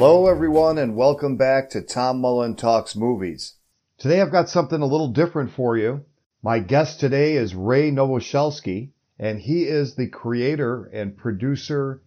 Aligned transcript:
Hello, 0.00 0.28
everyone, 0.28 0.78
and 0.78 0.94
welcome 0.94 1.36
back 1.36 1.70
to 1.70 1.82
Tom 1.82 2.20
Mullen 2.20 2.54
Talks 2.54 2.94
Movies. 2.94 3.56
Today 3.98 4.20
I've 4.20 4.30
got 4.30 4.48
something 4.48 4.80
a 4.80 4.86
little 4.86 5.08
different 5.08 5.50
for 5.50 5.76
you. 5.76 6.04
My 6.40 6.60
guest 6.60 7.00
today 7.00 7.34
is 7.34 7.56
Ray 7.56 7.90
Nowosielski, 7.90 8.92
and 9.18 9.40
he 9.40 9.64
is 9.64 9.96
the 9.96 10.06
creator 10.06 10.84
and 10.84 11.16
producer 11.16 12.00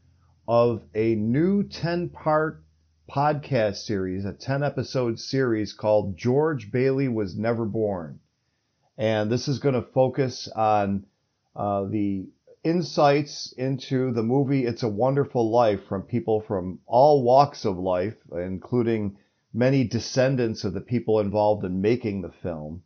of 0.47 0.83
a 0.95 1.15
new 1.15 1.63
10 1.67 2.11
part 2.11 2.63
podcast 3.13 3.75
series, 3.75 4.23
a 4.23 4.31
10 4.31 4.63
episode 4.63 5.19
series 5.19 5.73
called 5.73 6.15
George 6.15 6.71
Bailey 6.71 7.09
Was 7.09 7.37
Never 7.37 7.65
Born. 7.65 8.21
And 8.97 9.29
this 9.29 9.49
is 9.49 9.59
going 9.59 9.75
to 9.75 9.81
focus 9.81 10.47
on 10.55 11.07
uh, 11.57 11.83
the 11.83 12.29
insights 12.63 13.53
into 13.53 14.11
the 14.11 14.23
movie 14.23 14.65
It's 14.65 14.83
a 14.83 14.87
Wonderful 14.87 15.49
Life 15.49 15.83
from 15.85 16.03
people 16.03 16.41
from 16.41 16.79
all 16.85 17.23
walks 17.23 17.65
of 17.65 17.77
life, 17.77 18.17
including 18.31 19.17
many 19.53 19.83
descendants 19.83 20.63
of 20.63 20.73
the 20.73 20.81
people 20.81 21.19
involved 21.19 21.65
in 21.65 21.81
making 21.81 22.21
the 22.21 22.31
film. 22.31 22.83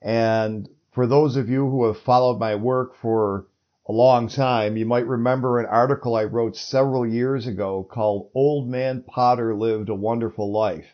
And 0.00 0.68
for 0.92 1.06
those 1.06 1.36
of 1.36 1.48
you 1.48 1.68
who 1.68 1.86
have 1.86 1.98
followed 1.98 2.38
my 2.38 2.54
work 2.54 2.94
for 2.94 3.46
a 3.88 3.92
long 3.92 4.28
time, 4.28 4.76
you 4.76 4.86
might 4.86 5.06
remember 5.06 5.58
an 5.58 5.66
article 5.66 6.14
I 6.14 6.24
wrote 6.24 6.56
several 6.56 7.06
years 7.06 7.46
ago 7.46 7.82
called 7.82 8.30
Old 8.34 8.68
Man 8.68 9.02
Potter 9.02 9.54
Lived 9.54 9.88
a 9.88 9.94
Wonderful 9.94 10.52
Life, 10.52 10.86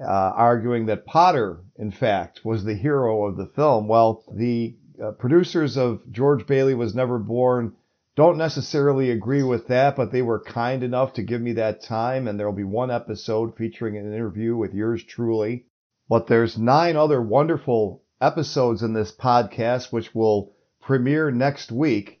uh, 0.00 0.32
arguing 0.34 0.86
that 0.86 1.04
Potter, 1.04 1.60
in 1.76 1.90
fact, 1.90 2.44
was 2.44 2.64
the 2.64 2.74
hero 2.74 3.26
of 3.26 3.36
the 3.36 3.46
film. 3.46 3.86
Well, 3.86 4.24
the 4.32 4.74
uh, 5.02 5.12
producers 5.12 5.76
of 5.76 6.00
George 6.10 6.46
Bailey 6.46 6.74
Was 6.74 6.94
Never 6.94 7.18
Born 7.18 7.74
don't 8.16 8.38
necessarily 8.38 9.10
agree 9.10 9.42
with 9.42 9.66
that, 9.66 9.96
but 9.96 10.12
they 10.12 10.22
were 10.22 10.38
kind 10.40 10.84
enough 10.84 11.14
to 11.14 11.22
give 11.22 11.40
me 11.40 11.54
that 11.54 11.82
time, 11.82 12.28
and 12.28 12.38
there 12.38 12.46
will 12.46 12.56
be 12.56 12.62
one 12.62 12.90
episode 12.90 13.56
featuring 13.56 13.96
an 13.96 14.12
interview 14.12 14.56
with 14.56 14.72
yours 14.72 15.02
truly. 15.02 15.66
But 16.08 16.28
there's 16.28 16.56
nine 16.56 16.96
other 16.96 17.20
wonderful 17.20 18.02
episodes 18.20 18.82
in 18.82 18.92
this 18.92 19.10
podcast, 19.10 19.92
which 19.92 20.14
will 20.14 20.52
premiere 20.80 21.32
next 21.32 21.72
week. 21.72 22.20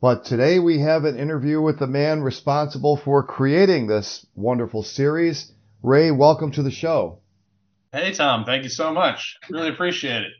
But 0.00 0.24
today 0.24 0.58
we 0.58 0.78
have 0.80 1.04
an 1.04 1.18
interview 1.18 1.60
with 1.60 1.78
the 1.78 1.86
man 1.86 2.22
responsible 2.22 2.96
for 2.96 3.22
creating 3.24 3.86
this 3.86 4.26
wonderful 4.34 4.82
series. 4.82 5.52
Ray, 5.82 6.10
welcome 6.12 6.52
to 6.52 6.62
the 6.62 6.70
show. 6.70 7.18
Hey, 7.92 8.12
Tom. 8.12 8.44
Thank 8.44 8.62
you 8.62 8.70
so 8.70 8.92
much. 8.92 9.36
Really 9.50 9.68
appreciate 9.68 10.22
it. 10.22 10.32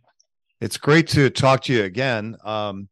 It's 0.62 0.76
great 0.76 1.08
to 1.08 1.28
talk 1.28 1.62
to 1.62 1.72
you 1.72 1.82
again. 1.82 2.36
Um, 2.44 2.88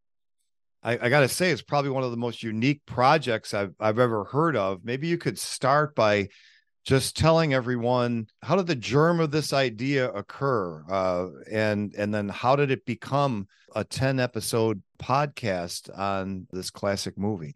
I, 0.82 0.98
I 1.02 1.08
got 1.08 1.20
to 1.20 1.28
say, 1.28 1.52
it's 1.52 1.62
probably 1.62 1.92
one 1.92 2.02
of 2.02 2.10
the 2.10 2.16
most 2.16 2.42
unique 2.42 2.84
projects 2.84 3.54
I've, 3.54 3.76
I've 3.78 4.00
ever 4.00 4.24
heard 4.24 4.56
of. 4.56 4.84
Maybe 4.84 5.06
you 5.06 5.16
could 5.16 5.38
start 5.38 5.94
by 5.94 6.30
just 6.84 7.16
telling 7.16 7.54
everyone 7.54 8.26
how 8.42 8.56
did 8.56 8.66
the 8.66 8.74
germ 8.74 9.20
of 9.20 9.30
this 9.30 9.52
idea 9.52 10.10
occur 10.10 10.82
uh, 10.90 11.28
and 11.48 11.94
and 11.94 12.12
then 12.12 12.28
how 12.28 12.56
did 12.56 12.72
it 12.72 12.84
become 12.86 13.46
a 13.76 13.84
10 13.84 14.18
episode 14.18 14.82
podcast 15.00 15.96
on 15.96 16.48
this 16.50 16.70
classic 16.70 17.18
movie 17.18 17.54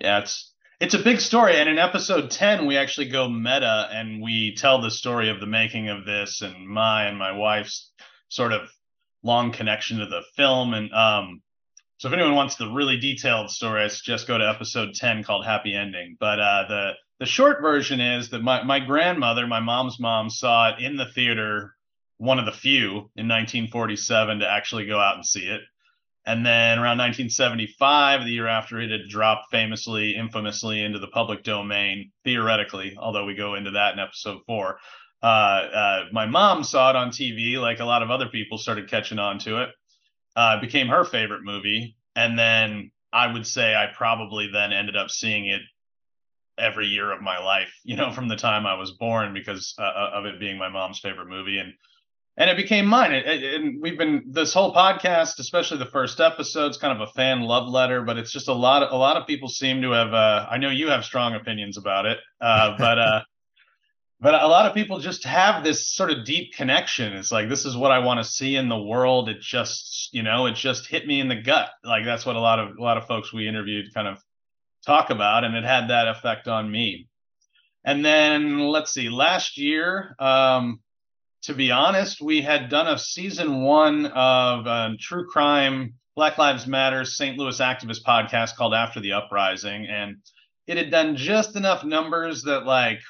yeah 0.00 0.20
it's 0.20 0.54
it's 0.80 0.94
a 0.94 0.98
big 0.98 1.20
story 1.20 1.56
and 1.56 1.68
in 1.68 1.76
episode 1.76 2.30
10 2.30 2.66
we 2.66 2.76
actually 2.76 3.08
go 3.08 3.28
meta 3.28 3.88
and 3.92 4.22
we 4.22 4.54
tell 4.54 4.80
the 4.80 4.92
story 4.92 5.28
of 5.28 5.40
the 5.40 5.46
making 5.46 5.88
of 5.88 6.06
this 6.06 6.40
and 6.40 6.66
my 6.66 7.06
and 7.06 7.18
my 7.18 7.32
wife's 7.32 7.90
sort 8.28 8.52
of 8.52 8.70
long 9.22 9.52
connection 9.52 9.98
to 9.98 10.06
the 10.06 10.22
film 10.36 10.74
and 10.74 10.92
um 10.92 11.42
so 11.98 12.08
if 12.08 12.14
anyone 12.14 12.34
wants 12.34 12.56
the 12.56 12.70
really 12.70 12.98
detailed 12.98 13.50
story 13.50 13.82
i 13.82 13.88
suggest 13.88 14.28
go 14.28 14.38
to 14.38 14.48
episode 14.48 14.94
10 14.94 15.24
called 15.24 15.44
happy 15.44 15.74
ending 15.74 16.16
but 16.18 16.38
uh 16.38 16.64
the 16.68 16.92
the 17.18 17.26
short 17.26 17.60
version 17.60 18.00
is 18.00 18.30
that 18.30 18.42
my, 18.42 18.62
my 18.62 18.78
grandmother, 18.78 19.46
my 19.46 19.60
mom's 19.60 19.98
mom, 19.98 20.30
saw 20.30 20.70
it 20.70 20.80
in 20.80 20.96
the 20.96 21.06
theater, 21.06 21.74
one 22.18 22.38
of 22.38 22.46
the 22.46 22.52
few 22.52 23.10
in 23.16 23.26
1947 23.26 24.40
to 24.40 24.48
actually 24.48 24.86
go 24.86 25.00
out 25.00 25.16
and 25.16 25.26
see 25.26 25.46
it. 25.46 25.60
And 26.24 26.44
then 26.44 26.78
around 26.78 26.98
1975, 26.98 28.24
the 28.24 28.30
year 28.30 28.46
after 28.46 28.80
it 28.80 28.90
had 28.90 29.08
dropped 29.08 29.50
famously, 29.50 30.14
infamously 30.14 30.82
into 30.82 30.98
the 30.98 31.08
public 31.08 31.42
domain, 31.42 32.12
theoretically, 32.22 32.96
although 32.98 33.24
we 33.24 33.34
go 33.34 33.54
into 33.54 33.72
that 33.72 33.94
in 33.94 33.98
episode 33.98 34.40
four. 34.46 34.78
Uh, 35.22 35.26
uh, 35.26 36.04
my 36.12 36.26
mom 36.26 36.62
saw 36.62 36.90
it 36.90 36.96
on 36.96 37.10
TV, 37.10 37.60
like 37.60 37.80
a 37.80 37.84
lot 37.84 38.02
of 38.02 38.10
other 38.10 38.28
people 38.28 38.58
started 38.58 38.88
catching 38.88 39.18
on 39.18 39.38
to 39.40 39.62
it. 39.62 39.70
Uh, 40.36 40.60
became 40.60 40.88
her 40.88 41.04
favorite 41.04 41.42
movie. 41.42 41.96
And 42.14 42.38
then 42.38 42.92
I 43.12 43.32
would 43.32 43.46
say 43.46 43.74
I 43.74 43.86
probably 43.86 44.48
then 44.52 44.72
ended 44.72 44.96
up 44.96 45.10
seeing 45.10 45.46
it 45.46 45.62
every 46.58 46.86
year 46.86 47.10
of 47.12 47.22
my 47.22 47.38
life, 47.38 47.72
you 47.84 47.96
know, 47.96 48.12
from 48.14 48.28
the 48.28 48.36
time 48.36 48.66
I 48.66 48.74
was 48.74 48.92
born 48.92 49.34
because 49.34 49.74
uh, 49.78 49.82
uh, 49.82 50.10
of 50.14 50.26
it 50.26 50.40
being 50.40 50.58
my 50.58 50.68
mom's 50.68 50.98
favorite 51.00 51.28
movie 51.28 51.58
and 51.58 51.72
and 52.38 52.48
it 52.48 52.56
became 52.56 52.86
mine. 52.86 53.12
And 53.12 53.82
we've 53.82 53.98
been 53.98 54.22
this 54.28 54.54
whole 54.54 54.72
podcast, 54.72 55.40
especially 55.40 55.78
the 55.78 55.86
first 55.86 56.20
episode's 56.20 56.76
kind 56.78 56.96
of 56.96 57.08
a 57.08 57.12
fan 57.12 57.40
love 57.40 57.66
letter, 57.68 58.02
but 58.02 58.16
it's 58.16 58.30
just 58.30 58.46
a 58.46 58.52
lot 58.52 58.84
of 58.84 58.92
a 58.92 58.96
lot 58.96 59.16
of 59.16 59.26
people 59.26 59.48
seem 59.48 59.82
to 59.82 59.90
have. 59.90 60.14
Uh, 60.14 60.46
I 60.48 60.56
know 60.56 60.70
you 60.70 60.88
have 60.88 61.04
strong 61.04 61.34
opinions 61.34 61.76
about 61.76 62.06
it, 62.06 62.18
uh, 62.40 62.76
but 62.78 62.98
uh, 62.98 63.22
but 64.20 64.34
a 64.34 64.48
lot 64.48 64.66
of 64.66 64.74
people 64.74 64.98
just 64.98 65.24
have 65.24 65.62
this 65.62 65.86
sort 65.86 66.10
of 66.10 66.24
deep 66.24 66.52
connection. 66.54 67.12
It's 67.12 67.30
like 67.30 67.48
this 67.48 67.64
is 67.64 67.76
what 67.76 67.92
I 67.92 68.00
want 68.00 68.18
to 68.18 68.24
see 68.24 68.56
in 68.56 68.68
the 68.68 68.80
world. 68.80 69.28
It 69.28 69.40
just 69.40 70.12
you 70.12 70.22
know 70.22 70.46
it 70.46 70.54
just 70.54 70.86
hit 70.86 71.06
me 71.06 71.20
in 71.20 71.28
the 71.28 71.40
gut. 71.40 71.70
Like 71.84 72.04
that's 72.04 72.26
what 72.26 72.36
a 72.36 72.40
lot 72.40 72.58
of 72.58 72.76
a 72.76 72.82
lot 72.82 72.96
of 72.96 73.06
folks 73.06 73.32
we 73.32 73.46
interviewed 73.48 73.94
kind 73.94 74.08
of 74.08 74.18
talk 74.84 75.10
about, 75.10 75.44
and 75.44 75.54
it 75.54 75.64
had 75.64 75.88
that 75.88 76.08
effect 76.08 76.48
on 76.48 76.70
me. 76.70 77.08
And 77.84 78.04
then 78.04 78.58
let's 78.58 78.92
see, 78.92 79.08
last 79.08 79.56
year, 79.56 80.16
um, 80.18 80.80
to 81.42 81.54
be 81.54 81.70
honest, 81.70 82.20
we 82.20 82.42
had 82.42 82.68
done 82.68 82.88
a 82.88 82.98
season 82.98 83.62
one 83.62 84.06
of 84.06 84.66
a 84.66 84.96
true 84.98 85.26
crime, 85.26 85.94
Black 86.16 86.38
Lives 86.38 86.66
Matter, 86.66 87.04
St. 87.04 87.38
Louis 87.38 87.58
activist 87.60 88.02
podcast 88.04 88.56
called 88.56 88.74
After 88.74 88.98
the 88.98 89.12
Uprising, 89.12 89.86
and 89.86 90.16
it 90.66 90.76
had 90.76 90.90
done 90.90 91.16
just 91.16 91.54
enough 91.54 91.84
numbers 91.84 92.42
that 92.42 92.66
like 92.66 93.00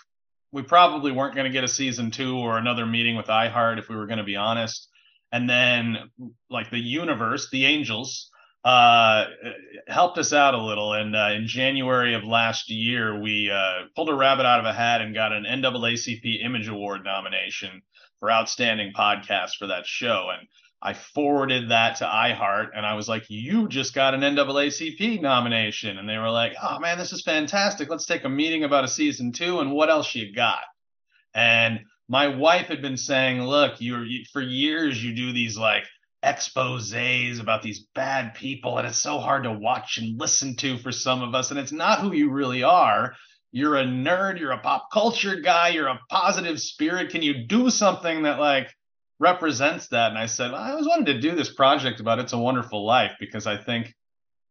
we 0.52 0.62
probably 0.62 1.12
weren't 1.12 1.34
going 1.34 1.46
to 1.46 1.52
get 1.52 1.64
a 1.64 1.68
season 1.68 2.10
two 2.10 2.36
or 2.36 2.58
another 2.58 2.86
meeting 2.86 3.16
with 3.16 3.26
iHeart 3.26 3.78
if 3.78 3.88
we 3.88 3.96
were 3.96 4.06
going 4.06 4.18
to 4.18 4.24
be 4.24 4.36
honest. 4.36 4.88
And 5.30 5.48
then 5.48 6.10
like 6.48 6.70
the 6.70 6.78
universe, 6.78 7.50
the 7.50 7.66
angels, 7.66 8.30
uh, 8.64 9.26
helped 9.86 10.18
us 10.18 10.32
out 10.32 10.54
a 10.54 10.62
little. 10.62 10.94
And 10.94 11.14
uh, 11.14 11.30
in 11.34 11.46
January 11.46 12.14
of 12.14 12.24
last 12.24 12.70
year, 12.70 13.20
we 13.20 13.50
uh, 13.50 13.86
pulled 13.94 14.08
a 14.08 14.14
rabbit 14.14 14.46
out 14.46 14.60
of 14.60 14.66
a 14.66 14.72
hat 14.72 15.00
and 15.00 15.14
got 15.14 15.32
an 15.32 15.44
NAACP 15.44 16.44
Image 16.44 16.68
Award 16.68 17.04
nomination 17.04 17.82
for 18.20 18.30
Outstanding 18.30 18.92
Podcast 18.92 19.56
for 19.58 19.68
that 19.68 19.86
show. 19.86 20.28
And 20.36 20.48
I 20.80 20.94
forwarded 20.94 21.70
that 21.70 21.96
to 21.96 22.04
iHeart 22.04 22.68
and 22.74 22.86
I 22.86 22.94
was 22.94 23.08
like, 23.08 23.24
You 23.28 23.68
just 23.68 23.94
got 23.94 24.14
an 24.14 24.20
NAACP 24.20 25.20
nomination. 25.20 25.98
And 25.98 26.08
they 26.08 26.18
were 26.18 26.30
like, 26.30 26.54
Oh 26.62 26.78
man, 26.78 26.98
this 26.98 27.12
is 27.12 27.22
fantastic. 27.22 27.90
Let's 27.90 28.06
take 28.06 28.24
a 28.24 28.28
meeting 28.28 28.64
about 28.64 28.84
a 28.84 28.88
season 28.88 29.32
two 29.32 29.60
and 29.60 29.72
what 29.72 29.90
else 29.90 30.14
you 30.14 30.32
got. 30.32 30.62
And 31.34 31.80
my 32.08 32.28
wife 32.28 32.66
had 32.66 32.80
been 32.80 32.96
saying, 32.96 33.42
Look, 33.42 33.80
you're 33.80 34.04
you, 34.04 34.24
for 34.32 34.40
years, 34.40 35.02
you 35.02 35.14
do 35.14 35.32
these 35.32 35.58
like 35.58 35.84
exposes 36.22 37.38
about 37.38 37.62
these 37.62 37.86
bad 37.94 38.34
people 38.34 38.78
and 38.78 38.88
it's 38.88 38.98
so 38.98 39.18
hard 39.18 39.44
to 39.44 39.52
watch 39.52 39.98
and 39.98 40.18
listen 40.18 40.56
to 40.56 40.76
for 40.78 40.90
some 40.90 41.22
of 41.22 41.32
us 41.32 41.50
and 41.50 41.60
it's 41.60 41.70
not 41.70 42.00
who 42.00 42.12
you 42.12 42.28
really 42.28 42.64
are 42.64 43.14
you're 43.52 43.76
a 43.76 43.84
nerd 43.84 44.40
you're 44.40 44.50
a 44.50 44.58
pop 44.58 44.88
culture 44.92 45.36
guy 45.36 45.68
you're 45.68 45.86
a 45.86 46.00
positive 46.10 46.60
spirit 46.60 47.10
can 47.10 47.22
you 47.22 47.46
do 47.46 47.70
something 47.70 48.24
that 48.24 48.40
like 48.40 48.68
represents 49.18 49.88
that 49.88 50.10
and 50.10 50.18
i 50.18 50.26
said 50.26 50.52
i 50.52 50.70
always 50.70 50.86
wanted 50.86 51.06
to 51.06 51.20
do 51.20 51.34
this 51.34 51.52
project 51.52 52.00
about 52.00 52.18
it's 52.18 52.32
a 52.32 52.38
wonderful 52.38 52.84
life 52.84 53.12
because 53.18 53.46
i 53.46 53.56
think 53.56 53.94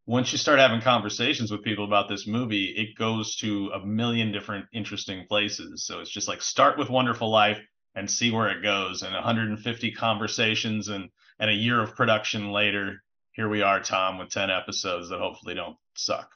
once 0.06 0.32
you 0.32 0.38
start 0.38 0.60
having 0.60 0.82
conversations 0.82 1.52
with 1.52 1.64
people 1.64 1.86
about 1.86 2.10
this 2.10 2.28
movie 2.28 2.66
it 2.78 2.98
goes 2.98 3.36
to 3.36 3.70
a 3.74 3.86
million 3.86 4.32
different 4.32 4.66
interesting 4.74 5.26
places 5.28 5.86
so 5.86 6.00
it's 6.00 6.12
just 6.12 6.28
like 6.28 6.42
start 6.42 6.78
with 6.78 6.90
wonderful 6.90 7.30
life 7.30 7.60
and 7.96 8.10
see 8.10 8.30
where 8.30 8.50
it 8.50 8.62
goes 8.62 9.04
and 9.04 9.14
150 9.14 9.92
conversations 9.92 10.90
and 10.90 11.10
and 11.40 11.50
a 11.50 11.54
year 11.54 11.82
of 11.82 11.96
production 11.96 12.52
later, 12.52 13.04
here 13.32 13.50
we 13.50 13.62
are, 13.62 13.80
Tom, 13.80 14.18
with 14.18 14.30
10 14.30 14.50
episodes 14.50 15.10
that 15.10 15.20
hopefully 15.20 15.56
don't 15.56 15.78
suck. 15.96 16.32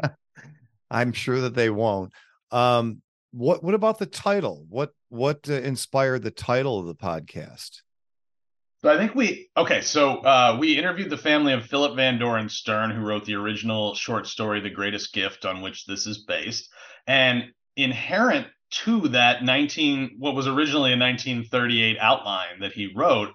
I'm 0.90 1.12
sure 1.12 1.40
that 1.40 1.54
they 1.54 1.70
won't. 1.70 2.12
Um, 2.50 3.02
what 3.34 3.64
what 3.64 3.74
about 3.74 3.98
the 3.98 4.06
title? 4.06 4.64
What 4.68 4.92
what 5.08 5.48
uh, 5.48 5.54
inspired 5.54 6.22
the 6.22 6.30
title 6.30 6.78
of 6.78 6.86
the 6.86 6.94
podcast? 6.94 7.82
So 8.80 8.90
I 8.90 8.96
think 8.96 9.14
we 9.14 9.48
okay. 9.56 9.80
So 9.80 10.18
uh, 10.18 10.56
we 10.60 10.78
interviewed 10.78 11.10
the 11.10 11.18
family 11.18 11.52
of 11.52 11.66
Philip 11.66 11.96
Van 11.96 12.18
Doren 12.18 12.48
Stern, 12.48 12.90
who 12.90 13.02
wrote 13.02 13.24
the 13.24 13.34
original 13.34 13.94
short 13.94 14.28
story 14.28 14.60
"The 14.60 14.70
Greatest 14.70 15.12
Gift," 15.12 15.44
on 15.44 15.62
which 15.62 15.84
this 15.84 16.06
is 16.06 16.18
based. 16.18 16.70
And 17.08 17.46
inherent 17.76 18.46
to 18.84 19.08
that 19.08 19.42
19, 19.42 20.16
what 20.18 20.34
was 20.34 20.46
originally 20.46 20.92
a 20.92 20.98
1938 20.98 21.96
outline 22.00 22.60
that 22.60 22.72
he 22.72 22.92
wrote, 22.94 23.30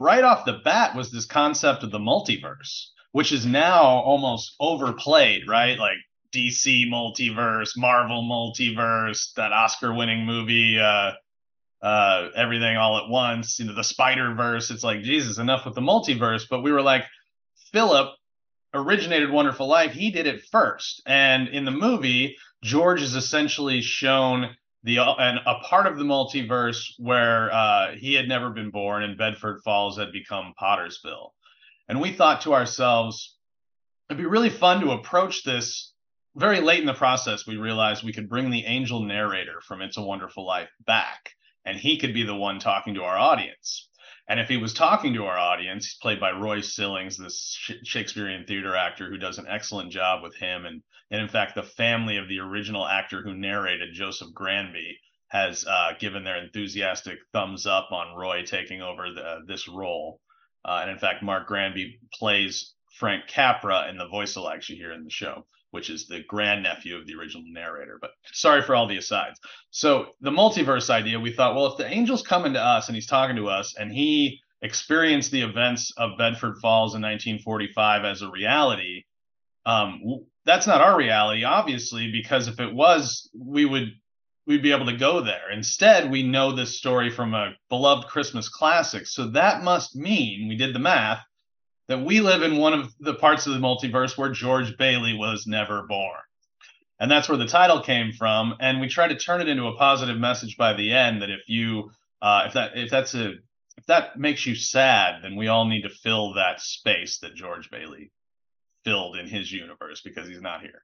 right 0.00 0.24
off 0.24 0.44
the 0.44 0.60
bat 0.64 0.94
was 0.94 1.10
this 1.10 1.24
concept 1.26 1.82
of 1.82 1.90
the 1.90 1.98
multiverse, 1.98 2.86
which 3.12 3.32
is 3.32 3.46
now 3.46 3.82
almost 3.82 4.54
overplayed, 4.60 5.42
right? 5.46 5.78
Like 5.78 5.98
DC 6.32 6.88
multiverse, 6.88 7.76
Marvel 7.76 8.22
multiverse, 8.22 9.32
that 9.34 9.52
Oscar-winning 9.52 10.24
movie, 10.24 10.78
uh, 10.78 11.12
uh, 11.82 12.28
everything 12.36 12.76
all 12.76 12.98
at 12.98 13.08
once. 13.08 13.58
You 13.58 13.66
know, 13.66 13.74
the 13.74 13.84
Spider 13.84 14.34
Verse. 14.34 14.70
It's 14.70 14.84
like 14.84 15.02
Jesus, 15.02 15.38
enough 15.38 15.64
with 15.64 15.74
the 15.74 15.80
multiverse. 15.80 16.48
But 16.48 16.62
we 16.62 16.72
were 16.72 16.82
like, 16.82 17.04
Philip 17.72 18.14
originated 18.74 19.30
Wonderful 19.30 19.66
Life. 19.66 19.92
He 19.92 20.10
did 20.10 20.26
it 20.26 20.44
first, 20.50 21.02
and 21.06 21.48
in 21.48 21.64
the 21.64 21.70
movie, 21.70 22.36
George 22.62 23.02
is 23.02 23.14
essentially 23.14 23.82
shown 23.82 24.56
the 24.84 24.98
and 24.98 25.38
a 25.46 25.60
part 25.64 25.86
of 25.86 25.96
the 25.96 26.04
multiverse 26.04 26.92
where 26.98 27.52
uh, 27.52 27.92
he 27.92 28.14
had 28.14 28.28
never 28.28 28.50
been 28.50 28.70
born, 28.70 29.02
and 29.02 29.18
Bedford 29.18 29.60
Falls 29.62 29.98
had 29.98 30.12
become 30.12 30.54
Pottersville. 30.60 31.30
And 31.88 32.00
we 32.00 32.12
thought 32.12 32.42
to 32.42 32.54
ourselves, 32.54 33.36
it'd 34.08 34.18
be 34.18 34.26
really 34.26 34.50
fun 34.50 34.80
to 34.80 34.92
approach 34.92 35.44
this. 35.44 35.92
Very 36.34 36.60
late 36.60 36.80
in 36.80 36.86
the 36.86 36.94
process, 36.94 37.46
we 37.46 37.58
realized 37.58 38.02
we 38.02 38.12
could 38.12 38.28
bring 38.28 38.50
the 38.50 38.64
angel 38.64 39.02
narrator 39.02 39.60
from 39.60 39.82
It's 39.82 39.98
a 39.98 40.02
Wonderful 40.02 40.46
Life 40.46 40.70
back, 40.86 41.34
and 41.66 41.76
he 41.76 41.98
could 41.98 42.14
be 42.14 42.22
the 42.22 42.34
one 42.34 42.58
talking 42.58 42.94
to 42.94 43.02
our 43.02 43.18
audience. 43.18 43.88
And 44.28 44.40
if 44.40 44.48
he 44.48 44.56
was 44.56 44.72
talking 44.72 45.12
to 45.14 45.26
our 45.26 45.36
audience, 45.36 45.84
he's 45.84 45.98
played 45.98 46.20
by 46.20 46.30
Roy 46.30 46.62
Sillings, 46.62 47.18
this 47.18 47.54
Shakespearean 47.84 48.46
theater 48.46 48.74
actor 48.74 49.10
who 49.10 49.18
does 49.18 49.36
an 49.36 49.46
excellent 49.46 49.92
job 49.92 50.22
with 50.22 50.34
him. 50.36 50.64
And, 50.64 50.82
and 51.10 51.20
in 51.20 51.28
fact, 51.28 51.54
the 51.54 51.62
family 51.62 52.16
of 52.16 52.28
the 52.28 52.38
original 52.38 52.86
actor 52.86 53.20
who 53.22 53.34
narrated 53.34 53.92
Joseph 53.92 54.32
Granby 54.32 54.98
has 55.28 55.66
uh, 55.66 55.92
given 55.98 56.24
their 56.24 56.42
enthusiastic 56.42 57.18
thumbs 57.32 57.66
up 57.66 57.90
on 57.92 58.16
Roy 58.16 58.42
taking 58.44 58.80
over 58.80 59.12
the, 59.12 59.40
this 59.46 59.68
role. 59.68 60.20
Uh, 60.64 60.78
and 60.82 60.90
in 60.90 60.98
fact, 60.98 61.22
Mark 61.22 61.46
Granby 61.46 61.98
plays 62.14 62.74
Frank 62.98 63.26
Capra 63.26 63.88
in 63.90 63.98
the 63.98 64.08
voice 64.08 64.36
elects 64.36 64.70
you 64.70 64.76
hear 64.76 64.92
in 64.92 65.04
the 65.04 65.10
show, 65.10 65.46
which 65.72 65.90
is 65.90 66.06
the 66.06 66.22
grandnephew 66.28 66.96
of 66.96 67.06
the 67.06 67.14
original 67.14 67.42
narrator. 67.46 67.98
But 68.00 68.12
sorry 68.32 68.62
for 68.62 68.74
all 68.74 68.86
the 68.86 68.98
asides. 68.98 69.40
So 69.70 70.06
the 70.20 70.30
multiverse 70.30 70.90
idea, 70.90 71.18
we 71.18 71.32
thought, 71.32 71.56
well, 71.56 71.66
if 71.66 71.78
the 71.78 71.86
angel's 71.86 72.22
coming 72.22 72.52
to 72.52 72.62
us 72.62 72.88
and 72.88 72.94
he's 72.94 73.06
talking 73.06 73.36
to 73.36 73.48
us 73.48 73.74
and 73.76 73.90
he 73.90 74.40
experienced 74.60 75.30
the 75.30 75.42
events 75.42 75.92
of 75.96 76.18
Bedford 76.18 76.58
Falls 76.60 76.94
in 76.94 77.02
1945 77.02 78.04
as 78.04 78.22
a 78.22 78.30
reality, 78.30 79.04
um, 79.66 80.00
that's 80.44 80.66
not 80.66 80.82
our 80.82 80.96
reality, 80.96 81.44
obviously, 81.44 82.12
because 82.12 82.48
if 82.48 82.60
it 82.60 82.72
was, 82.72 83.30
we 83.34 83.64
would 83.64 83.92
we'd 84.46 84.62
be 84.62 84.72
able 84.72 84.86
to 84.86 84.96
go 84.96 85.20
there. 85.20 85.50
Instead, 85.52 86.10
we 86.10 86.22
know 86.22 86.52
this 86.52 86.76
story 86.76 87.10
from 87.10 87.32
a 87.32 87.54
beloved 87.68 88.08
Christmas 88.08 88.48
classic. 88.48 89.06
So 89.06 89.30
that 89.30 89.62
must 89.62 89.94
mean, 89.94 90.48
we 90.48 90.56
did 90.56 90.74
the 90.74 90.80
math, 90.80 91.22
that 91.88 92.04
we 92.04 92.20
live 92.20 92.42
in 92.42 92.56
one 92.56 92.72
of 92.72 92.92
the 93.00 93.14
parts 93.14 93.46
of 93.46 93.52
the 93.52 93.58
multiverse 93.58 94.16
where 94.16 94.30
George 94.30 94.76
Bailey 94.76 95.14
was 95.14 95.46
never 95.46 95.82
born. 95.82 96.18
And 97.00 97.10
that's 97.10 97.28
where 97.28 97.38
the 97.38 97.46
title 97.46 97.82
came 97.82 98.12
from. 98.12 98.54
And 98.60 98.80
we 98.80 98.88
try 98.88 99.08
to 99.08 99.16
turn 99.16 99.40
it 99.40 99.48
into 99.48 99.66
a 99.66 99.76
positive 99.76 100.16
message 100.16 100.56
by 100.56 100.74
the 100.74 100.92
end 100.92 101.22
that 101.22 101.30
if 101.30 101.40
you 101.48 101.90
uh, 102.20 102.44
if 102.46 102.52
that 102.54 102.76
if 102.76 102.90
that's 102.90 103.14
a 103.14 103.32
if 103.76 103.86
that 103.86 104.18
makes 104.18 104.46
you 104.46 104.54
sad, 104.54 105.22
then 105.22 105.34
we 105.34 105.48
all 105.48 105.66
need 105.66 105.82
to 105.82 105.88
fill 105.88 106.34
that 106.34 106.60
space 106.60 107.18
that 107.18 107.34
George 107.34 107.70
Bailey 107.70 108.12
filled 108.84 109.16
in 109.16 109.26
his 109.26 109.50
universe 109.50 110.02
because 110.02 110.28
he's 110.28 110.40
not 110.40 110.60
here 110.60 110.82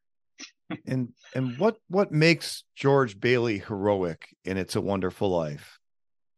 and 0.87 1.13
and 1.35 1.59
what 1.59 1.77
what 1.89 2.13
makes 2.13 2.65
George 2.75 3.19
Bailey 3.19 3.59
heroic 3.59 4.37
in 4.45 4.57
It's 4.57 4.77
a 4.77 4.81
Wonderful 4.81 5.31
Life? 5.31 5.78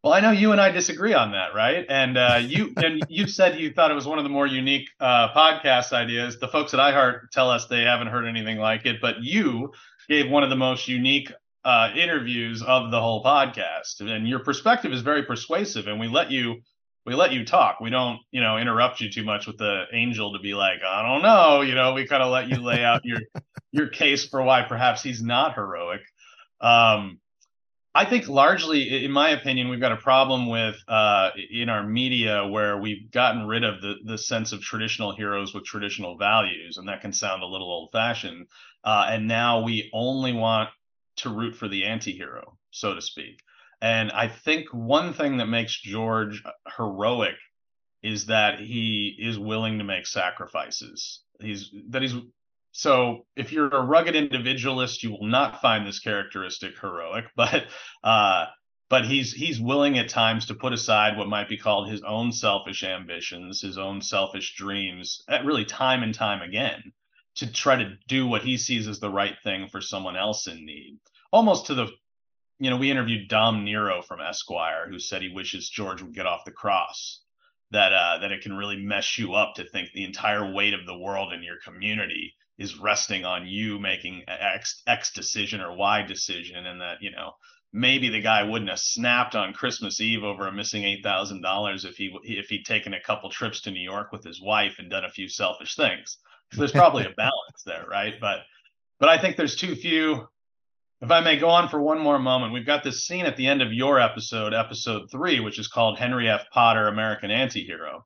Well, 0.02 0.14
I 0.14 0.20
know 0.20 0.30
you 0.30 0.52
and 0.52 0.60
I 0.60 0.70
disagree 0.70 1.12
on 1.12 1.32
that, 1.32 1.54
right? 1.54 1.84
And 1.88 2.16
uh, 2.16 2.40
you 2.42 2.72
and 2.76 3.04
you 3.08 3.26
said 3.26 3.60
you 3.60 3.72
thought 3.72 3.90
it 3.90 3.94
was 3.94 4.06
one 4.06 4.18
of 4.18 4.24
the 4.24 4.30
more 4.30 4.46
unique 4.46 4.88
uh, 4.98 5.32
podcast 5.32 5.92
ideas. 5.92 6.38
The 6.38 6.48
folks 6.48 6.72
at 6.74 6.80
iHeart 6.80 7.30
tell 7.32 7.50
us 7.50 7.66
they 7.66 7.82
haven't 7.82 8.08
heard 8.08 8.26
anything 8.26 8.58
like 8.58 8.86
it, 8.86 9.00
but 9.00 9.22
you 9.22 9.72
gave 10.08 10.30
one 10.30 10.42
of 10.42 10.50
the 10.50 10.56
most 10.56 10.88
unique 10.88 11.32
uh, 11.64 11.90
interviews 11.94 12.62
of 12.62 12.90
the 12.90 13.00
whole 13.00 13.22
podcast, 13.22 14.00
and 14.00 14.26
your 14.26 14.38
perspective 14.38 14.92
is 14.92 15.02
very 15.02 15.24
persuasive. 15.24 15.86
And 15.86 16.00
we 16.00 16.08
let 16.08 16.30
you 16.30 16.62
we 17.04 17.14
let 17.14 17.32
you 17.32 17.44
talk. 17.44 17.80
We 17.80 17.90
don't, 17.90 18.20
you 18.30 18.40
know, 18.40 18.58
interrupt 18.58 19.00
you 19.00 19.10
too 19.10 19.24
much 19.24 19.46
with 19.46 19.58
the 19.58 19.84
angel 19.92 20.32
to 20.34 20.38
be 20.38 20.54
like, 20.54 20.80
I 20.86 21.02
don't 21.02 21.22
know, 21.22 21.62
you 21.62 21.74
know, 21.74 21.92
we 21.94 22.06
kind 22.06 22.22
of 22.22 22.30
let 22.30 22.48
you 22.48 22.56
lay 22.56 22.84
out 22.84 23.04
your 23.04 23.20
your 23.72 23.88
case 23.88 24.26
for 24.26 24.42
why 24.42 24.62
perhaps 24.62 25.02
he's 25.02 25.22
not 25.22 25.54
heroic. 25.54 26.00
Um, 26.60 27.20
I 27.92 28.04
think 28.04 28.28
largely, 28.28 29.04
in 29.04 29.10
my 29.10 29.30
opinion, 29.30 29.68
we've 29.68 29.80
got 29.80 29.90
a 29.90 29.96
problem 29.96 30.48
with 30.48 30.76
uh, 30.86 31.30
in 31.50 31.68
our 31.68 31.84
media 31.84 32.46
where 32.46 32.78
we've 32.78 33.10
gotten 33.10 33.48
rid 33.48 33.64
of 33.64 33.82
the 33.82 33.96
the 34.04 34.16
sense 34.18 34.52
of 34.52 34.60
traditional 34.60 35.14
heroes 35.14 35.52
with 35.52 35.64
traditional 35.64 36.16
values, 36.16 36.76
and 36.76 36.88
that 36.88 37.00
can 37.00 37.12
sound 37.12 37.42
a 37.42 37.46
little 37.46 37.70
old 37.70 37.90
fashioned. 37.90 38.46
Uh, 38.84 39.08
and 39.10 39.26
now 39.26 39.62
we 39.62 39.90
only 39.92 40.32
want 40.32 40.70
to 41.16 41.30
root 41.30 41.56
for 41.56 41.68
the 41.68 41.84
anti-hero, 41.84 42.56
so 42.70 42.94
to 42.94 43.02
speak. 43.02 43.42
And 43.82 44.12
I 44.12 44.28
think 44.28 44.68
one 44.72 45.12
thing 45.12 45.38
that 45.38 45.46
makes 45.46 45.80
George 45.80 46.42
heroic 46.76 47.36
is 48.02 48.26
that 48.26 48.60
he 48.60 49.16
is 49.18 49.38
willing 49.38 49.78
to 49.78 49.84
make 49.84 50.06
sacrifices. 50.06 51.22
He's 51.40 51.70
that 51.88 52.02
he's 52.02 52.14
so 52.72 53.26
if 53.36 53.52
you're 53.52 53.68
a 53.68 53.84
rugged 53.84 54.14
individualist, 54.14 55.02
you 55.02 55.10
will 55.10 55.26
not 55.26 55.60
find 55.60 55.86
this 55.86 55.98
characteristic 55.98 56.78
heroic, 56.78 57.26
but 57.36 57.64
uh 58.04 58.46
but 58.88 59.06
he's 59.06 59.32
he's 59.32 59.60
willing 59.60 59.98
at 59.98 60.08
times 60.08 60.46
to 60.46 60.54
put 60.54 60.72
aside 60.72 61.16
what 61.16 61.28
might 61.28 61.48
be 61.48 61.56
called 61.56 61.88
his 61.88 62.02
own 62.02 62.32
selfish 62.32 62.82
ambitions, 62.82 63.60
his 63.60 63.78
own 63.78 64.02
selfish 64.02 64.54
dreams, 64.56 65.22
really 65.44 65.64
time 65.64 66.02
and 66.02 66.14
time 66.14 66.42
again, 66.42 66.92
to 67.36 67.50
try 67.50 67.76
to 67.76 67.96
do 68.08 68.26
what 68.26 68.42
he 68.42 68.56
sees 68.56 68.88
as 68.88 68.98
the 68.98 69.10
right 69.10 69.36
thing 69.44 69.68
for 69.68 69.80
someone 69.80 70.16
else 70.16 70.48
in 70.48 70.66
need. 70.66 70.98
Almost 71.32 71.66
to 71.66 71.74
the 71.74 71.88
you 72.58 72.68
know, 72.68 72.76
we 72.76 72.90
interviewed 72.90 73.28
Dom 73.28 73.64
Nero 73.64 74.02
from 74.02 74.20
Esquire, 74.20 74.86
who 74.88 74.98
said 74.98 75.22
he 75.22 75.28
wishes 75.28 75.70
George 75.70 76.02
would 76.02 76.14
get 76.14 76.26
off 76.26 76.44
the 76.44 76.52
cross. 76.52 77.20
That 77.70 77.92
uh, 77.92 78.18
that 78.18 78.32
it 78.32 78.42
can 78.42 78.56
really 78.56 78.76
mess 78.76 79.16
you 79.16 79.34
up 79.34 79.54
to 79.54 79.64
think 79.64 79.92
the 79.92 80.04
entire 80.04 80.52
weight 80.52 80.74
of 80.74 80.84
the 80.86 80.98
world 80.98 81.32
and 81.32 81.44
your 81.44 81.58
community 81.64 82.34
is 82.60 82.78
resting 82.78 83.24
on 83.24 83.46
you 83.46 83.78
making 83.78 84.22
X 84.28 84.82
X 84.86 85.12
decision 85.12 85.60
or 85.60 85.74
Y 85.74 86.02
decision, 86.02 86.66
and 86.66 86.80
that 86.80 86.98
you 87.00 87.10
know 87.10 87.32
maybe 87.72 88.10
the 88.10 88.20
guy 88.20 88.42
wouldn't 88.42 88.70
have 88.70 88.78
snapped 88.78 89.34
on 89.34 89.54
Christmas 89.54 90.00
Eve 90.00 90.22
over 90.22 90.46
a 90.46 90.52
missing 90.52 90.84
eight 90.84 91.02
thousand 91.02 91.40
dollars 91.40 91.84
if 91.84 91.96
he 91.96 92.14
if 92.22 92.48
he'd 92.48 92.64
taken 92.64 92.92
a 92.94 93.00
couple 93.00 93.30
trips 93.30 93.62
to 93.62 93.70
New 93.70 93.80
York 93.80 94.12
with 94.12 94.22
his 94.22 94.42
wife 94.42 94.76
and 94.78 94.90
done 94.90 95.06
a 95.06 95.10
few 95.10 95.28
selfish 95.28 95.74
things. 95.74 96.18
So 96.52 96.58
there's 96.58 96.70
probably 96.70 97.06
a 97.06 97.10
balance 97.16 97.62
there, 97.64 97.86
right? 97.90 98.14
But 98.20 98.40
but 99.00 99.08
I 99.08 99.18
think 99.18 99.36
there's 99.36 99.56
too 99.56 99.74
few 99.74 100.28
if 101.00 101.10
I 101.10 101.20
may 101.20 101.38
go 101.38 101.48
on 101.48 101.70
for 101.70 101.80
one 101.80 101.98
more 101.98 102.18
moment, 102.18 102.52
we've 102.52 102.66
got 102.66 102.84
this 102.84 103.06
scene 103.06 103.24
at 103.24 103.36
the 103.36 103.46
end 103.46 103.62
of 103.62 103.72
your 103.72 103.98
episode, 103.98 104.52
episode 104.52 105.10
three, 105.10 105.40
which 105.40 105.58
is 105.58 105.66
called 105.66 105.98
Henry 105.98 106.28
F. 106.28 106.44
Potter, 106.52 106.88
American 106.88 107.30
Antihero. 107.30 108.02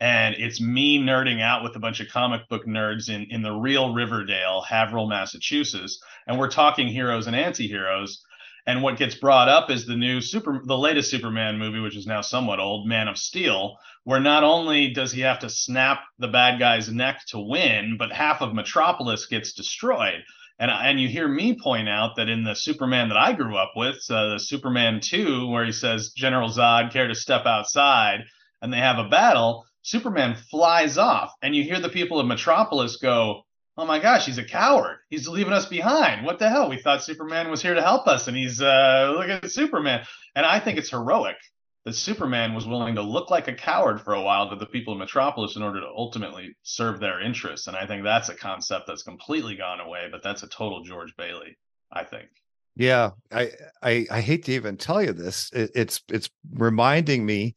And 0.00 0.36
it's 0.36 0.60
me 0.60 1.00
nerding 1.00 1.42
out 1.42 1.64
with 1.64 1.74
a 1.74 1.80
bunch 1.80 2.00
of 2.00 2.08
comic 2.08 2.48
book 2.48 2.66
nerds 2.66 3.08
in, 3.08 3.26
in 3.30 3.42
the 3.42 3.52
real 3.52 3.94
Riverdale, 3.94 4.62
Haverhill, 4.62 5.08
Massachusetts. 5.08 6.00
And 6.26 6.38
we're 6.38 6.50
talking 6.50 6.86
heroes 6.86 7.26
and 7.26 7.34
antiheroes. 7.34 8.18
And 8.66 8.82
what 8.82 8.98
gets 8.98 9.14
brought 9.14 9.48
up 9.48 9.70
is 9.70 9.86
the 9.86 9.96
new 9.96 10.20
super, 10.20 10.60
the 10.64 10.76
latest 10.76 11.10
Superman 11.10 11.58
movie, 11.58 11.80
which 11.80 11.96
is 11.96 12.06
now 12.06 12.20
somewhat 12.20 12.60
old, 12.60 12.86
Man 12.86 13.08
of 13.08 13.16
Steel, 13.16 13.78
where 14.04 14.20
not 14.20 14.44
only 14.44 14.90
does 14.90 15.10
he 15.10 15.22
have 15.22 15.38
to 15.40 15.48
snap 15.48 16.02
the 16.18 16.28
bad 16.28 16.58
guy's 16.58 16.90
neck 16.90 17.22
to 17.28 17.38
win, 17.38 17.96
but 17.98 18.12
half 18.12 18.42
of 18.42 18.54
Metropolis 18.54 19.26
gets 19.26 19.54
destroyed. 19.54 20.22
And 20.58 20.70
and 20.70 21.00
you 21.00 21.08
hear 21.08 21.28
me 21.28 21.54
point 21.58 21.88
out 21.88 22.16
that 22.16 22.28
in 22.28 22.44
the 22.44 22.54
Superman 22.54 23.08
that 23.08 23.16
I 23.16 23.32
grew 23.32 23.56
up 23.56 23.72
with, 23.76 24.04
uh, 24.10 24.34
the 24.34 24.38
Superman 24.38 25.00
2, 25.00 25.48
where 25.48 25.64
he 25.64 25.72
says, 25.72 26.10
General 26.10 26.50
Zod, 26.50 26.92
care 26.92 27.06
to 27.06 27.14
step 27.14 27.46
outside, 27.46 28.24
and 28.60 28.72
they 28.72 28.78
have 28.78 28.98
a 28.98 29.08
battle, 29.08 29.66
Superman 29.82 30.36
flies 30.50 30.98
off. 30.98 31.32
And 31.42 31.54
you 31.54 31.62
hear 31.62 31.80
the 31.80 31.88
people 31.88 32.20
of 32.20 32.26
Metropolis 32.26 32.96
go, 32.96 33.42
Oh 33.76 33.86
my 33.86 34.00
gosh, 34.00 34.26
he's 34.26 34.38
a 34.38 34.44
coward. 34.44 34.98
He's 35.08 35.28
leaving 35.28 35.52
us 35.52 35.66
behind. 35.66 36.26
What 36.26 36.40
the 36.40 36.48
hell? 36.48 36.68
We 36.68 36.82
thought 36.82 37.04
Superman 37.04 37.48
was 37.48 37.62
here 37.62 37.74
to 37.74 37.82
help 37.82 38.08
us, 38.08 38.26
and 38.26 38.36
he's 38.36 38.60
uh, 38.60 39.14
look 39.16 39.28
at 39.28 39.48
Superman. 39.52 40.04
And 40.34 40.44
I 40.44 40.58
think 40.58 40.78
it's 40.78 40.90
heroic 40.90 41.36
that 41.84 41.94
Superman 41.94 42.54
was 42.54 42.66
willing 42.66 42.96
to 42.96 43.02
look 43.02 43.30
like 43.30 43.46
a 43.46 43.54
coward 43.54 44.00
for 44.00 44.14
a 44.14 44.20
while 44.20 44.50
to 44.50 44.56
the 44.56 44.66
people 44.66 44.94
of 44.94 44.98
Metropolis 44.98 45.54
in 45.54 45.62
order 45.62 45.80
to 45.80 45.86
ultimately 45.86 46.56
serve 46.64 46.98
their 46.98 47.20
interests. 47.20 47.68
And 47.68 47.76
I 47.76 47.86
think 47.86 48.02
that's 48.02 48.28
a 48.28 48.34
concept 48.34 48.88
that's 48.88 49.04
completely 49.04 49.54
gone 49.54 49.78
away, 49.78 50.08
but 50.10 50.24
that's 50.24 50.42
a 50.42 50.48
total 50.48 50.82
George 50.82 51.14
Bailey, 51.16 51.56
I 51.92 52.02
think. 52.02 52.28
Yeah, 52.74 53.10
I 53.30 53.52
I, 53.80 54.06
I 54.10 54.20
hate 54.20 54.44
to 54.46 54.52
even 54.52 54.76
tell 54.76 55.00
you 55.00 55.12
this. 55.12 55.50
It, 55.52 55.70
it's 55.76 56.02
it's 56.08 56.30
reminding 56.52 57.24
me 57.24 57.54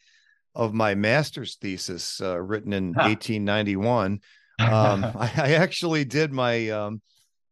of 0.53 0.73
my 0.73 0.95
master's 0.95 1.55
thesis 1.55 2.19
uh, 2.21 2.39
written 2.39 2.73
in 2.73 2.93
huh. 2.93 3.03
1891. 3.03 4.19
Um, 4.59 5.03
I, 5.15 5.31
I, 5.35 5.51
actually 5.53 6.05
did 6.05 6.31
my 6.31 6.69
um, 6.69 7.01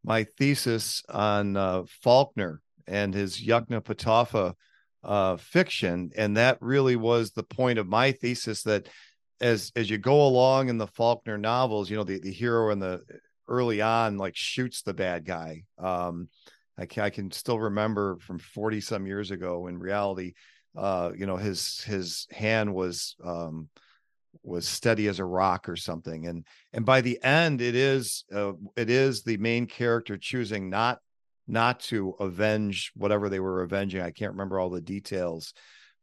my 0.03 0.25
thesis 0.37 1.03
on 1.09 1.55
uh, 1.55 1.83
Faulkner 2.03 2.61
and 2.87 3.13
his 3.13 3.39
Yugna 3.39 4.55
uh, 5.03 5.37
fiction, 5.37 6.11
and 6.17 6.37
that 6.37 6.57
really 6.61 6.95
was 6.95 7.31
the 7.31 7.43
point 7.43 7.79
of 7.79 7.87
my 7.87 8.11
thesis. 8.11 8.63
That 8.63 8.89
as 9.41 9.71
as 9.75 9.89
you 9.89 9.97
go 9.97 10.25
along 10.25 10.69
in 10.69 10.77
the 10.77 10.87
Faulkner 10.87 11.37
novels, 11.37 11.89
you 11.89 11.97
know 11.97 12.03
the 12.03 12.19
the 12.19 12.33
hero 12.33 12.71
and 12.71 12.81
the 12.81 13.01
early 13.47 13.81
on 13.81 14.17
like 14.17 14.35
shoots 14.35 14.81
the 14.81 14.93
bad 14.93 15.25
guy. 15.25 15.63
Um, 15.77 16.29
I 16.77 16.85
can, 16.85 17.03
I 17.03 17.09
can 17.09 17.31
still 17.31 17.59
remember 17.59 18.17
from 18.19 18.39
40 18.39 18.79
some 18.79 19.05
years 19.05 19.31
ago 19.31 19.67
in 19.67 19.79
reality, 19.79 20.33
uh, 20.77 21.11
you 21.15 21.25
know, 21.25 21.37
his, 21.37 21.81
his 21.83 22.27
hand 22.31 22.73
was, 22.73 23.15
um, 23.23 23.69
was 24.43 24.67
steady 24.67 25.07
as 25.07 25.19
a 25.19 25.25
rock 25.25 25.67
or 25.67 25.75
something. 25.75 26.27
And, 26.27 26.45
and 26.73 26.85
by 26.85 27.01
the 27.01 27.21
end, 27.23 27.61
it 27.61 27.75
is, 27.75 28.23
uh, 28.33 28.53
it 28.75 28.89
is 28.89 29.23
the 29.23 29.37
main 29.37 29.65
character 29.65 30.17
choosing 30.17 30.69
not, 30.69 30.99
not 31.47 31.79
to 31.79 32.15
avenge 32.19 32.91
whatever 32.95 33.27
they 33.27 33.39
were 33.39 33.63
avenging. 33.63 34.01
I 34.01 34.11
can't 34.11 34.33
remember 34.33 34.59
all 34.59 34.69
the 34.69 34.81
details, 34.81 35.53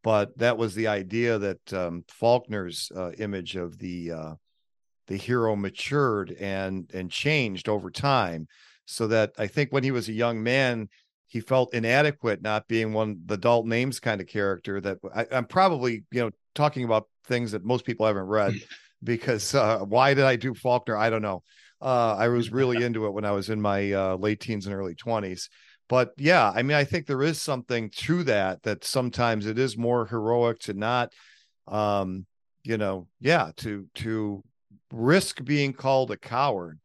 but 0.03 0.37
that 0.39 0.59
was 0.59 0.75
the 0.75 0.89
idea 0.89 1.39
that 1.39 1.73
um, 1.73 2.05
Faulkner's 2.09 2.91
uh, 2.95 3.13
image 3.13 3.55
of 3.55 3.79
the 3.79 4.11
uh, 4.11 4.35
the 5.07 5.17
hero 5.17 5.55
matured 5.55 6.33
and 6.33 6.91
and 6.93 7.11
changed 7.11 7.69
over 7.69 7.91
time, 7.93 8.49
so 8.87 9.07
that 9.07 9.33
I 9.39 9.47
think 9.47 9.71
when 9.71 9.85
he 9.85 9.93
was 9.93 10.09
a 10.09 10.13
young 10.13 10.43
man, 10.43 10.89
he 11.27 11.41
felt 11.41 11.75
inadequate, 11.75 12.43
not 12.43 12.69
being 12.69 12.93
one 12.93 13.21
the 13.27 13.37
Dalton 13.37 13.73
Ames 13.73 14.01
kind 14.01 14.21
of 14.21 14.27
character. 14.27 14.81
That 14.81 14.99
I, 15.15 15.25
am 15.31 15.47
probably 15.47 16.05
you 16.11 16.23
know 16.23 16.31
talking 16.55 16.85
about 16.85 17.09
things 17.25 17.53
that 17.53 17.65
most 17.65 17.85
people 17.85 18.07
haven't 18.07 18.25
read, 18.25 18.55
because 19.05 19.55
uh, 19.55 19.81
why 19.81 20.15
did 20.15 20.25
I 20.25 20.37
do 20.37 20.55
Faulkner? 20.55 20.97
I 20.97 21.11
don't 21.11 21.23
know. 21.23 21.43
Uh, 21.81 22.17
I 22.17 22.29
was 22.29 22.51
really 22.53 22.83
into 22.85 23.07
it 23.07 23.13
when 23.13 23.25
I 23.25 23.33
was 23.33 23.51
in 23.51 23.61
my 23.61 23.93
uh, 23.93 24.17
late 24.17 24.41
teens 24.41 24.67
and 24.67 24.75
early 24.75 24.95
twenties 24.95 25.49
but 25.89 26.13
yeah 26.17 26.51
i 26.55 26.63
mean 26.63 26.77
i 26.77 26.85
think 26.85 27.07
there 27.07 27.23
is 27.23 27.41
something 27.41 27.91
to 27.91 28.25
that 28.25 28.63
that 28.63 28.85
sometimes 28.85 29.47
it 29.47 29.59
is 29.59 29.77
more 29.77 30.07
heroic 30.07 30.59
to 30.59 30.75
not 30.75 31.13
um 31.69 32.27
you 32.63 32.77
know 32.77 33.07
yeah 33.21 33.51
to 33.57 33.87
to 33.95 34.43
risk 34.93 35.45
being 35.45 35.73
called 35.73 36.11
a 36.11 36.17
coward 36.17 36.79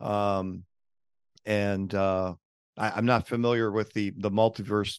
um 0.00 0.64
and 1.44 1.94
uh 1.94 2.34
I, 2.76 2.98
am 2.98 3.06
not 3.06 3.28
familiar 3.28 3.70
with 3.70 3.92
the 3.92 4.10
the 4.16 4.30
multiverse 4.30 4.98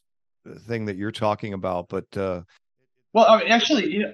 thing 0.68 0.86
that 0.86 0.98
you're 0.98 1.12
talking 1.12 1.54
about 1.54 1.88
but 1.90 2.06
uh 2.18 2.42
well 3.14 3.26
I 3.28 3.40
mean, 3.40 3.52
actually. 3.52 4.06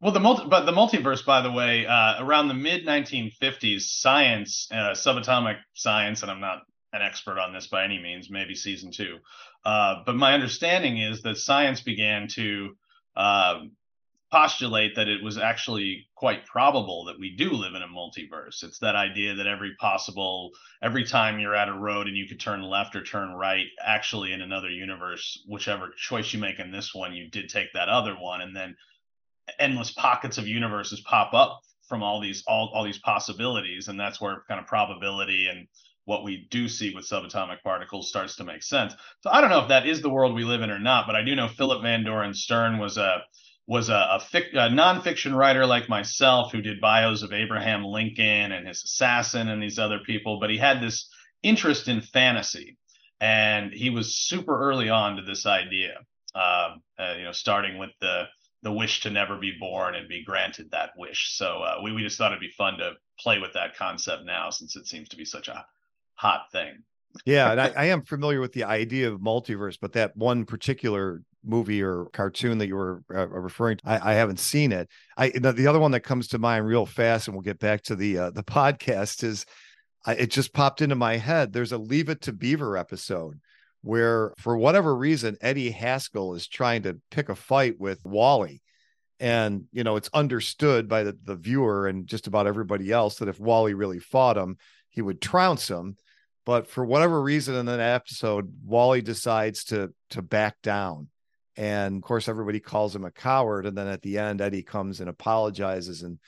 Well, 0.00 0.12
the 0.12 0.20
multi, 0.20 0.46
but 0.50 0.66
the 0.66 0.72
multiverse, 0.72 1.24
by 1.24 1.40
the 1.40 1.50
way, 1.50 1.86
uh, 1.86 2.22
around 2.22 2.48
the 2.48 2.54
mid 2.54 2.84
1950s, 2.84 3.82
science, 3.82 4.68
uh, 4.70 4.90
subatomic 4.90 5.56
science, 5.72 6.20
and 6.20 6.30
I'm 6.30 6.40
not 6.40 6.58
an 6.92 7.00
expert 7.00 7.38
on 7.38 7.54
this 7.54 7.66
by 7.66 7.84
any 7.84 7.98
means, 7.98 8.28
maybe 8.30 8.54
season 8.54 8.90
two. 8.90 9.18
Uh, 9.64 10.02
but 10.04 10.14
my 10.14 10.34
understanding 10.34 10.98
is 10.98 11.22
that 11.22 11.38
science 11.38 11.80
began 11.80 12.28
to 12.28 12.76
uh, 13.16 13.60
postulate 14.34 14.96
that 14.96 15.06
it 15.06 15.22
was 15.22 15.38
actually 15.38 16.08
quite 16.16 16.44
probable 16.44 17.04
that 17.04 17.16
we 17.20 17.36
do 17.36 17.52
live 17.52 17.76
in 17.76 17.82
a 17.82 17.86
multiverse. 17.86 18.64
It's 18.64 18.80
that 18.80 18.96
idea 18.96 19.32
that 19.36 19.46
every 19.46 19.76
possible, 19.76 20.50
every 20.82 21.04
time 21.04 21.38
you're 21.38 21.54
at 21.54 21.68
a 21.68 21.72
road 21.72 22.08
and 22.08 22.16
you 22.16 22.26
could 22.26 22.40
turn 22.40 22.60
left 22.60 22.96
or 22.96 23.04
turn 23.04 23.34
right, 23.34 23.66
actually 23.80 24.32
in 24.32 24.42
another 24.42 24.68
universe, 24.68 25.40
whichever 25.48 25.90
choice 25.96 26.32
you 26.32 26.40
make 26.40 26.58
in 26.58 26.72
this 26.72 26.92
one, 26.92 27.14
you 27.14 27.30
did 27.30 27.48
take 27.48 27.72
that 27.74 27.88
other 27.88 28.16
one. 28.18 28.40
And 28.40 28.56
then 28.56 28.74
endless 29.60 29.92
pockets 29.92 30.36
of 30.36 30.48
universes 30.48 31.00
pop 31.02 31.32
up 31.32 31.60
from 31.86 32.02
all 32.02 32.20
these 32.20 32.42
all, 32.48 32.72
all 32.74 32.82
these 32.82 32.98
possibilities 32.98 33.86
and 33.86 34.00
that's 34.00 34.20
where 34.20 34.42
kind 34.48 34.58
of 34.58 34.66
probability 34.66 35.46
and 35.46 35.68
what 36.06 36.24
we 36.24 36.48
do 36.50 36.68
see 36.68 36.92
with 36.92 37.08
subatomic 37.08 37.62
particles 37.62 38.08
starts 38.08 38.34
to 38.36 38.44
make 38.44 38.64
sense. 38.64 38.94
So 39.20 39.30
I 39.30 39.40
don't 39.40 39.50
know 39.50 39.60
if 39.60 39.68
that 39.68 39.86
is 39.86 40.02
the 40.02 40.10
world 40.10 40.34
we 40.34 40.42
live 40.44 40.62
in 40.62 40.70
or 40.70 40.80
not, 40.80 41.06
but 41.06 41.14
I 41.14 41.22
do 41.22 41.36
know 41.36 41.46
Philip 41.46 41.82
Van 41.82 42.02
Doren 42.02 42.34
Stern 42.34 42.78
was 42.78 42.98
a 42.98 43.22
was 43.66 43.88
a, 43.88 43.94
a, 43.94 44.20
fic, 44.20 44.52
a 44.52 44.68
nonfiction 44.68 45.34
writer 45.34 45.64
like 45.64 45.88
myself 45.88 46.52
who 46.52 46.60
did 46.60 46.80
bios 46.80 47.22
of 47.22 47.32
Abraham 47.32 47.84
Lincoln 47.84 48.52
and 48.52 48.66
his 48.66 48.82
assassin 48.84 49.48
and 49.48 49.62
these 49.62 49.78
other 49.78 50.00
people, 50.00 50.38
but 50.38 50.50
he 50.50 50.58
had 50.58 50.82
this 50.82 51.08
interest 51.42 51.88
in 51.88 52.02
fantasy, 52.02 52.76
and 53.20 53.72
he 53.72 53.90
was 53.90 54.16
super 54.16 54.58
early 54.68 54.90
on 54.90 55.16
to 55.16 55.22
this 55.22 55.46
idea. 55.46 55.98
Um, 56.34 56.82
uh, 56.98 57.14
you 57.16 57.24
know, 57.24 57.32
starting 57.32 57.78
with 57.78 57.90
the 58.00 58.24
the 58.62 58.72
wish 58.72 59.02
to 59.02 59.10
never 59.10 59.38
be 59.38 59.52
born 59.60 59.94
and 59.94 60.08
be 60.08 60.24
granted 60.24 60.70
that 60.70 60.90
wish. 60.96 61.36
So 61.36 61.58
uh, 61.58 61.76
we 61.82 61.92
we 61.92 62.02
just 62.02 62.18
thought 62.18 62.32
it'd 62.32 62.40
be 62.40 62.50
fun 62.50 62.78
to 62.78 62.92
play 63.20 63.38
with 63.38 63.52
that 63.52 63.76
concept 63.76 64.24
now, 64.24 64.50
since 64.50 64.74
it 64.74 64.86
seems 64.86 65.08
to 65.10 65.16
be 65.16 65.24
such 65.24 65.48
a 65.48 65.64
hot 66.14 66.50
thing. 66.50 66.82
yeah, 67.24 67.52
and 67.52 67.60
I, 67.60 67.72
I, 67.76 67.84
am 67.86 68.02
familiar 68.02 68.40
with 68.40 68.52
the 68.52 68.64
idea 68.64 69.12
of 69.12 69.20
multiverse, 69.20 69.78
but 69.80 69.92
that 69.92 70.16
one 70.16 70.44
particular 70.44 71.22
movie 71.44 71.82
or 71.82 72.06
cartoon 72.12 72.58
that 72.58 72.66
you 72.66 72.76
were 72.76 73.02
uh, 73.14 73.28
referring 73.28 73.78
to, 73.78 73.88
I, 73.88 74.12
I, 74.12 74.14
haven't 74.14 74.38
seen 74.38 74.72
it. 74.72 74.88
I 75.16 75.30
the, 75.30 75.52
the, 75.52 75.66
other 75.66 75.78
one 75.78 75.92
that 75.92 76.00
comes 76.00 76.28
to 76.28 76.38
mind 76.38 76.66
real 76.66 76.86
fast, 76.86 77.28
and 77.28 77.34
we'll 77.34 77.42
get 77.42 77.58
back 77.58 77.82
to 77.84 77.96
the 77.96 78.18
uh, 78.18 78.30
the 78.30 78.42
podcast 78.44 79.22
is, 79.24 79.46
I, 80.04 80.14
it 80.14 80.30
just 80.30 80.52
popped 80.52 80.82
into 80.82 80.94
my 80.94 81.16
head. 81.16 81.52
There's 81.52 81.72
a 81.72 81.78
Leave 81.78 82.08
It 82.08 82.22
to 82.22 82.32
Beaver 82.32 82.76
episode 82.76 83.40
where, 83.82 84.32
for 84.38 84.56
whatever 84.56 84.94
reason, 84.94 85.36
Eddie 85.40 85.70
Haskell 85.70 86.34
is 86.34 86.48
trying 86.48 86.82
to 86.82 87.00
pick 87.10 87.28
a 87.28 87.34
fight 87.34 87.78
with 87.78 88.04
Wally. 88.04 88.62
And 89.20 89.64
you 89.72 89.84
know, 89.84 89.96
it's 89.96 90.10
understood 90.12 90.88
by 90.88 91.04
the, 91.04 91.16
the 91.22 91.36
viewer 91.36 91.86
and 91.86 92.06
just 92.06 92.26
about 92.26 92.46
everybody 92.46 92.90
else 92.90 93.16
that 93.16 93.28
if 93.28 93.38
Wally 93.38 93.74
really 93.74 94.00
fought 94.00 94.36
him, 94.36 94.56
he 94.90 95.02
would 95.02 95.20
trounce 95.20 95.68
him 95.68 95.96
but 96.44 96.66
for 96.66 96.84
whatever 96.84 97.22
reason 97.22 97.54
in 97.54 97.66
that 97.66 97.80
episode, 97.80 98.52
Wally 98.64 99.00
decides 99.00 99.64
to 99.64 99.92
to 100.10 100.22
back 100.22 100.60
down. 100.62 101.08
And 101.56 101.96
of 101.96 102.02
course, 102.02 102.28
everybody 102.28 102.60
calls 102.60 102.94
him 102.94 103.04
a 103.04 103.10
coward. 103.10 103.66
And 103.66 103.76
then 103.76 103.86
at 103.86 104.02
the 104.02 104.18
end, 104.18 104.40
Eddie 104.40 104.62
comes 104.62 105.00
and 105.00 105.08
apologizes 105.08 106.02
and 106.02 106.18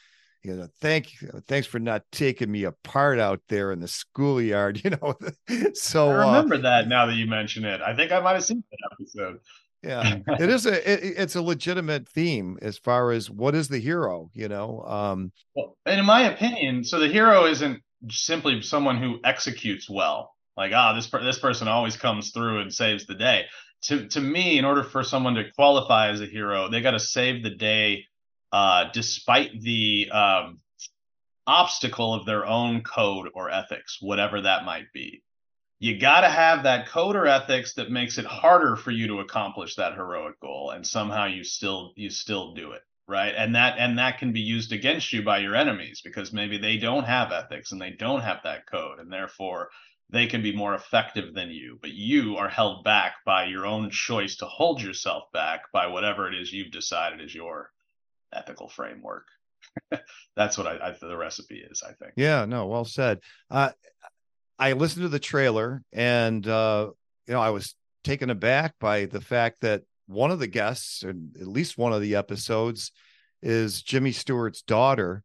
you 0.47 0.55
know, 0.55 0.69
thank 0.81 1.21
you, 1.21 1.29
thanks 1.49 1.67
for 1.67 1.81
not 1.81 2.03
taking 2.13 2.53
me 2.53 2.65
apart 2.65 3.19
out 3.19 3.41
there 3.49 3.73
in 3.73 3.81
the 3.81 3.89
schoolyard. 3.89 4.81
You 4.87 4.91
know, 4.91 5.15
so 5.75 6.11
I 6.11 6.23
uh, 6.23 6.27
remember 6.27 6.55
uh, 6.55 6.59
that 6.59 6.87
now 6.87 7.07
that 7.07 7.15
you 7.15 7.27
mention 7.27 7.65
it. 7.65 7.81
I 7.81 7.97
think 7.97 8.13
I 8.13 8.21
might 8.21 8.35
have 8.35 8.45
seen 8.45 8.63
that 8.71 8.91
episode. 8.93 9.41
Yeah, 9.83 10.19
it 10.39 10.49
is 10.49 10.67
a 10.67 10.93
it, 10.93 11.15
it's 11.19 11.35
a 11.35 11.43
legitimate 11.43 12.09
theme 12.09 12.59
as 12.63 12.79
far 12.79 13.11
as 13.11 13.29
what 13.29 13.57
is 13.57 13.67
the 13.67 13.81
hero. 13.81 14.31
You 14.35 14.49
know, 14.49 14.85
um, 14.87 15.33
well, 15.57 15.77
and 15.85 15.99
in 15.99 16.07
my 16.07 16.33
opinion, 16.33 16.85
so 16.85 17.01
the 17.01 17.09
hero 17.09 17.47
isn't 17.47 17.83
simply 18.09 18.63
someone 18.63 19.03
who 19.03 19.19
executes 19.25 19.91
well. 19.91 20.33
Like, 20.57 20.73
ah, 20.73 20.93
this 20.95 21.09
per- 21.09 21.25
this 21.25 21.41
person 21.41 21.67
always 21.67 21.97
comes 21.97 22.31
through 22.31 22.61
and 22.61 22.73
saves 22.73 23.07
the 23.07 23.17
day. 23.17 23.47
To 23.87 24.09
to 24.09 24.21
me, 24.21 24.59
in 24.59 24.65
order 24.65 24.83
for 24.83 25.03
someone 25.03 25.35
to 25.35 25.51
qualify 25.53 26.09
as 26.11 26.21
a 26.21 26.27
hero, 26.27 26.69
they 26.69 26.81
got 26.81 26.93
to 26.93 27.01
save 27.01 27.43
the 27.43 27.51
day, 27.51 28.07
uh, 28.53 28.87
despite 28.93 29.61
the 29.61 30.11
um, 30.11 30.61
obstacle 31.47 32.15
of 32.15 32.27
their 32.27 32.47
own 32.47 32.83
code 32.83 33.29
or 33.35 33.51
ethics, 33.51 33.99
whatever 34.01 34.41
that 34.41 34.65
might 34.65 34.93
be. 34.93 35.23
You 35.79 35.99
got 35.99 36.23
to 36.23 36.29
have 36.29 36.63
that 36.63 36.89
code 36.89 37.17
or 37.17 37.27
ethics 37.27 37.75
that 37.75 37.91
makes 37.91 38.19
it 38.19 38.25
harder 38.25 38.77
for 38.77 38.91
you 38.91 39.09
to 39.09 39.21
accomplish 39.21 39.77
that 39.77 39.95
heroic 39.95 40.41
goal, 40.41 40.71
and 40.71 40.87
somehow 40.87 41.27
you 41.27 41.45
still 41.45 41.93
you 41.97 42.11
still 42.11 42.55
do 42.55 42.73
it 42.73 42.83
right 43.09 43.35
and 43.37 43.55
that 43.55 43.79
and 43.79 43.99
that 43.99 44.19
can 44.19 44.33
be 44.33 44.41
used 44.41 44.73
against 44.73 45.13
you 45.13 45.23
by 45.23 45.39
your 45.39 45.55
enemies 45.55 46.01
because 46.05 46.33
maybe 46.33 46.59
they 46.59 46.77
don't 46.77 47.05
have 47.05 47.33
ethics 47.33 47.73
and 47.73 47.81
they 47.81 47.91
don't 47.91 48.23
have 48.23 48.41
that 48.43 48.67
code 48.67 48.99
and 48.99 49.13
therefore 49.13 49.69
they 50.11 50.27
can 50.27 50.43
be 50.43 50.55
more 50.55 50.75
effective 50.75 51.35
than 51.35 51.51
you 51.51 51.79
but 51.81 51.93
you 51.93 52.37
are 52.37 52.49
held 52.49 52.85
back 52.85 53.17
by 53.25 53.45
your 53.45 53.67
own 53.67 53.91
choice 53.91 54.37
to 54.37 54.47
hold 54.47 54.81
yourself 54.81 55.25
back 55.33 55.63
by 55.73 55.87
whatever 55.87 56.29
it 56.29 56.35
is 56.35 56.53
you've 56.53 56.71
decided 56.71 57.21
is 57.21 57.35
your 57.35 57.71
ethical 58.33 58.69
framework. 58.69 59.27
That's 60.37 60.59
what 60.59 60.67
I, 60.67 60.89
I, 60.89 60.97
the 61.01 61.17
recipe 61.17 61.59
is 61.59 61.83
i 61.83 61.93
think. 61.93 62.13
Yeah 62.17 62.45
no 62.45 62.67
well 62.67 62.85
said. 62.85 63.21
Uh, 63.51 63.71
i 64.59 64.73
listened 64.73 65.03
to 65.03 65.09
the 65.09 65.19
trailer 65.19 65.83
and 65.93 66.47
uh, 66.47 66.91
you 67.27 67.35
know 67.35 67.41
i 67.41 67.51
was 67.51 67.75
taken 68.05 68.31
aback 68.31 68.75
by 68.79 69.07
the 69.07 69.21
fact 69.21 69.61
that 69.63 69.83
one 70.07 70.31
of 70.31 70.39
the 70.39 70.47
guests, 70.47 71.05
or 71.05 71.11
at 71.11 71.49
least 71.49 71.77
one 71.77 71.93
of 71.93 72.01
the 72.01 72.15
episodes, 72.15 72.93
is 73.43 73.83
Jimmy 73.83 74.13
Stewart's 74.13 74.63
daughter. 74.63 75.23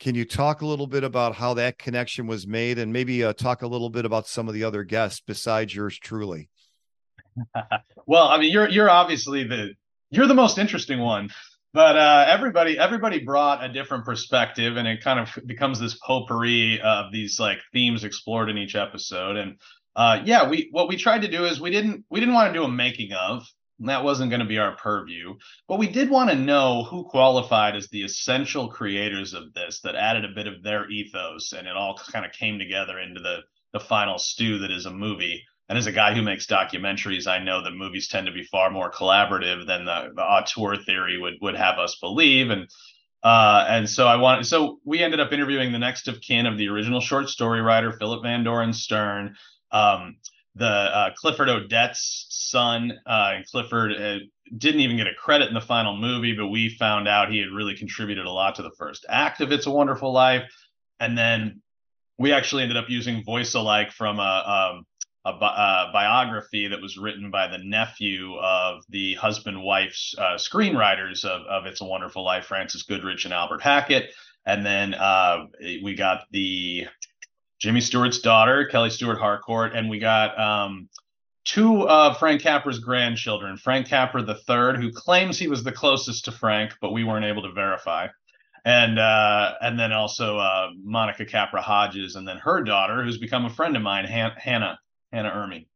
Can 0.00 0.14
you 0.14 0.24
talk 0.24 0.60
a 0.60 0.66
little 0.66 0.86
bit 0.86 1.04
about 1.04 1.36
how 1.36 1.54
that 1.54 1.78
connection 1.78 2.26
was 2.26 2.46
made, 2.46 2.78
and 2.78 2.92
maybe 2.92 3.24
uh, 3.24 3.32
talk 3.32 3.62
a 3.62 3.66
little 3.66 3.90
bit 3.90 4.04
about 4.04 4.26
some 4.26 4.48
of 4.48 4.54
the 4.54 4.64
other 4.64 4.84
guests 4.84 5.22
besides 5.24 5.74
yours 5.74 5.98
truly? 5.98 6.48
well, 8.06 8.28
I 8.28 8.38
mean, 8.38 8.52
you're 8.52 8.68
you're 8.68 8.90
obviously 8.90 9.44
the 9.44 9.74
you're 10.10 10.26
the 10.26 10.34
most 10.34 10.58
interesting 10.58 11.00
one, 11.00 11.30
but 11.72 11.96
uh, 11.96 12.26
everybody 12.28 12.78
everybody 12.78 13.20
brought 13.20 13.64
a 13.64 13.68
different 13.68 14.04
perspective, 14.04 14.76
and 14.76 14.86
it 14.86 15.02
kind 15.02 15.20
of 15.20 15.46
becomes 15.46 15.80
this 15.80 15.98
potpourri 15.98 16.80
of 16.80 17.12
these 17.12 17.40
like 17.40 17.58
themes 17.72 18.04
explored 18.04 18.50
in 18.50 18.58
each 18.58 18.76
episode. 18.76 19.36
And 19.36 19.56
uh, 19.96 20.20
yeah, 20.24 20.48
we 20.48 20.68
what 20.70 20.88
we 20.88 20.96
tried 20.96 21.22
to 21.22 21.28
do 21.28 21.44
is 21.44 21.60
we 21.60 21.70
didn't 21.70 22.04
we 22.10 22.20
didn't 22.20 22.34
want 22.34 22.52
to 22.52 22.58
do 22.58 22.64
a 22.64 22.68
making 22.68 23.12
of 23.12 23.46
that 23.80 24.04
wasn't 24.04 24.30
going 24.30 24.40
to 24.40 24.46
be 24.46 24.58
our 24.58 24.76
purview. 24.76 25.34
But 25.68 25.78
we 25.78 25.88
did 25.88 26.10
want 26.10 26.30
to 26.30 26.36
know 26.36 26.84
who 26.84 27.04
qualified 27.04 27.76
as 27.76 27.88
the 27.88 28.04
essential 28.04 28.68
creators 28.68 29.34
of 29.34 29.52
this 29.52 29.80
that 29.80 29.96
added 29.96 30.24
a 30.24 30.34
bit 30.34 30.46
of 30.46 30.62
their 30.62 30.88
ethos 30.88 31.52
and 31.52 31.66
it 31.66 31.76
all 31.76 31.98
kind 32.12 32.24
of 32.24 32.32
came 32.32 32.58
together 32.58 32.98
into 32.98 33.20
the, 33.20 33.38
the 33.72 33.80
final 33.80 34.18
stew 34.18 34.58
that 34.58 34.70
is 34.70 34.86
a 34.86 34.90
movie. 34.90 35.42
And 35.68 35.78
as 35.78 35.86
a 35.86 35.92
guy 35.92 36.14
who 36.14 36.22
makes 36.22 36.46
documentaries, 36.46 37.26
I 37.26 37.42
know 37.42 37.62
that 37.62 37.72
movies 37.72 38.08
tend 38.08 38.26
to 38.26 38.32
be 38.32 38.44
far 38.44 38.70
more 38.70 38.90
collaborative 38.90 39.66
than 39.66 39.84
the, 39.84 40.12
the 40.14 40.22
auteur 40.22 40.76
theory 40.76 41.18
would, 41.18 41.34
would 41.40 41.56
have 41.56 41.78
us 41.78 41.96
believe. 42.00 42.50
And 42.50 42.68
Uh, 43.24 43.64
and 43.70 43.88
so 43.88 44.06
I 44.06 44.16
wanted, 44.16 44.44
so 44.44 44.80
we 44.84 45.02
ended 45.02 45.18
up 45.18 45.32
interviewing 45.32 45.72
the 45.72 45.78
next 45.78 46.08
of 46.08 46.20
kin 46.20 46.44
of 46.44 46.58
the 46.58 46.68
original 46.68 47.00
short 47.00 47.30
story 47.30 47.62
writer, 47.62 47.90
Philip 47.92 48.22
Van 48.22 48.44
Doren 48.44 48.74
Stern, 48.74 49.36
um, 49.70 50.18
the 50.54 50.66
uh, 50.66 51.10
Clifford 51.16 51.48
Odets' 51.48 52.26
son. 52.54 52.92
Uh, 53.04 53.38
Clifford 53.50 53.92
uh, 54.00 54.18
didn't 54.56 54.80
even 54.80 54.96
get 54.96 55.08
a 55.08 55.14
credit 55.14 55.48
in 55.48 55.54
the 55.54 55.60
final 55.60 55.96
movie, 55.96 56.34
but 56.36 56.46
we 56.46 56.68
found 56.68 57.08
out 57.08 57.32
he 57.32 57.40
had 57.40 57.50
really 57.50 57.74
contributed 57.74 58.26
a 58.26 58.30
lot 58.30 58.54
to 58.54 58.62
the 58.62 58.70
first 58.78 59.04
act 59.08 59.40
of 59.40 59.50
It's 59.50 59.66
a 59.66 59.70
Wonderful 59.70 60.12
Life. 60.12 60.48
And 61.00 61.18
then 61.18 61.62
we 62.16 62.32
actually 62.32 62.62
ended 62.62 62.76
up 62.76 62.88
using 62.88 63.24
voice 63.24 63.54
alike 63.54 63.90
from 63.90 64.20
a, 64.20 64.22
um, 64.72 64.86
a, 65.24 65.30
a, 65.30 65.90
biography 65.92 66.68
that 66.68 66.80
was 66.80 66.96
written 66.96 67.32
by 67.32 67.48
the 67.48 67.58
nephew 67.58 68.36
of 68.36 68.84
the 68.88 69.14
husband 69.14 69.60
wife's 69.60 70.14
uh, 70.16 70.36
screenwriters 70.36 71.24
of, 71.24 71.44
of 71.48 71.66
It's 71.66 71.80
a 71.80 71.84
Wonderful 71.84 72.22
Life, 72.22 72.44
Frances 72.46 72.84
Goodrich 72.84 73.24
and 73.24 73.34
Albert 73.34 73.62
Hackett. 73.62 74.14
And 74.46 74.64
then 74.64 74.94
uh, 74.94 75.46
we 75.82 75.96
got 75.96 76.26
the 76.30 76.86
Jimmy 77.58 77.80
Stewart's 77.80 78.20
daughter, 78.20 78.66
Kelly 78.66 78.90
Stewart 78.90 79.18
Harcourt, 79.18 79.74
and 79.74 79.90
we 79.90 79.98
got 79.98 80.38
um, 80.38 80.88
two 81.44 81.88
of 81.88 82.18
Frank 82.18 82.42
Capra's 82.42 82.78
grandchildren, 82.78 83.56
Frank 83.56 83.88
Capra 83.88 84.22
III, 84.22 84.80
who 84.80 84.92
claims 84.92 85.38
he 85.38 85.48
was 85.48 85.62
the 85.62 85.72
closest 85.72 86.24
to 86.24 86.32
Frank, 86.32 86.72
but 86.80 86.92
we 86.92 87.04
weren't 87.04 87.26
able 87.26 87.42
to 87.42 87.52
verify. 87.52 88.08
And 88.64 88.98
uh, 88.98 89.54
and 89.60 89.78
then 89.78 89.92
also 89.92 90.38
uh, 90.38 90.70
Monica 90.82 91.26
Capra 91.26 91.60
Hodges, 91.60 92.16
and 92.16 92.26
then 92.26 92.38
her 92.38 92.62
daughter, 92.62 93.04
who's 93.04 93.18
become 93.18 93.44
a 93.44 93.50
friend 93.50 93.76
of 93.76 93.82
mine, 93.82 94.06
Han- 94.06 94.36
Hannah 94.38 94.78
Hannah 95.12 95.30
Ermey. 95.30 95.66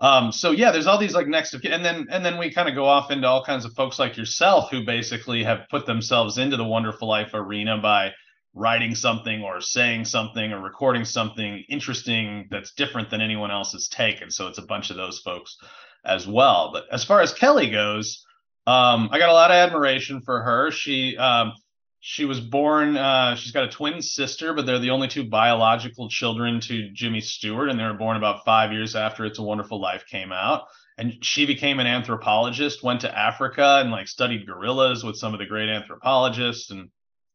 Um, 0.00 0.32
so 0.32 0.52
yeah, 0.52 0.70
there's 0.70 0.86
all 0.86 0.96
these 0.96 1.14
like 1.14 1.26
next 1.26 1.54
of 1.54 1.64
and 1.64 1.84
then 1.84 2.06
and 2.08 2.24
then 2.24 2.38
we 2.38 2.52
kind 2.52 2.68
of 2.68 2.76
go 2.76 2.86
off 2.86 3.10
into 3.10 3.26
all 3.26 3.44
kinds 3.44 3.64
of 3.64 3.74
folks 3.74 3.98
like 3.98 4.16
yourself 4.16 4.70
who 4.70 4.84
basically 4.84 5.42
have 5.42 5.68
put 5.70 5.86
themselves 5.86 6.38
into 6.38 6.56
the 6.56 6.64
wonderful 6.64 7.08
life 7.08 7.34
arena 7.34 7.78
by 7.78 8.12
writing 8.54 8.94
something 8.94 9.42
or 9.42 9.60
saying 9.60 10.04
something 10.04 10.52
or 10.52 10.60
recording 10.60 11.04
something 11.04 11.64
interesting 11.68 12.48
that's 12.50 12.72
different 12.72 13.10
than 13.10 13.20
anyone 13.20 13.50
else's 13.50 13.88
take. 13.88 14.20
And 14.20 14.32
So 14.32 14.48
it's 14.48 14.58
a 14.58 14.62
bunch 14.62 14.90
of 14.90 14.96
those 14.96 15.20
folks 15.20 15.56
as 16.04 16.26
well. 16.26 16.70
But 16.72 16.84
as 16.90 17.04
far 17.04 17.20
as 17.20 17.32
Kelly 17.32 17.70
goes, 17.70 18.26
um, 18.66 19.08
I 19.12 19.18
got 19.18 19.28
a 19.28 19.34
lot 19.34 19.50
of 19.50 19.54
admiration 19.54 20.20
for 20.20 20.42
her. 20.42 20.70
She 20.70 21.16
um, 21.16 21.52
she 22.00 22.24
was 22.24 22.40
born 22.40 22.96
uh, 22.96 23.36
she's 23.36 23.52
got 23.52 23.64
a 23.64 23.68
twin 23.68 24.00
sister 24.00 24.54
but 24.54 24.66
they're 24.66 24.78
the 24.78 24.90
only 24.90 25.06
two 25.06 25.24
biological 25.24 26.08
children 26.08 26.58
to 26.60 26.90
jimmy 26.92 27.20
stewart 27.20 27.68
and 27.68 27.78
they 27.78 27.84
were 27.84 27.94
born 27.94 28.16
about 28.16 28.44
five 28.44 28.72
years 28.72 28.96
after 28.96 29.24
it's 29.24 29.38
a 29.38 29.42
wonderful 29.42 29.80
life 29.80 30.04
came 30.06 30.32
out 30.32 30.64
and 30.98 31.22
she 31.24 31.46
became 31.46 31.78
an 31.78 31.86
anthropologist 31.86 32.82
went 32.82 33.02
to 33.02 33.18
africa 33.18 33.80
and 33.82 33.90
like 33.90 34.08
studied 34.08 34.46
gorillas 34.46 35.04
with 35.04 35.16
some 35.16 35.34
of 35.34 35.40
the 35.40 35.46
great 35.46 35.68
anthropologists 35.68 36.70
and 36.70 36.88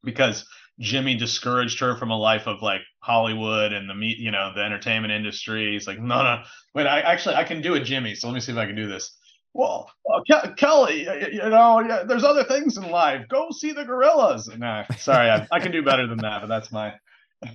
because 0.04 0.46
jimmy 0.80 1.16
discouraged 1.16 1.80
her 1.80 1.96
from 1.96 2.12
a 2.12 2.18
life 2.18 2.48
of 2.48 2.62
like 2.62 2.82
hollywood 3.00 3.72
and 3.74 3.90
the 3.90 3.96
meat 3.96 4.18
you 4.18 4.32
know 4.32 4.52
the 4.56 4.62
entertainment 4.62 5.14
industry 5.14 5.74
he's 5.74 5.88
like 5.88 6.00
no 6.00 6.22
no 6.24 6.44
wait 6.74 6.86
i 6.88 7.00
actually 7.02 7.36
i 7.36 7.44
can 7.44 7.62
do 7.62 7.76
a 7.76 7.80
jimmy 7.80 8.14
so 8.14 8.28
let 8.28 8.34
me 8.34 8.40
see 8.40 8.52
if 8.52 8.58
i 8.58 8.66
can 8.66 8.76
do 8.76 8.88
this 8.88 9.18
well, 9.56 9.90
uh, 10.14 10.20
Ke- 10.30 10.58
Kelly, 10.58 11.08
you 11.32 11.40
know, 11.40 12.04
there's 12.06 12.26
other 12.26 12.44
things 12.44 12.76
in 12.76 12.92
life. 12.92 13.26
Go 13.30 13.48
see 13.52 13.72
the 13.72 13.86
gorillas. 13.86 14.50
Nah, 14.58 14.84
sorry, 14.98 15.30
I, 15.30 15.48
I, 15.50 15.62
can 15.62 15.72
do 15.72 15.82
better 15.82 16.08
than 16.08 16.18
that, 16.18 16.42
but 16.42 16.48
that's 16.48 16.72
my. 16.72 16.94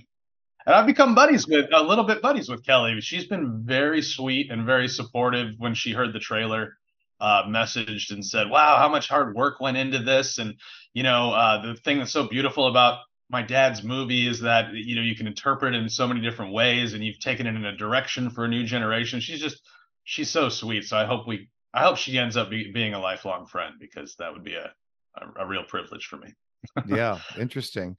And 0.63 0.75
I've 0.75 0.85
become 0.85 1.15
buddies 1.15 1.47
with 1.47 1.69
a 1.73 1.81
little 1.81 2.03
bit 2.03 2.21
buddies 2.21 2.47
with 2.47 2.63
Kelly. 2.63 3.01
She's 3.01 3.25
been 3.25 3.63
very 3.65 4.03
sweet 4.03 4.51
and 4.51 4.63
very 4.63 4.87
supportive 4.87 5.55
when 5.57 5.73
she 5.73 5.91
heard 5.91 6.13
the 6.13 6.19
trailer. 6.19 6.77
Uh, 7.19 7.45
messaged 7.45 8.11
and 8.11 8.23
said, 8.23 8.47
"Wow, 8.47 8.77
how 8.77 8.87
much 8.87 9.07
hard 9.07 9.35
work 9.35 9.59
went 9.59 9.77
into 9.77 9.99
this." 9.99 10.37
And 10.37 10.55
you 10.93 11.01
know, 11.01 11.31
uh, 11.33 11.65
the 11.65 11.75
thing 11.81 11.97
that's 11.97 12.11
so 12.11 12.27
beautiful 12.27 12.67
about 12.67 12.99
my 13.31 13.41
dad's 13.41 13.81
movie 13.81 14.27
is 14.27 14.41
that 14.41 14.73
you 14.73 14.95
know 14.95 15.01
you 15.01 15.15
can 15.15 15.25
interpret 15.25 15.73
in 15.73 15.87
so 15.89 16.07
many 16.07 16.19
different 16.19 16.53
ways, 16.53 16.93
and 16.93 17.03
you've 17.03 17.19
taken 17.19 17.47
it 17.47 17.55
in 17.55 17.65
a 17.65 17.75
direction 17.75 18.29
for 18.29 18.43
a 18.43 18.47
new 18.47 18.63
generation. 18.63 19.19
She's 19.19 19.39
just 19.39 19.61
she's 20.03 20.29
so 20.29 20.49
sweet. 20.49 20.83
So 20.83 20.97
I 20.97 21.05
hope 21.05 21.27
we 21.27 21.49
I 21.73 21.83
hope 21.83 21.97
she 21.97 22.17
ends 22.17 22.35
up 22.35 22.49
be, 22.49 22.71
being 22.71 22.93
a 22.93 22.99
lifelong 22.99 23.45
friend 23.45 23.75
because 23.79 24.15
that 24.19 24.33
would 24.33 24.43
be 24.43 24.55
a, 24.55 24.71
a, 25.15 25.43
a 25.43 25.47
real 25.47 25.63
privilege 25.63 26.05
for 26.05 26.17
me. 26.17 26.33
yeah, 26.87 27.19
interesting. 27.39 27.95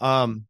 Um, 0.00 0.46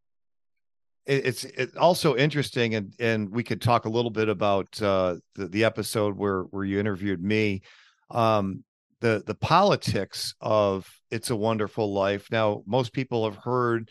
it, 1.07 1.27
it's 1.27 1.45
it's 1.45 1.77
also 1.77 2.14
interesting, 2.14 2.75
and 2.75 2.95
and 3.01 3.31
we 3.31 3.43
could 3.43 3.62
talk 3.62 3.87
a 3.87 3.91
little 3.91 4.11
bit 4.11 4.29
about 4.29 4.81
uh, 4.83 5.17
the 5.37 5.49
the 5.49 5.64
episode 5.64 6.17
where 6.19 6.43
where 6.43 6.64
you 6.64 6.79
interviewed 6.79 7.23
me. 7.23 7.62
Um, 8.11 8.62
the 9.01 9.23
the 9.27 9.35
politics 9.35 10.35
of 10.41 10.87
It's 11.11 11.31
a 11.31 11.37
Wonderful 11.37 11.93
Life. 11.95 12.29
Now, 12.31 12.62
most 12.67 12.93
people 12.93 13.25
have 13.25 13.37
heard 13.43 13.88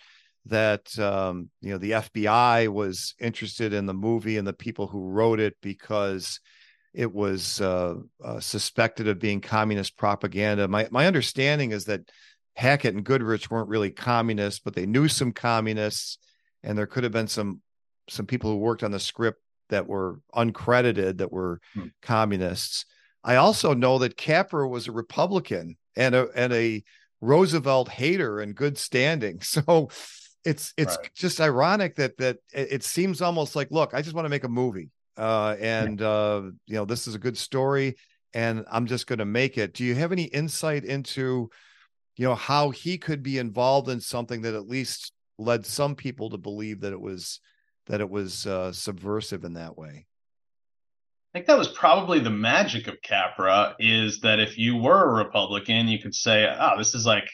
that 0.49 0.97
um, 0.99 1.49
you 1.61 1.71
know 1.71 1.77
the 1.77 1.91
FBI 1.91 2.67
was 2.67 3.15
interested 3.19 3.73
in 3.73 3.85
the 3.85 3.93
movie 3.93 4.37
and 4.37 4.47
the 4.47 4.53
people 4.53 4.87
who 4.87 5.09
wrote 5.09 5.39
it 5.39 5.55
because 5.61 6.39
it 6.93 7.13
was 7.13 7.61
uh, 7.61 7.95
uh, 8.23 8.39
suspected 8.39 9.07
of 9.07 9.19
being 9.19 9.41
communist 9.41 9.97
propaganda. 9.97 10.67
My 10.67 10.87
my 10.91 11.07
understanding 11.07 11.71
is 11.71 11.85
that 11.85 12.09
Hackett 12.55 12.95
and 12.95 13.03
Goodrich 13.03 13.51
weren't 13.51 13.69
really 13.69 13.91
communists, 13.91 14.59
but 14.59 14.73
they 14.73 14.85
knew 14.85 15.07
some 15.07 15.31
communists, 15.31 16.17
and 16.63 16.77
there 16.77 16.87
could 16.87 17.03
have 17.03 17.13
been 17.13 17.27
some 17.27 17.61
some 18.09 18.25
people 18.25 18.51
who 18.51 18.57
worked 18.57 18.83
on 18.83 18.91
the 18.91 18.99
script 18.99 19.39
that 19.69 19.87
were 19.87 20.21
uncredited 20.33 21.17
that 21.17 21.31
were 21.31 21.59
hmm. 21.73 21.87
communists. 22.01 22.85
I 23.23 23.35
also 23.35 23.73
know 23.73 23.99
that 23.99 24.17
Capra 24.17 24.67
was 24.67 24.87
a 24.87 24.91
Republican 24.91 25.77
and 25.95 26.15
a 26.15 26.29
and 26.35 26.53
a 26.53 26.83
Roosevelt 27.21 27.89
hater 27.89 28.39
in 28.41 28.53
good 28.53 28.77
standing. 28.77 29.39
So 29.43 29.89
it's 30.47 30.73
it's 30.77 30.97
right. 30.97 31.09
just 31.15 31.41
ironic 31.41 31.95
that 31.95 32.17
that 32.17 32.37
it 32.53 32.83
seems 32.83 33.21
almost 33.21 33.55
like, 33.55 33.69
look, 33.71 33.93
I 33.93 34.01
just 34.01 34.15
want 34.15 34.25
to 34.25 34.29
make 34.29 34.43
a 34.43 34.49
movie 34.49 34.89
uh, 35.17 35.55
and 35.59 36.01
uh, 36.01 36.43
you 36.67 36.75
know 36.75 36.85
this 36.85 37.07
is 37.07 37.15
a 37.15 37.19
good 37.19 37.37
story, 37.37 37.95
and 38.33 38.63
I'm 38.71 38.85
just 38.85 39.07
going 39.07 39.19
to 39.19 39.25
make 39.25 39.57
it. 39.57 39.73
Do 39.73 39.83
you 39.83 39.95
have 39.95 40.11
any 40.11 40.25
insight 40.25 40.85
into, 40.85 41.49
you 42.15 42.27
know, 42.27 42.35
how 42.35 42.69
he 42.69 42.97
could 42.97 43.23
be 43.23 43.39
involved 43.39 43.89
in 43.89 43.99
something 43.99 44.43
that 44.43 44.53
at 44.53 44.67
least 44.67 45.11
led 45.39 45.65
some 45.65 45.95
people 45.95 46.29
to 46.29 46.37
believe 46.37 46.81
that 46.81 46.93
it 46.93 47.01
was 47.01 47.39
that 47.87 47.99
it 47.99 48.09
was 48.09 48.45
uh, 48.45 48.71
subversive 48.71 49.43
in 49.43 49.53
that 49.53 49.77
way? 49.77 50.05
I 51.33 51.39
think 51.39 51.47
that 51.47 51.57
was 51.57 51.67
probably 51.67 52.19
the 52.19 52.29
magic 52.29 52.87
of 52.87 53.01
Capra 53.03 53.75
is 53.79 54.21
that 54.21 54.39
if 54.39 54.57
you 54.57 54.77
were 54.77 55.03
a 55.03 55.25
Republican, 55.25 55.87
you 55.87 55.99
could 55.99 56.15
say, 56.15 56.47
"Oh, 56.47 56.77
this 56.77 56.93
is 56.93 57.05
like 57.05 57.27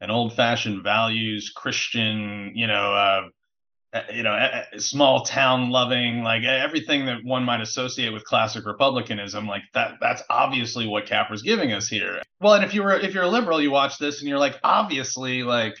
an 0.00 0.10
old-fashioned 0.10 0.82
values 0.82 1.52
Christian, 1.54 2.52
you 2.54 2.66
know, 2.66 2.94
uh, 2.94 3.28
uh, 3.92 4.02
you 4.12 4.22
know, 4.22 4.62
small 4.78 5.24
town 5.24 5.70
loving, 5.70 6.22
like 6.22 6.44
everything 6.44 7.06
that 7.06 7.24
one 7.24 7.42
might 7.42 7.60
associate 7.60 8.12
with 8.12 8.24
classic 8.24 8.64
republicanism, 8.64 9.48
like 9.48 9.62
that. 9.74 9.94
That's 10.00 10.22
obviously 10.30 10.86
what 10.86 11.06
Capra's 11.06 11.42
giving 11.42 11.72
us 11.72 11.88
here. 11.88 12.22
Well, 12.40 12.54
and 12.54 12.64
if 12.64 12.72
you 12.72 12.84
were 12.84 12.92
if 12.92 13.14
you're 13.14 13.24
a 13.24 13.28
liberal, 13.28 13.60
you 13.60 13.72
watch 13.72 13.98
this 13.98 14.20
and 14.20 14.28
you're 14.28 14.38
like, 14.38 14.60
obviously, 14.62 15.42
like, 15.42 15.74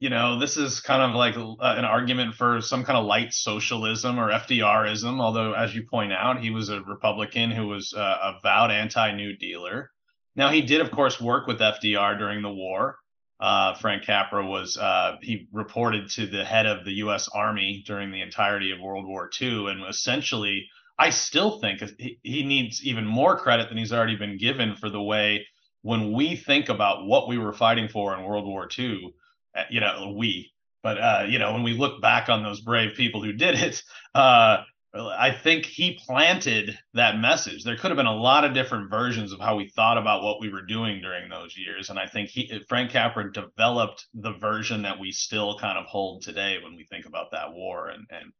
you 0.00 0.08
know, 0.08 0.38
this 0.38 0.56
is 0.56 0.80
kind 0.80 1.02
of 1.02 1.14
like 1.14 1.36
uh, 1.36 1.74
an 1.76 1.84
argument 1.84 2.34
for 2.34 2.62
some 2.62 2.82
kind 2.82 2.98
of 2.98 3.04
light 3.04 3.34
socialism 3.34 4.18
or 4.18 4.30
FDRism. 4.30 5.20
Although, 5.20 5.52
as 5.52 5.74
you 5.74 5.82
point 5.82 6.14
out, 6.14 6.40
he 6.40 6.48
was 6.48 6.70
a 6.70 6.80
Republican 6.80 7.50
who 7.50 7.66
was 7.66 7.92
uh, 7.92 8.00
a 8.00 8.40
vowed 8.42 8.70
anti-New 8.70 9.36
Dealer. 9.36 9.90
Now, 10.34 10.48
he 10.48 10.62
did, 10.62 10.80
of 10.80 10.90
course, 10.90 11.20
work 11.20 11.46
with 11.46 11.58
FDR 11.60 12.18
during 12.18 12.40
the 12.40 12.50
war 12.50 12.96
uh, 13.40 13.74
Frank 13.74 14.04
Capra 14.04 14.46
was 14.46 14.76
uh, 14.76 15.16
he 15.20 15.48
reported 15.52 16.08
to 16.10 16.26
the 16.26 16.44
head 16.44 16.66
of 16.66 16.84
the 16.84 16.92
U.S. 16.94 17.28
Army 17.28 17.82
during 17.86 18.10
the 18.10 18.22
entirety 18.22 18.70
of 18.70 18.80
World 18.80 19.06
War 19.06 19.28
II, 19.40 19.68
and 19.68 19.82
essentially, 19.88 20.68
I 20.98 21.10
still 21.10 21.58
think 21.58 21.82
he, 21.98 22.18
he 22.22 22.44
needs 22.44 22.84
even 22.84 23.04
more 23.06 23.36
credit 23.36 23.68
than 23.68 23.78
he's 23.78 23.92
already 23.92 24.16
been 24.16 24.38
given 24.38 24.76
for 24.76 24.88
the 24.88 25.02
way 25.02 25.46
when 25.82 26.12
we 26.12 26.36
think 26.36 26.68
about 26.68 27.06
what 27.06 27.28
we 27.28 27.36
were 27.36 27.52
fighting 27.52 27.88
for 27.88 28.16
in 28.16 28.24
World 28.24 28.46
War 28.46 28.68
II. 28.78 29.12
Uh, 29.54 29.62
you 29.68 29.80
know, 29.80 30.14
we, 30.16 30.52
but 30.82 30.98
uh, 30.98 31.26
you 31.28 31.38
know, 31.38 31.52
when 31.52 31.62
we 31.62 31.76
look 31.76 32.00
back 32.00 32.28
on 32.28 32.42
those 32.42 32.60
brave 32.60 32.96
people 32.96 33.22
who 33.22 33.32
did 33.32 33.56
it, 33.56 33.82
uh, 34.14 34.58
I 34.96 35.32
think 35.32 35.66
he 35.66 35.98
planted 36.06 36.78
that 36.92 37.18
message. 37.18 37.64
There 37.64 37.76
could 37.76 37.90
have 37.90 37.96
been 37.96 38.06
a 38.06 38.14
lot 38.14 38.44
of 38.44 38.54
different 38.54 38.90
versions 38.90 39.32
of 39.32 39.40
how 39.40 39.56
we 39.56 39.68
thought 39.68 39.98
about 39.98 40.22
what 40.22 40.40
we 40.40 40.52
were 40.52 40.62
doing 40.62 41.00
during 41.00 41.28
those 41.28 41.56
years, 41.56 41.90
and 41.90 41.98
I 41.98 42.06
think 42.06 42.28
he, 42.28 42.60
Frank 42.68 42.92
Capra 42.92 43.32
developed 43.32 44.06
the 44.14 44.34
version 44.34 44.82
that 44.82 45.00
we 45.00 45.10
still 45.10 45.58
kind 45.58 45.78
of 45.78 45.86
hold 45.86 46.22
today 46.22 46.58
when 46.62 46.76
we 46.76 46.84
think 46.84 47.06
about 47.06 47.32
that 47.32 47.52
war 47.52 47.88
and, 47.88 48.06
and 48.10 48.32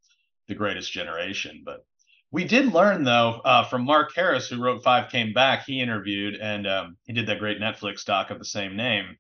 the 0.47 0.55
Greatest 0.55 0.93
Generation. 0.93 1.63
But 1.65 1.85
we 2.31 2.45
did 2.45 2.73
learn 2.73 3.03
though 3.03 3.41
uh, 3.45 3.65
from 3.65 3.85
Mark 3.85 4.15
Harris, 4.15 4.49
who 4.49 4.63
wrote 4.63 4.85
Five 4.85 5.11
Came 5.11 5.33
Back. 5.33 5.65
He 5.67 5.81
interviewed 5.81 6.37
and 6.37 6.69
um, 6.69 6.97
he 7.05 7.13
did 7.13 7.27
that 7.27 7.41
great 7.41 7.61
Netflix 7.61 8.05
doc 8.05 8.31
of 8.31 8.39
the 8.39 8.45
same 8.45 8.77
name 8.77 9.17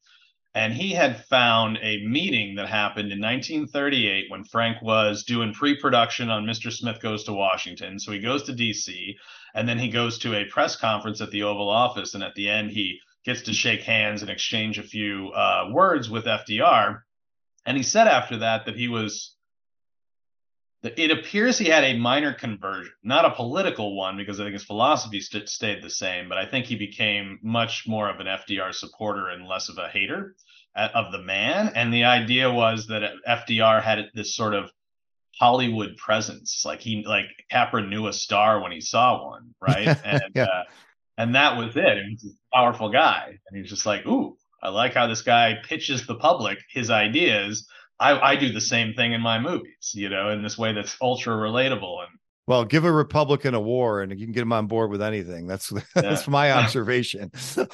and 0.54 0.72
he 0.72 0.92
had 0.92 1.24
found 1.24 1.78
a 1.82 2.06
meeting 2.06 2.54
that 2.54 2.68
happened 2.68 3.10
in 3.10 3.20
1938 3.20 4.30
when 4.30 4.44
Frank 4.44 4.80
was 4.80 5.24
doing 5.24 5.52
pre-production 5.52 6.30
on 6.30 6.44
Mr. 6.44 6.72
Smith 6.72 7.00
Goes 7.00 7.24
to 7.24 7.32
Washington. 7.32 7.98
So 7.98 8.12
he 8.12 8.20
goes 8.20 8.44
to 8.44 8.52
DC 8.52 9.16
and 9.54 9.68
then 9.68 9.78
he 9.78 9.88
goes 9.88 10.18
to 10.18 10.34
a 10.34 10.44
press 10.44 10.76
conference 10.76 11.20
at 11.20 11.32
the 11.32 11.42
Oval 11.42 11.68
Office 11.68 12.14
and 12.14 12.22
at 12.22 12.34
the 12.36 12.48
end 12.48 12.70
he 12.70 13.00
gets 13.24 13.42
to 13.42 13.52
shake 13.52 13.82
hands 13.82 14.22
and 14.22 14.30
exchange 14.30 14.78
a 14.78 14.84
few 14.84 15.30
uh, 15.30 15.70
words 15.72 16.08
with 16.08 16.26
FDR. 16.26 17.00
And 17.66 17.76
he 17.76 17.82
said 17.82 18.06
after 18.06 18.38
that 18.38 18.66
that 18.66 18.76
he 18.76 18.86
was, 18.86 19.34
it 20.84 21.10
appears 21.10 21.58
he 21.58 21.66
had 21.66 21.84
a 21.84 21.98
minor 21.98 22.32
conversion, 22.32 22.92
not 23.02 23.24
a 23.24 23.30
political 23.30 23.96
one, 23.96 24.16
because 24.16 24.38
I 24.38 24.44
think 24.44 24.52
his 24.54 24.64
philosophy 24.64 25.20
st- 25.20 25.48
stayed 25.48 25.82
the 25.82 25.90
same, 25.90 26.28
but 26.28 26.38
I 26.38 26.46
think 26.46 26.66
he 26.66 26.76
became 26.76 27.38
much 27.42 27.88
more 27.88 28.08
of 28.08 28.20
an 28.20 28.26
FDR 28.26 28.74
supporter 28.74 29.28
and 29.28 29.46
less 29.46 29.68
of 29.68 29.78
a 29.78 29.88
hater 29.88 30.34
uh, 30.76 30.88
of 30.94 31.12
the 31.12 31.22
man. 31.22 31.72
And 31.74 31.92
the 31.92 32.04
idea 32.04 32.52
was 32.52 32.86
that 32.88 33.12
FDR 33.26 33.82
had 33.82 34.10
this 34.14 34.34
sort 34.34 34.54
of 34.54 34.70
Hollywood 35.38 35.96
presence. 35.96 36.64
Like 36.64 36.80
he, 36.80 37.04
like 37.06 37.26
Capra 37.50 37.86
knew 37.86 38.06
a 38.06 38.12
star 38.12 38.60
when 38.60 38.72
he 38.72 38.80
saw 38.80 39.30
one, 39.30 39.54
right? 39.60 39.96
And, 40.04 40.22
yeah. 40.34 40.44
uh, 40.44 40.64
and 41.16 41.34
that 41.34 41.56
was 41.56 41.76
it. 41.76 42.04
He 42.04 42.12
was 42.12 42.24
a 42.24 42.56
powerful 42.56 42.90
guy. 42.90 43.38
And 43.48 43.58
he's 43.58 43.70
just 43.70 43.86
like, 43.86 44.06
ooh, 44.06 44.36
I 44.62 44.68
like 44.70 44.94
how 44.94 45.06
this 45.06 45.22
guy 45.22 45.58
pitches 45.62 46.06
the 46.06 46.14
public 46.16 46.58
his 46.70 46.90
ideas. 46.90 47.68
I, 48.00 48.18
I 48.18 48.36
do 48.36 48.52
the 48.52 48.60
same 48.60 48.94
thing 48.94 49.12
in 49.12 49.20
my 49.20 49.38
movies, 49.38 49.92
you 49.94 50.08
know, 50.08 50.30
in 50.30 50.42
this 50.42 50.58
way 50.58 50.72
that's 50.72 50.96
ultra 51.00 51.34
relatable. 51.34 52.00
And 52.00 52.18
well, 52.46 52.64
give 52.64 52.84
a 52.84 52.92
Republican 52.92 53.54
a 53.54 53.60
war, 53.60 54.02
and 54.02 54.12
you 54.18 54.26
can 54.26 54.32
get 54.32 54.42
him 54.42 54.52
on 54.52 54.66
board 54.66 54.90
with 54.90 55.00
anything. 55.00 55.46
That's 55.46 55.72
that's 55.94 56.28
my 56.28 56.52
observation. 56.60 57.30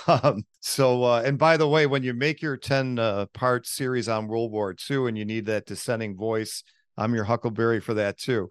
um, 0.07 0.45
so, 0.61 1.05
uh, 1.05 1.23
and 1.25 1.39
by 1.39 1.57
the 1.57 1.69
way, 1.69 1.87
when 1.87 2.03
you 2.03 2.15
make 2.15 2.43
your 2.43 2.57
ten 2.57 2.99
uh, 2.99 3.27
part 3.33 3.67
series 3.67 4.09
on 4.09 4.29
World 4.29 4.53
War 4.53 4.75
II, 4.91 5.09
and 5.09 5.19
you 5.19 5.25
need 5.25 5.47
that 5.47 5.67
dissenting 5.67 6.17
voice, 6.17 6.63
I'm 6.97 7.15
your 7.15 7.25
Huckleberry 7.25 7.81
for 7.81 7.95
that 7.95 8.19
too. 8.19 8.51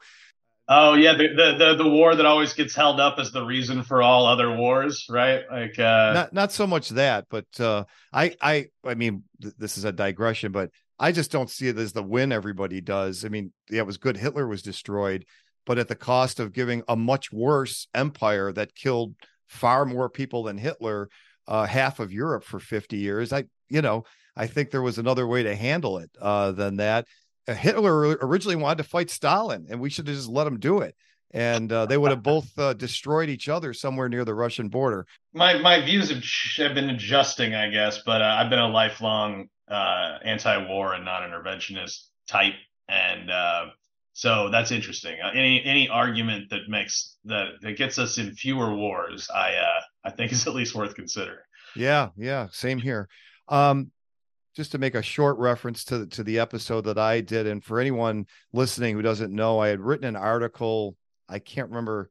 Oh 0.72 0.94
yeah, 0.94 1.14
the, 1.14 1.30
the, 1.30 1.56
the 1.58 1.84
the 1.84 1.90
war 1.90 2.16
that 2.16 2.28
always 2.28 2.54
gets 2.54 2.76
held 2.76 3.00
up 3.00 3.18
as 3.18 3.32
the 3.32 3.44
reason 3.44 3.82
for 3.82 4.04
all 4.04 4.28
other 4.28 4.56
wars, 4.56 5.08
right? 5.10 5.42
Like 5.50 5.80
uh 5.80 6.14
not 6.14 6.34
not 6.34 6.52
so 6.52 6.68
much 6.68 6.90
that, 6.90 7.26
but 7.28 7.48
uh 7.60 7.86
I 8.14 8.36
I 8.40 8.68
I 8.84 8.94
mean 8.94 9.24
th- 9.42 9.56
this 9.58 9.80
is 9.80 9.86
a 9.86 9.92
digression, 9.92 10.52
but 10.52 10.70
I 11.00 11.12
just 11.12 11.32
don't 11.32 11.50
see 11.50 11.68
it 11.68 11.78
as 11.78 11.94
the 11.94 12.04
win 12.04 12.32
everybody 12.32 12.82
does. 12.82 13.24
I 13.24 13.30
mean, 13.30 13.54
yeah, 13.70 13.80
it 13.80 13.86
was 13.86 13.98
good 13.98 14.18
Hitler 14.18 14.48
was 14.48 14.62
destroyed, 14.62 15.26
but 15.66 15.80
at 15.80 15.88
the 15.88 15.96
cost 15.96 16.40
of 16.40 16.54
giving 16.54 16.84
a 16.88 16.96
much 16.96 17.32
worse 17.32 17.88
empire 17.94 18.52
that 18.54 18.76
killed 18.76 19.16
far 19.48 19.86
more 19.86 20.10
people 20.10 20.44
than 20.44 20.58
Hitler, 20.58 21.10
uh 21.48 21.66
half 21.66 22.00
of 22.00 22.12
Europe 22.12 22.44
for 22.44 22.60
50 22.60 22.98
years. 22.98 23.32
I 23.32 23.46
you 23.70 23.82
know, 23.82 24.04
I 24.36 24.48
think 24.48 24.72
there 24.72 24.82
was 24.82 24.98
another 24.98 25.26
way 25.28 25.44
to 25.44 25.56
handle 25.56 25.98
it 26.00 26.12
uh 26.22 26.52
than 26.52 26.78
that. 26.78 27.06
Hitler 27.48 28.18
originally 28.22 28.56
wanted 28.56 28.84
to 28.84 28.90
fight 28.90 29.10
Stalin, 29.10 29.68
and 29.70 29.80
we 29.80 29.90
should 29.90 30.08
have 30.08 30.16
just 30.16 30.30
let 30.30 30.48
him 30.48 30.60
do 30.60 30.80
it. 30.80 30.96
And 31.32 31.72
uh, 31.72 31.86
they 31.86 31.98
would 31.98 32.10
have 32.10 32.24
both 32.24 32.58
uh, 32.58 32.74
destroyed 32.74 33.30
each 33.30 33.50
other 33.50 33.72
somewhere 33.72 34.10
near 34.10 34.26
the 34.26 34.34
Russian 34.34 34.68
border. 34.68 35.06
My 35.34 35.60
my 35.60 35.80
views 35.80 36.10
have, 36.10 36.24
have 36.58 36.76
been 36.76 36.90
adjusting, 36.90 37.54
I 37.54 37.70
guess, 37.70 38.02
but 38.04 38.22
uh, 38.22 38.36
I've 38.40 38.50
been 38.50 38.60
a 38.60 38.68
lifelong 38.68 39.48
uh, 39.70 40.18
anti-war 40.24 40.94
and 40.94 41.06
non-interventionist 41.06 42.08
type, 42.28 42.56
and 42.88 43.30
uh, 43.30 43.66
so 44.14 44.50
that's 44.50 44.72
interesting. 44.72 45.18
Uh, 45.24 45.30
any 45.30 45.64
any 45.64 45.88
argument 45.88 46.50
that 46.50 46.68
makes 46.68 47.18
that 47.26 47.54
that 47.62 47.78
gets 47.78 48.00
us 48.00 48.18
in 48.18 48.34
fewer 48.34 48.74
wars, 48.76 49.30
I 49.34 49.56
I 50.04 50.10
think 50.10 50.32
is 50.32 50.48
at 50.48 50.54
least 50.54 50.76
worth 50.76 50.96
considering. 50.96 51.40
Yeah, 51.76 52.10
yeah, 52.18 52.48
same 52.52 52.80
here. 52.80 53.08
Um, 53.48 53.92
just 54.56 54.72
to 54.72 54.78
make 54.78 54.96
a 54.96 55.02
short 55.02 55.38
reference 55.38 55.84
to 55.86 56.06
to 56.08 56.24
the 56.24 56.40
episode 56.40 56.82
that 56.82 56.98
I 56.98 57.22
did, 57.22 57.48
and 57.48 57.64
for 57.64 57.80
anyone 57.80 58.26
listening 58.52 58.96
who 58.96 59.02
doesn't 59.02 59.34
know, 59.34 59.60
I 59.60 59.70
had 59.70 59.80
written 59.80 60.06
an 60.06 60.16
article. 60.16 60.96
I 61.28 61.40
can't 61.40 61.70
remember 61.70 62.10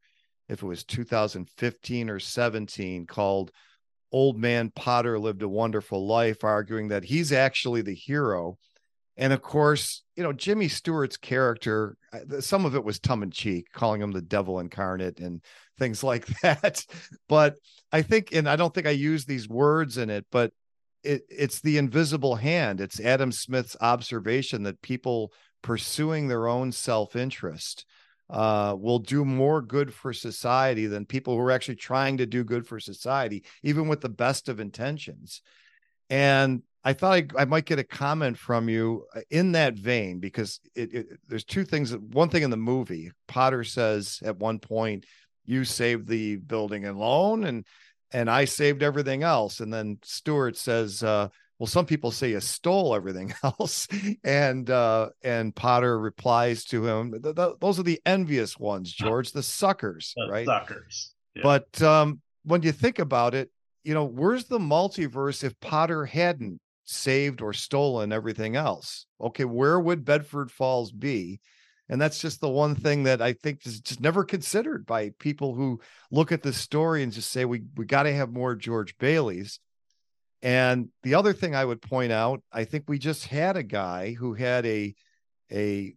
if 0.48 0.62
it 0.62 0.66
was 0.66 0.84
2015 0.84 2.08
or 2.08 2.20
17 2.20 3.06
called 3.06 3.50
"Old 4.12 4.38
Man 4.38 4.70
Potter 4.70 5.18
Lived 5.18 5.42
a 5.42 5.48
Wonderful 5.48 6.06
Life," 6.06 6.44
arguing 6.44 6.88
that 6.88 7.04
he's 7.04 7.32
actually 7.32 7.82
the 7.82 7.94
hero. 7.94 8.58
And 9.16 9.32
of 9.32 9.42
course, 9.42 10.02
you 10.16 10.22
know 10.22 10.32
Jimmy 10.32 10.68
Stewart's 10.68 11.16
character. 11.16 11.96
Uh, 12.12 12.40
some 12.40 12.64
of 12.64 12.74
it 12.74 12.84
was 12.84 12.98
tongue 12.98 13.22
in 13.22 13.30
cheek, 13.30 13.66
calling 13.72 14.00
him 14.00 14.12
the 14.12 14.22
devil 14.22 14.60
incarnate 14.60 15.20
and 15.20 15.42
things 15.78 16.02
like 16.04 16.26
that. 16.42 16.84
But 17.28 17.56
I 17.92 18.02
think, 18.02 18.32
and 18.32 18.48
I 18.48 18.56
don't 18.56 18.72
think 18.72 18.86
I 18.86 18.90
use 18.90 19.24
these 19.24 19.48
words 19.48 19.98
in 19.98 20.10
it, 20.10 20.26
but 20.30 20.52
it, 21.02 21.22
it's 21.28 21.60
the 21.60 21.78
invisible 21.78 22.36
hand. 22.36 22.80
It's 22.80 23.00
Adam 23.00 23.32
Smith's 23.32 23.76
observation 23.80 24.64
that 24.64 24.82
people 24.82 25.32
pursuing 25.62 26.28
their 26.28 26.48
own 26.48 26.72
self 26.72 27.16
interest 27.16 27.84
uh, 28.30 28.76
will 28.78 28.98
do 28.98 29.24
more 29.24 29.62
good 29.62 29.92
for 29.92 30.12
society 30.12 30.86
than 30.86 31.04
people 31.04 31.34
who 31.34 31.40
are 31.40 31.50
actually 31.50 31.76
trying 31.76 32.18
to 32.18 32.26
do 32.26 32.44
good 32.44 32.66
for 32.66 32.78
society, 32.78 33.44
even 33.62 33.88
with 33.88 34.00
the 34.00 34.08
best 34.08 34.48
of 34.48 34.60
intentions. 34.60 35.42
And 36.10 36.62
I 36.84 36.92
thought 36.92 37.14
I, 37.14 37.26
I 37.36 37.44
might 37.44 37.64
get 37.64 37.78
a 37.78 37.84
comment 37.84 38.38
from 38.38 38.68
you 38.68 39.06
uh, 39.14 39.20
in 39.30 39.52
that 39.52 39.74
vein 39.74 40.20
because 40.20 40.60
it, 40.74 40.94
it, 40.94 41.06
there's 41.26 41.44
two 41.44 41.64
things. 41.64 41.96
One 41.96 42.28
thing 42.28 42.42
in 42.42 42.50
the 42.50 42.56
movie, 42.56 43.10
Potter 43.26 43.64
says 43.64 44.20
at 44.24 44.38
one 44.38 44.58
point, 44.58 45.04
"You 45.44 45.64
saved 45.64 46.06
the 46.06 46.36
building 46.36 46.84
and 46.84 46.98
loan," 46.98 47.44
and 47.44 47.66
and 48.12 48.30
I 48.30 48.44
saved 48.46 48.82
everything 48.82 49.22
else. 49.22 49.60
And 49.60 49.72
then 49.72 49.98
Stewart 50.02 50.56
says, 50.56 51.02
uh, 51.02 51.28
well, 51.58 51.66
some 51.66 51.86
people 51.86 52.10
say 52.10 52.30
you 52.30 52.40
stole 52.40 52.94
everything 52.94 53.34
else. 53.42 53.88
and 54.24 54.68
uh, 54.70 55.10
and 55.22 55.54
Potter 55.54 55.98
replies 55.98 56.64
to 56.66 56.86
him, 56.86 57.20
th- 57.22 57.34
th- 57.34 57.54
those 57.60 57.78
are 57.78 57.84
the 57.84 58.00
envious 58.06 58.58
ones, 58.58 58.92
George, 58.92 59.32
the 59.32 59.42
suckers, 59.42 60.12
the 60.16 60.28
right? 60.30 60.46
Suckers. 60.46 61.14
Yeah. 61.34 61.42
But 61.42 61.82
um, 61.82 62.20
when 62.44 62.62
you 62.62 62.72
think 62.72 62.98
about 62.98 63.34
it, 63.34 63.50
you 63.84 63.94
know, 63.94 64.04
where's 64.04 64.44
the 64.44 64.58
multiverse 64.58 65.42
if 65.42 65.58
Potter 65.60 66.04
hadn't 66.04 66.60
saved 66.84 67.42
or 67.42 67.52
stolen 67.52 68.12
everything 68.12 68.56
else? 68.56 69.06
Okay, 69.20 69.44
where 69.44 69.78
would 69.78 70.04
Bedford 70.04 70.50
Falls 70.50 70.92
be? 70.92 71.40
And 71.88 72.00
that's 72.00 72.20
just 72.20 72.40
the 72.40 72.50
one 72.50 72.74
thing 72.74 73.04
that 73.04 73.22
I 73.22 73.32
think 73.32 73.66
is 73.66 73.80
just 73.80 74.00
never 74.00 74.22
considered 74.22 74.84
by 74.84 75.10
people 75.18 75.54
who 75.54 75.80
look 76.10 76.32
at 76.32 76.42
this 76.42 76.58
story 76.58 77.02
and 77.02 77.12
just 77.12 77.30
say, 77.30 77.46
we, 77.46 77.62
we 77.76 77.86
got 77.86 78.02
to 78.02 78.12
have 78.12 78.30
more 78.30 78.54
George 78.54 78.96
Baileys. 78.98 79.58
And 80.42 80.88
the 81.02 81.14
other 81.14 81.32
thing 81.32 81.54
I 81.54 81.64
would 81.64 81.82
point 81.82 82.12
out, 82.12 82.42
I 82.52 82.64
think 82.64 82.84
we 82.86 82.98
just 82.98 83.26
had 83.26 83.56
a 83.56 83.62
guy 83.62 84.12
who 84.12 84.34
had 84.34 84.64
a, 84.66 84.94
a, 85.50 85.94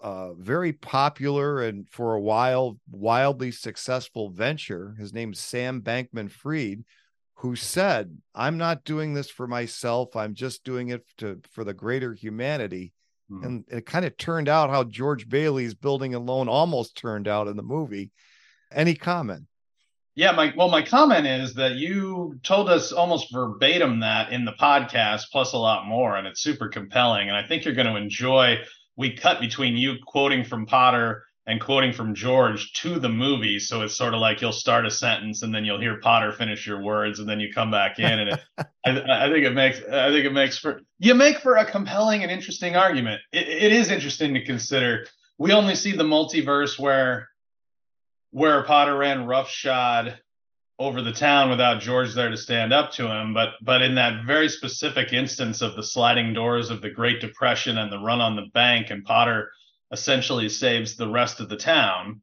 uh, 0.00 0.34
very 0.34 0.72
popular 0.72 1.62
and 1.62 1.88
for 1.88 2.14
a 2.14 2.20
while 2.20 2.78
wildly 2.90 3.50
successful 3.50 4.28
venture. 4.30 4.94
His 4.98 5.14
name's 5.14 5.40
Sam 5.40 5.80
Bankman 5.80 6.30
Fried, 6.30 6.84
who 7.36 7.56
said, 7.56 8.18
"I'm 8.34 8.58
not 8.58 8.84
doing 8.84 9.14
this 9.14 9.30
for 9.30 9.46
myself. 9.46 10.14
I'm 10.14 10.34
just 10.34 10.62
doing 10.62 10.88
it 10.88 11.06
to 11.18 11.40
for 11.52 11.64
the 11.64 11.72
greater 11.72 12.12
humanity." 12.12 12.92
Mm-hmm. 13.30 13.46
And 13.46 13.64
it 13.68 13.86
kind 13.86 14.04
of 14.04 14.16
turned 14.18 14.48
out 14.48 14.68
how 14.68 14.84
George 14.84 15.26
Bailey's 15.26 15.74
building 15.74 16.14
alone 16.14 16.48
almost 16.48 16.98
turned 16.98 17.26
out 17.26 17.48
in 17.48 17.56
the 17.56 17.62
movie. 17.62 18.12
Any 18.70 18.94
comment? 18.94 19.46
Yeah, 20.16 20.32
my 20.32 20.52
well, 20.56 20.68
my 20.68 20.82
comment 20.82 21.26
is 21.26 21.54
that 21.54 21.74
you 21.74 22.38
told 22.42 22.68
us 22.68 22.92
almost 22.92 23.32
verbatim 23.32 24.00
that 24.00 24.32
in 24.32 24.44
the 24.44 24.52
podcast, 24.52 25.24
plus 25.32 25.52
a 25.52 25.58
lot 25.58 25.86
more, 25.86 26.16
and 26.16 26.26
it's 26.26 26.40
super 26.40 26.68
compelling. 26.68 27.28
And 27.28 27.36
I 27.36 27.46
think 27.46 27.64
you're 27.64 27.74
going 27.74 27.88
to 27.88 27.96
enjoy. 27.96 28.58
We 28.96 29.16
cut 29.16 29.40
between 29.40 29.76
you 29.76 29.96
quoting 30.06 30.44
from 30.44 30.66
Potter 30.66 31.24
and 31.46 31.60
quoting 31.60 31.92
from 31.92 32.14
George 32.14 32.72
to 32.72 32.98
the 32.98 33.08
movie. 33.08 33.58
So 33.58 33.82
it's 33.82 33.94
sort 33.94 34.14
of 34.14 34.20
like 34.20 34.40
you'll 34.40 34.52
start 34.52 34.86
a 34.86 34.90
sentence 34.90 35.42
and 35.42 35.54
then 35.54 35.64
you'll 35.64 35.80
hear 35.80 36.00
Potter 36.00 36.32
finish 36.32 36.66
your 36.66 36.82
words 36.82 37.18
and 37.18 37.28
then 37.28 37.40
you 37.40 37.52
come 37.52 37.70
back 37.70 37.98
in. 37.98 38.18
And 38.20 38.30
it, 38.30 38.40
I, 38.86 39.26
I, 39.26 39.30
think 39.30 39.44
it 39.44 39.52
makes, 39.52 39.80
I 39.80 40.10
think 40.10 40.24
it 40.24 40.32
makes 40.32 40.56
for, 40.56 40.80
you 40.98 41.14
make 41.14 41.38
for 41.38 41.56
a 41.56 41.64
compelling 41.64 42.22
and 42.22 42.32
interesting 42.32 42.76
argument. 42.76 43.20
It, 43.32 43.46
it 43.46 43.72
is 43.72 43.90
interesting 43.90 44.32
to 44.34 44.44
consider. 44.44 45.06
We 45.36 45.52
only 45.52 45.74
see 45.74 45.92
the 45.92 46.04
multiverse 46.04 46.78
where, 46.78 47.28
where 48.34 48.62
Potter 48.64 48.96
ran 48.96 49.26
roughshod 49.26 50.18
over 50.78 51.02
the 51.02 51.12
town 51.12 51.50
without 51.50 51.80
George 51.80 52.14
there 52.14 52.30
to 52.30 52.36
stand 52.36 52.72
up 52.72 52.90
to 52.92 53.06
him. 53.06 53.32
But, 53.32 53.50
but 53.62 53.80
in 53.80 53.94
that 53.94 54.24
very 54.26 54.48
specific 54.48 55.12
instance 55.12 55.62
of 55.62 55.76
the 55.76 55.82
sliding 55.82 56.34
doors 56.34 56.70
of 56.70 56.82
the 56.82 56.90
Great 56.90 57.20
Depression 57.20 57.78
and 57.78 57.92
the 57.92 57.98
run 57.98 58.20
on 58.20 58.34
the 58.34 58.50
bank 58.52 58.90
and 58.90 59.04
Potter, 59.04 59.50
essentially 59.92 60.48
saves 60.48 60.96
the 60.96 61.08
rest 61.08 61.40
of 61.40 61.48
the 61.48 61.56
town 61.56 62.20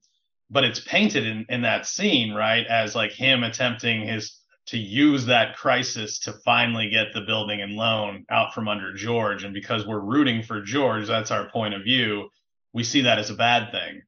but 0.50 0.66
it's 0.66 0.82
painted 0.82 1.26
in, 1.26 1.46
in 1.48 1.62
that 1.62 1.86
scene 1.86 2.34
right 2.34 2.68
as 2.68 2.96
like 2.96 3.12
him 3.12 3.44
attempting 3.44 4.06
his 4.06 4.40
to 4.68 4.78
use 4.78 5.26
that 5.26 5.56
crisis 5.56 6.20
to 6.20 6.34
finally 6.46 6.90
get 6.90 7.08
the 7.14 7.22
building 7.22 7.62
and 7.62 7.74
loan 7.74 8.26
out 8.30 8.54
from 8.54 8.68
under 8.68 8.94
george 8.94 9.44
and 9.44 9.54
because 9.54 9.88
we're 9.88 10.00
rooting 10.00 10.44
for 10.44 10.62
george 10.62 11.08
that's 11.08 11.32
our 11.32 11.50
point 11.50 11.74
of 11.74 11.84
view 11.84 12.30
we 12.74 12.84
see 12.84 13.02
that 13.02 13.20
as 13.20 13.30
a 13.30 13.36
bad 13.36 13.72
thing 13.72 14.02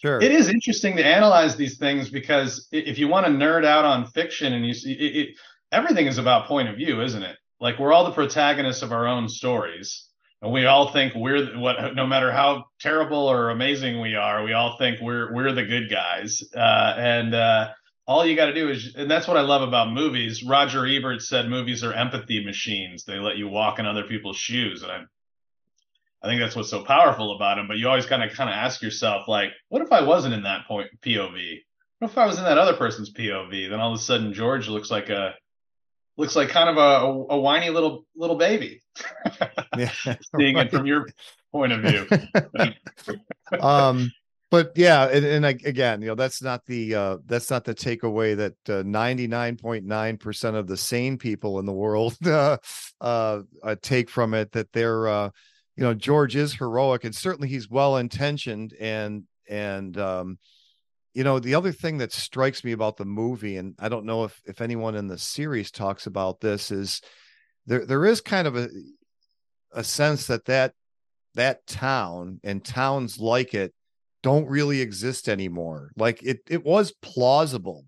sure 0.00 0.20
it 0.20 0.32
is 0.32 0.48
interesting 0.48 0.96
to 0.96 1.04
analyze 1.04 1.56
these 1.56 1.78
things 1.78 2.10
because 2.10 2.68
if 2.72 2.98
you 2.98 3.08
want 3.08 3.26
to 3.26 3.32
nerd 3.32 3.64
out 3.64 3.84
on 3.84 4.06
fiction 4.06 4.52
and 4.52 4.66
you 4.66 4.74
see 4.74 4.92
it, 4.92 5.16
it, 5.16 5.36
everything 5.70 6.06
is 6.06 6.18
about 6.18 6.46
point 6.46 6.68
of 6.68 6.76
view 6.76 7.00
isn't 7.00 7.22
it 7.22 7.36
like 7.60 7.78
we're 7.78 7.92
all 7.92 8.04
the 8.04 8.12
protagonists 8.12 8.82
of 8.82 8.92
our 8.92 9.06
own 9.06 9.28
stories 9.28 10.08
and 10.42 10.52
we 10.52 10.66
all 10.66 10.92
think 10.92 11.14
we're 11.14 11.58
what 11.58 11.94
no 11.94 12.06
matter 12.06 12.32
how 12.32 12.64
terrible 12.80 13.30
or 13.30 13.50
amazing 13.50 14.00
we 14.00 14.14
are 14.14 14.44
we 14.44 14.52
all 14.52 14.76
think 14.76 15.00
we're 15.00 15.32
we're 15.32 15.52
the 15.52 15.64
good 15.64 15.90
guys 15.90 16.42
uh, 16.54 16.94
and 16.96 17.34
uh, 17.34 17.68
all 18.06 18.26
you 18.26 18.34
got 18.34 18.46
to 18.46 18.54
do 18.54 18.68
is, 18.68 18.94
and 18.96 19.10
that's 19.10 19.28
what 19.28 19.36
I 19.36 19.42
love 19.42 19.62
about 19.62 19.92
movies. 19.92 20.42
Roger 20.42 20.86
Ebert 20.86 21.22
said 21.22 21.48
movies 21.48 21.84
are 21.84 21.92
empathy 21.92 22.44
machines. 22.44 23.04
They 23.04 23.18
let 23.18 23.36
you 23.36 23.48
walk 23.48 23.78
in 23.78 23.86
other 23.86 24.04
people's 24.04 24.36
shoes, 24.36 24.82
and 24.82 24.90
I, 24.90 25.00
I 26.22 26.28
think 26.28 26.40
that's 26.40 26.54
what's 26.54 26.70
so 26.70 26.84
powerful 26.84 27.34
about 27.34 27.58
him. 27.58 27.66
But 27.66 27.78
you 27.78 27.88
always 27.88 28.06
kind 28.06 28.22
of 28.22 28.32
kind 28.32 28.48
of 28.48 28.54
ask 28.54 28.82
yourself, 28.82 29.28
like, 29.28 29.50
what 29.68 29.82
if 29.82 29.92
I 29.92 30.02
wasn't 30.02 30.34
in 30.34 30.44
that 30.44 30.66
point 30.66 30.88
POV? 31.00 31.58
What 31.98 32.10
if 32.10 32.18
I 32.18 32.26
was 32.26 32.38
in 32.38 32.44
that 32.44 32.58
other 32.58 32.74
person's 32.74 33.12
POV? 33.12 33.70
Then 33.70 33.80
all 33.80 33.92
of 33.92 33.98
a 33.98 34.02
sudden, 34.02 34.32
George 34.32 34.68
looks 34.68 34.90
like 34.90 35.08
a 35.08 35.34
looks 36.16 36.36
like 36.36 36.48
kind 36.50 36.68
of 36.68 36.76
a, 36.76 37.32
a, 37.34 37.38
whiny 37.38 37.70
little 37.70 38.04
little 38.14 38.36
baby. 38.36 38.82
yeah, 39.76 39.90
seeing 40.36 40.56
right. 40.56 40.66
it 40.66 40.70
from 40.70 40.86
your 40.86 41.08
point 41.50 41.72
of 41.72 41.80
view. 41.80 42.06
um 43.60 44.10
but 44.52 44.72
yeah, 44.76 45.06
and, 45.06 45.24
and 45.24 45.46
again, 45.46 46.02
you 46.02 46.08
know, 46.08 46.14
that's 46.14 46.42
not 46.42 46.66
the 46.66 46.94
uh, 46.94 47.16
that's 47.24 47.50
not 47.50 47.64
the 47.64 47.74
takeaway 47.74 48.36
that 48.36 48.84
ninety 48.84 49.26
nine 49.26 49.56
point 49.56 49.86
nine 49.86 50.18
percent 50.18 50.56
of 50.56 50.66
the 50.66 50.76
sane 50.76 51.16
people 51.16 51.58
in 51.58 51.64
the 51.64 51.72
world 51.72 52.18
uh, 52.26 52.58
uh, 53.00 53.42
take 53.80 54.10
from 54.10 54.34
it. 54.34 54.52
That 54.52 54.70
they're, 54.74 55.08
uh, 55.08 55.30
you 55.82 55.88
know, 55.88 55.94
George 55.94 56.36
is 56.36 56.54
heroic, 56.54 57.02
and 57.02 57.12
certainly 57.12 57.48
he's 57.48 57.68
well 57.68 57.96
intentioned, 57.96 58.72
and 58.78 59.24
and 59.50 59.98
um, 59.98 60.38
you 61.12 61.24
know, 61.24 61.40
the 61.40 61.56
other 61.56 61.72
thing 61.72 61.98
that 61.98 62.12
strikes 62.12 62.62
me 62.62 62.70
about 62.70 62.98
the 62.98 63.04
movie, 63.04 63.56
and 63.56 63.74
I 63.80 63.88
don't 63.88 64.06
know 64.06 64.22
if 64.22 64.40
if 64.46 64.60
anyone 64.60 64.94
in 64.94 65.08
the 65.08 65.18
series 65.18 65.72
talks 65.72 66.06
about 66.06 66.38
this, 66.38 66.70
is 66.70 67.00
there 67.66 67.84
there 67.84 68.06
is 68.06 68.20
kind 68.20 68.46
of 68.46 68.56
a 68.56 68.68
a 69.72 69.82
sense 69.82 70.28
that 70.28 70.44
that 70.44 70.74
that 71.34 71.66
town 71.66 72.38
and 72.44 72.64
towns 72.64 73.18
like 73.18 73.52
it 73.52 73.74
don't 74.22 74.46
really 74.46 74.80
exist 74.80 75.28
anymore. 75.28 75.90
Like 75.96 76.22
it 76.22 76.42
it 76.48 76.64
was 76.64 76.92
plausible 77.02 77.86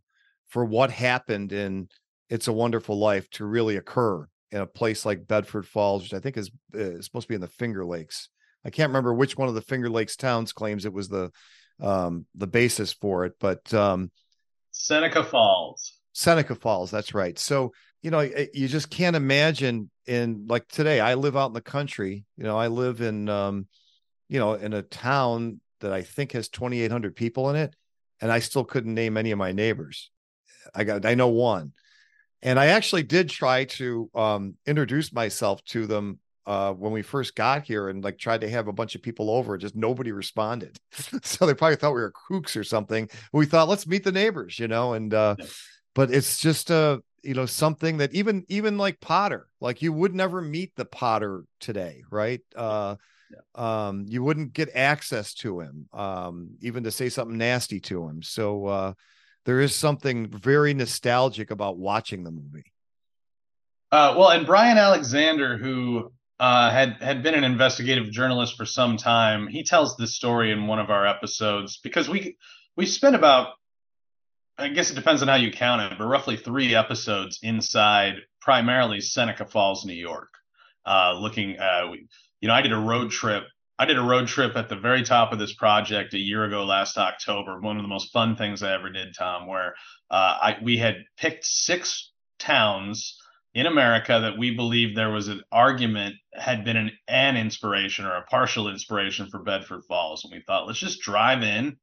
for 0.49 0.65
what 0.65 0.91
happened 0.91 1.53
in 1.53 1.87
It's 2.29 2.49
a 2.49 2.53
Wonderful 2.53 2.99
Life 2.99 3.31
to 3.35 3.45
really 3.45 3.77
occur 3.77 4.27
in 4.51 4.61
a 4.61 4.67
place 4.67 5.05
like 5.05 5.27
Bedford 5.27 5.67
Falls, 5.67 6.03
which 6.03 6.15
I 6.15 6.21
think 6.21 6.37
is, 6.37 6.51
uh, 6.75 6.79
is 6.79 7.05
supposed 7.05 7.25
to 7.25 7.29
be 7.29 7.35
in 7.35 7.41
the 7.41 7.49
Finger 7.49 7.85
Lakes. 7.85 8.29
I 8.65 8.71
can't 8.71 8.91
remember 8.91 9.13
which 9.13 9.37
one 9.37 9.49
of 9.49 9.55
the 9.55 9.63
Finger 9.63 9.91
Lakes 9.91 10.17
towns 10.17 10.53
claims 10.53 10.85
it 10.85 10.93
was 10.93 11.09
the 11.09 11.31
um 11.81 12.25
the 12.37 12.47
basis 12.47 12.93
for 12.93 13.25
it, 13.25 13.35
but 13.41 13.75
um 13.75 14.11
Seneca 14.71 15.25
Falls. 15.25 15.99
Seneca 16.13 16.55
Falls, 16.55 16.91
that's 16.91 17.15
right. 17.15 17.37
So, 17.39 17.73
you 18.01 18.11
know, 18.11 18.21
you 18.21 18.69
just 18.69 18.91
can't 18.91 19.17
imagine 19.17 19.91
in 20.07 20.47
like 20.49 20.69
today 20.69 21.01
I 21.01 21.15
live 21.15 21.37
out 21.37 21.49
in 21.49 21.53
the 21.53 21.61
country, 21.61 22.25
you 22.37 22.45
know, 22.45 22.57
I 22.57 22.69
live 22.69 23.01
in 23.01 23.29
um 23.29 23.67
you 24.29 24.39
know, 24.39 24.55
in 24.55 24.73
a 24.73 24.83
town 24.83 25.61
that 25.81 25.93
I 25.93 26.03
think 26.03 26.33
has 26.33 26.49
2,800 26.49 27.15
people 27.15 27.51
in 27.51 27.57
it, 27.57 27.75
and 28.21 28.33
I 28.33 28.39
still 28.39 28.65
couldn't 28.65 28.95
name 28.95 29.17
any 29.17 29.33
of 29.33 29.39
my 29.39 29.53
neighbors. 29.53 30.11
I 30.75 30.85
got 30.85 31.05
I 31.05 31.15
know 31.15 31.29
one, 31.29 31.73
and 32.45 32.61
I 32.61 32.67
actually 32.67 33.03
did 33.03 33.31
try 33.31 33.65
to 33.65 34.11
um, 34.15 34.55
introduce 34.67 35.13
myself 35.13 35.65
to 35.67 35.87
them 35.87 36.19
uh, 36.47 36.75
when 36.75 36.93
we 36.93 37.01
first 37.01 37.35
got 37.35 37.63
here, 37.65 37.89
and 37.89 38.05
like 38.05 38.19
tried 38.19 38.43
to 38.43 38.51
have 38.51 38.69
a 38.69 38.73
bunch 38.73 38.95
of 38.95 39.03
people 39.03 39.31
over. 39.31 39.57
Just 39.57 39.75
nobody 39.75 40.13
responded, 40.13 40.79
so 41.23 41.47
they 41.47 41.55
probably 41.55 41.77
thought 41.77 41.95
we 41.95 42.03
were 42.03 42.13
kooks 42.31 42.55
or 42.55 42.63
something. 42.63 43.09
We 43.33 43.47
thought 43.47 43.69
let's 43.69 43.87
meet 43.87 44.05
the 44.05 44.13
neighbors, 44.13 44.59
you 44.59 44.69
know, 44.69 44.93
and 44.93 45.13
uh, 45.13 45.37
but 45.95 46.13
it's 46.13 46.39
just 46.39 46.71
a 46.71 46.75
uh, 46.75 46.97
you 47.23 47.33
know 47.33 47.47
something 47.47 47.97
that 47.97 48.13
even 48.13 48.45
even 48.49 48.77
like 48.77 49.01
Potter, 49.01 49.49
like 49.61 49.81
you 49.81 49.95
would 49.95 50.15
never 50.15 50.43
meet 50.43 50.73
the 50.77 50.85
Potter 50.85 51.45
today, 51.61 52.03
right? 52.11 52.41
Uh, 52.55 52.97
yeah. 53.31 53.87
um, 53.87 54.05
you 54.07 54.23
wouldn't 54.23 54.53
get 54.53 54.69
access 54.75 55.33
to 55.35 55.61
him, 55.61 55.89
um, 55.95 56.51
even 56.61 56.85
to 56.85 56.91
say 56.91 57.09
something 57.09 57.39
nasty 57.39 57.81
to 57.81 58.07
him. 58.07 58.23
So 58.23 58.67
uh, 58.67 58.93
there 59.45 59.61
is 59.61 59.75
something 59.75 60.29
very 60.29 60.75
nostalgic 60.75 61.51
about 61.51 61.77
watching 61.77 62.25
the 62.25 62.31
movie. 62.31 62.73
Uh, 63.93 64.15
well, 64.17 64.31
and 64.31 64.47
Brian 64.47 64.79
Alexander, 64.79 65.57
who 65.57 66.13
uh, 66.41 66.71
had 66.71 66.97
had 67.01 67.23
been 67.23 67.35
an 67.35 67.45
investigative 67.45 68.11
journalist 68.11 68.57
for 68.57 68.65
some 68.65 68.97
time, 68.97 69.47
he 69.47 69.63
tells 69.63 69.97
this 69.97 70.15
story 70.15 70.51
in 70.51 70.67
one 70.67 70.79
of 70.79 70.91
our 70.91 71.07
episodes 71.07 71.79
because 71.83 72.09
we 72.09 72.37
we 72.77 72.87
spent 72.87 73.15
about 73.15 73.55
I 74.57 74.69
guess 74.69 74.91
it 74.91 74.95
depends 74.95 75.23
on 75.23 75.29
how 75.29 75.35
you 75.35 75.51
count 75.51 75.93
it, 75.93 75.99
but 75.99 76.07
roughly 76.07 76.37
three 76.37 76.75
episodes 76.75 77.41
inside 77.43 78.17
primarily 78.41 79.01
Seneca 79.01 79.47
Falls, 79.47 79.85
New 79.85 79.95
York, 79.95 80.33
uh, 80.87 81.15
looking. 81.19 81.59
Uh, 81.59 81.89
we, 81.91 82.07
you 82.41 82.49
know, 82.49 82.55
I 82.55 82.63
did 82.63 82.73
a 82.73 82.79
road 82.79 83.11
trip. 83.11 83.45
I 83.79 83.87
did 83.87 83.99
a 83.99 84.03
road 84.03 84.29
trip 84.29 84.57
at 84.57 84.69
the 84.69 84.77
very 84.77 85.03
top 85.03 85.33
of 85.33 85.39
this 85.39 85.55
project 85.55 86.15
a 86.15 86.19
year 86.19 86.45
ago 86.45 86.65
last 86.65 86.97
October. 86.97 87.61
One 87.61 87.77
of 87.77 87.83
the 87.83 87.89
most 87.89 88.13
fun 88.13 88.37
things 88.37 88.63
I 88.63 88.73
ever 88.73 88.89
did, 88.91 89.15
Tom, 89.19 89.49
where 89.49 89.75
uh, 90.11 90.39
I 90.41 90.57
we 90.63 90.77
had 90.77 91.05
picked 91.17 91.45
six 91.45 92.13
towns 92.39 93.19
in 93.53 93.67
America 93.67 94.21
that 94.23 94.39
we 94.39 94.55
believed 94.55 94.97
there 94.97 95.11
was 95.11 95.29
an 95.29 95.43
argument 95.51 96.17
had 96.35 96.65
been 96.65 96.77
an, 96.77 96.93
an 97.09 97.37
inspiration 97.37 98.05
or 98.05 98.17
a 98.17 98.23
partial 98.23 98.69
inspiration 98.69 99.29
for 99.29 99.41
Bedford 99.41 99.83
Falls, 99.89 100.25
and 100.25 100.33
we 100.33 100.43
thought 100.47 100.67
let's 100.69 100.79
just 100.79 101.01
drive 101.01 101.43
in, 101.43 101.77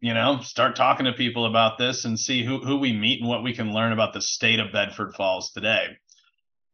you 0.00 0.12
know, 0.12 0.40
start 0.42 0.76
talking 0.76 1.06
to 1.06 1.12
people 1.14 1.46
about 1.46 1.78
this 1.78 2.04
and 2.04 2.20
see 2.20 2.44
who 2.44 2.58
who 2.58 2.76
we 2.76 2.92
meet 2.92 3.20
and 3.20 3.28
what 3.30 3.42
we 3.42 3.54
can 3.54 3.72
learn 3.72 3.92
about 3.92 4.12
the 4.12 4.20
state 4.20 4.60
of 4.60 4.72
Bedford 4.72 5.14
Falls 5.14 5.52
today. 5.52 5.86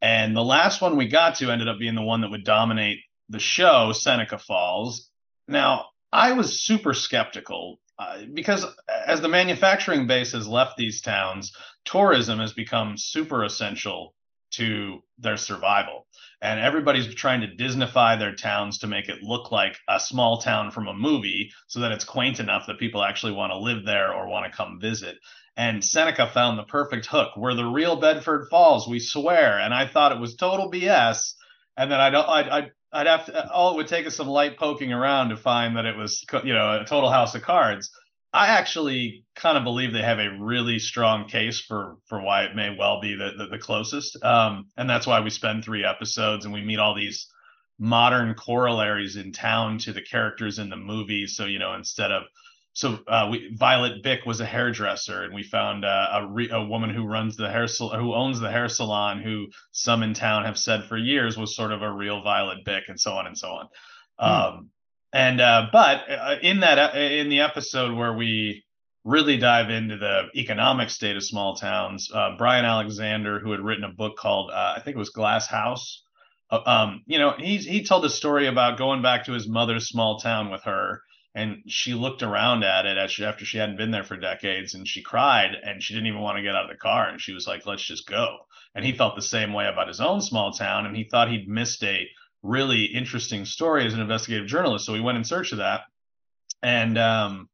And 0.03 0.35
the 0.35 0.43
last 0.43 0.81
one 0.81 0.97
we 0.97 1.07
got 1.07 1.37
to 1.37 1.53
ended 1.53 1.69
up 1.69 1.79
being 1.79 1.95
the 1.95 2.03
one 2.03 2.23
that 2.23 2.31
would 2.31 2.45
dominate 2.45 2.99
the 3.31 3.39
show 3.39 3.93
Seneca 3.93 4.39
Falls. 4.39 5.09
Now, 5.49 5.87
I 6.13 6.33
was 6.33 6.63
super 6.63 6.93
skeptical 6.93 7.81
uh, 7.99 8.23
because 8.33 8.67
as 9.07 9.21
the 9.21 9.29
manufacturing 9.29 10.07
base 10.07 10.33
has 10.33 10.49
left 10.49 10.77
these 10.77 11.01
towns, 11.01 11.53
tourism 11.85 12.41
has 12.41 12.53
become 12.53 12.97
super 12.97 13.45
essential 13.45 14.15
to 14.53 15.03
their 15.19 15.37
survival. 15.37 16.07
And 16.43 16.59
everybody's 16.59 17.15
trying 17.15 17.43
to 17.43 17.47
Disneyfy 17.47 18.19
their 18.19 18.35
towns 18.35 18.79
to 18.79 18.87
make 18.87 19.09
it 19.09 19.23
look 19.23 19.53
like 19.53 19.77
a 19.89 20.01
small 20.01 20.39
town 20.39 20.71
from 20.71 20.89
a 20.89 20.95
movie 20.95 21.53
so 21.67 21.81
that 21.81 21.93
it's 21.93 22.05
quaint 22.05 22.41
enough 22.41 22.67
that 22.67 22.79
people 22.79 23.05
actually 23.05 23.33
want 23.33 23.53
to 23.53 23.59
live 23.59 23.85
there 23.85 24.13
or 24.13 24.29
want 24.29 24.51
to 24.51 24.57
come 24.57 24.81
visit. 24.81 25.19
And 25.57 25.85
Seneca 25.85 26.27
found 26.33 26.59
the 26.59 26.65
perfect 26.65 27.07
hook. 27.07 27.37
We're 27.37 27.55
the 27.55 27.65
real 27.65 27.97
Bedford 27.97 28.49
Falls, 28.51 28.89
we 28.89 28.99
swear. 28.99 29.59
And 29.59 29.75
I 29.75 29.87
thought 29.87 30.13
it 30.13 30.21
was 30.21 30.35
total 30.35 30.71
BS. 30.71 31.35
And 31.77 31.93
then 31.93 32.01
I'd, 32.01 32.15
I'd, 32.15 32.49
I'd 32.49 32.71
I'd 32.93 33.07
have 33.07 33.27
to. 33.27 33.51
All 33.51 33.73
it 33.73 33.77
would 33.77 33.89
take 33.89 34.07
is 34.07 34.17
some 34.17 34.29
light 34.29 34.59
poking 34.59 34.93
around 34.93 35.29
to 35.31 35.37
find 35.37 35.77
that 35.77 35.87
it 35.87 35.97
was, 35.97 36.25
you 36.45 36.55
know, 36.55 36.81
a 36.81 36.85
total 36.85 37.11
house 37.11 37.35
of 37.35 37.43
cards. 37.43 37.91
I 38.33 38.49
actually 38.49 39.25
kind 39.35 39.59
of 39.59 39.65
believe 39.65 39.93
they 39.93 40.03
have 40.03 40.21
a 40.21 40.37
really 40.39 40.79
strong 40.79 41.29
case 41.29 41.61
for 41.61 41.97
for 42.07 42.21
why 42.21 42.45
it 42.45 42.55
may 42.55 42.75
well 42.77 43.01
be 43.01 43.15
the 43.15 43.33
the, 43.37 43.47
the 43.47 43.59
closest, 43.59 44.23
um, 44.25 44.67
and 44.77 44.89
that's 44.89 45.07
why 45.07 45.21
we 45.21 45.31
spend 45.31 45.65
three 45.65 45.85
episodes 45.85 46.45
and 46.45 46.55
we 46.55 46.63
meet 46.63 46.79
all 46.79 46.95
these 46.95 47.29
modern 47.79 48.35
corollaries 48.35 49.17
in 49.17 49.33
town 49.33 49.79
to 49.79 49.93
the 49.93 50.03
characters 50.03 50.59
in 50.59 50.69
the 50.69 50.77
movie. 50.77 51.27
So 51.27 51.47
you 51.47 51.59
know, 51.59 51.75
instead 51.75 52.13
of 52.13 52.25
so 52.73 52.99
uh, 53.09 53.29
we, 53.31 53.55
Violet 53.55 54.03
Bick 54.03 54.25
was 54.25 54.41
a 54.41 54.47
hairdresser, 54.47 55.25
and 55.25 55.35
we 55.35 55.43
found 55.43 55.85
uh, 55.85 56.09
a, 56.13 56.27
re, 56.27 56.49
a 56.51 56.63
woman 56.63 56.91
who 56.91 57.05
runs 57.05 57.37
the 57.37 57.51
hair 57.51 57.67
who 57.67 58.15
owns 58.15 58.39
the 58.39 58.51
hair 58.51 58.69
salon, 58.69 59.21
who 59.21 59.49
some 59.73 60.03
in 60.03 60.15
town 60.15 60.45
have 60.45 60.59
said 60.59 60.85
for 60.85 60.97
years 60.97 61.37
was 61.37 61.57
sort 61.57 61.73
of 61.73 61.83
a 61.83 61.91
real 61.91 62.23
Violet 62.23 62.65
Bick, 62.65 62.85
and 62.89 63.01
so 63.01 63.13
on 63.13 63.27
and 63.27 63.37
so 63.37 63.49
on. 63.49 63.69
Hmm. 64.19 64.25
Um, 64.25 64.71
and 65.13 65.41
uh, 65.41 65.67
but 65.73 66.09
uh, 66.09 66.37
in 66.43 66.61
that 66.61 66.95
uh, 66.95 66.99
in 66.99 67.29
the 67.29 67.41
episode 67.41 67.97
where 67.97 68.13
we 68.13 68.65
really 69.03 69.37
dive 69.37 69.71
into 69.71 69.97
the 69.97 70.29
economic 70.37 70.91
state 70.91 71.17
of 71.17 71.25
small 71.25 71.57
towns, 71.57 72.11
uh, 72.15 72.37
Brian 72.39 72.65
Alexander, 72.65 73.41
who 73.41 73.51
had 73.51 73.61
written 73.61 73.85
a 73.85 73.93
book 73.93 74.17
called 74.17 74.53
I 74.53 74.81
think 74.85 74.95
it 74.95 74.99
was 74.99 75.11
Glass 75.11 75.49
House, 75.49 76.03
um, 76.51 77.03
you 77.07 77.19
know, 77.19 77.35
he 77.39 77.59
he 77.59 77.85
told 77.85 78.05
a 78.05 78.11
story 78.11 78.47
about 78.47 78.79
going 78.79 79.03
back 79.03 79.25
to 79.25 79.33
his 79.33 79.49
mother's 79.49 79.89
small 79.89 80.19
town 80.19 80.51
with 80.51 80.63
her 80.65 81.03
and 81.35 81.63
she 81.67 81.95
looked 81.95 82.23
around 82.23 82.65
at 82.65 82.87
it 82.87 82.99
after 82.99 83.45
she 83.45 83.59
hadn't 83.59 83.77
been 83.77 83.93
there 83.93 84.05
for 84.05 84.17
decades 84.17 84.75
and 84.75 84.87
she 84.87 85.03
cried 85.03 85.55
and 85.55 85.83
she 85.83 85.95
didn't 85.95 86.09
even 86.09 86.21
want 86.21 86.37
to 86.37 86.43
get 86.43 86.57
out 86.57 86.65
of 86.65 86.71
the 86.71 86.77
car. 86.77 87.09
And 87.09 87.21
she 87.21 87.33
was 87.33 87.47
like 87.47 87.67
let's 87.67 87.85
just 87.85 88.07
go. 88.07 88.39
And 88.75 88.85
he 88.85 88.93
felt 88.93 89.15
the 89.15 89.23
same 89.23 89.53
way 89.53 89.67
about 89.67 89.89
his 89.89 90.01
own 90.01 90.21
small 90.21 90.53
town 90.53 90.87
and 90.87 90.97
he 90.97 91.05
thought 91.05 91.31
he'd 91.31 91.49
missed 91.49 91.85
a 91.85 92.09
really 92.43 92.85
interesting 92.85 93.45
story 93.45 93.87
as 93.87 93.95
an 93.95 94.01
investigative 94.01 94.49
journalist. 94.49 94.87
So 94.87 94.95
he 94.95 95.01
went 95.01 95.19
in 95.19 95.25
search 95.25 95.53
of 95.53 95.59
that. 95.59 95.83
And 96.63 96.99
um 96.99 97.49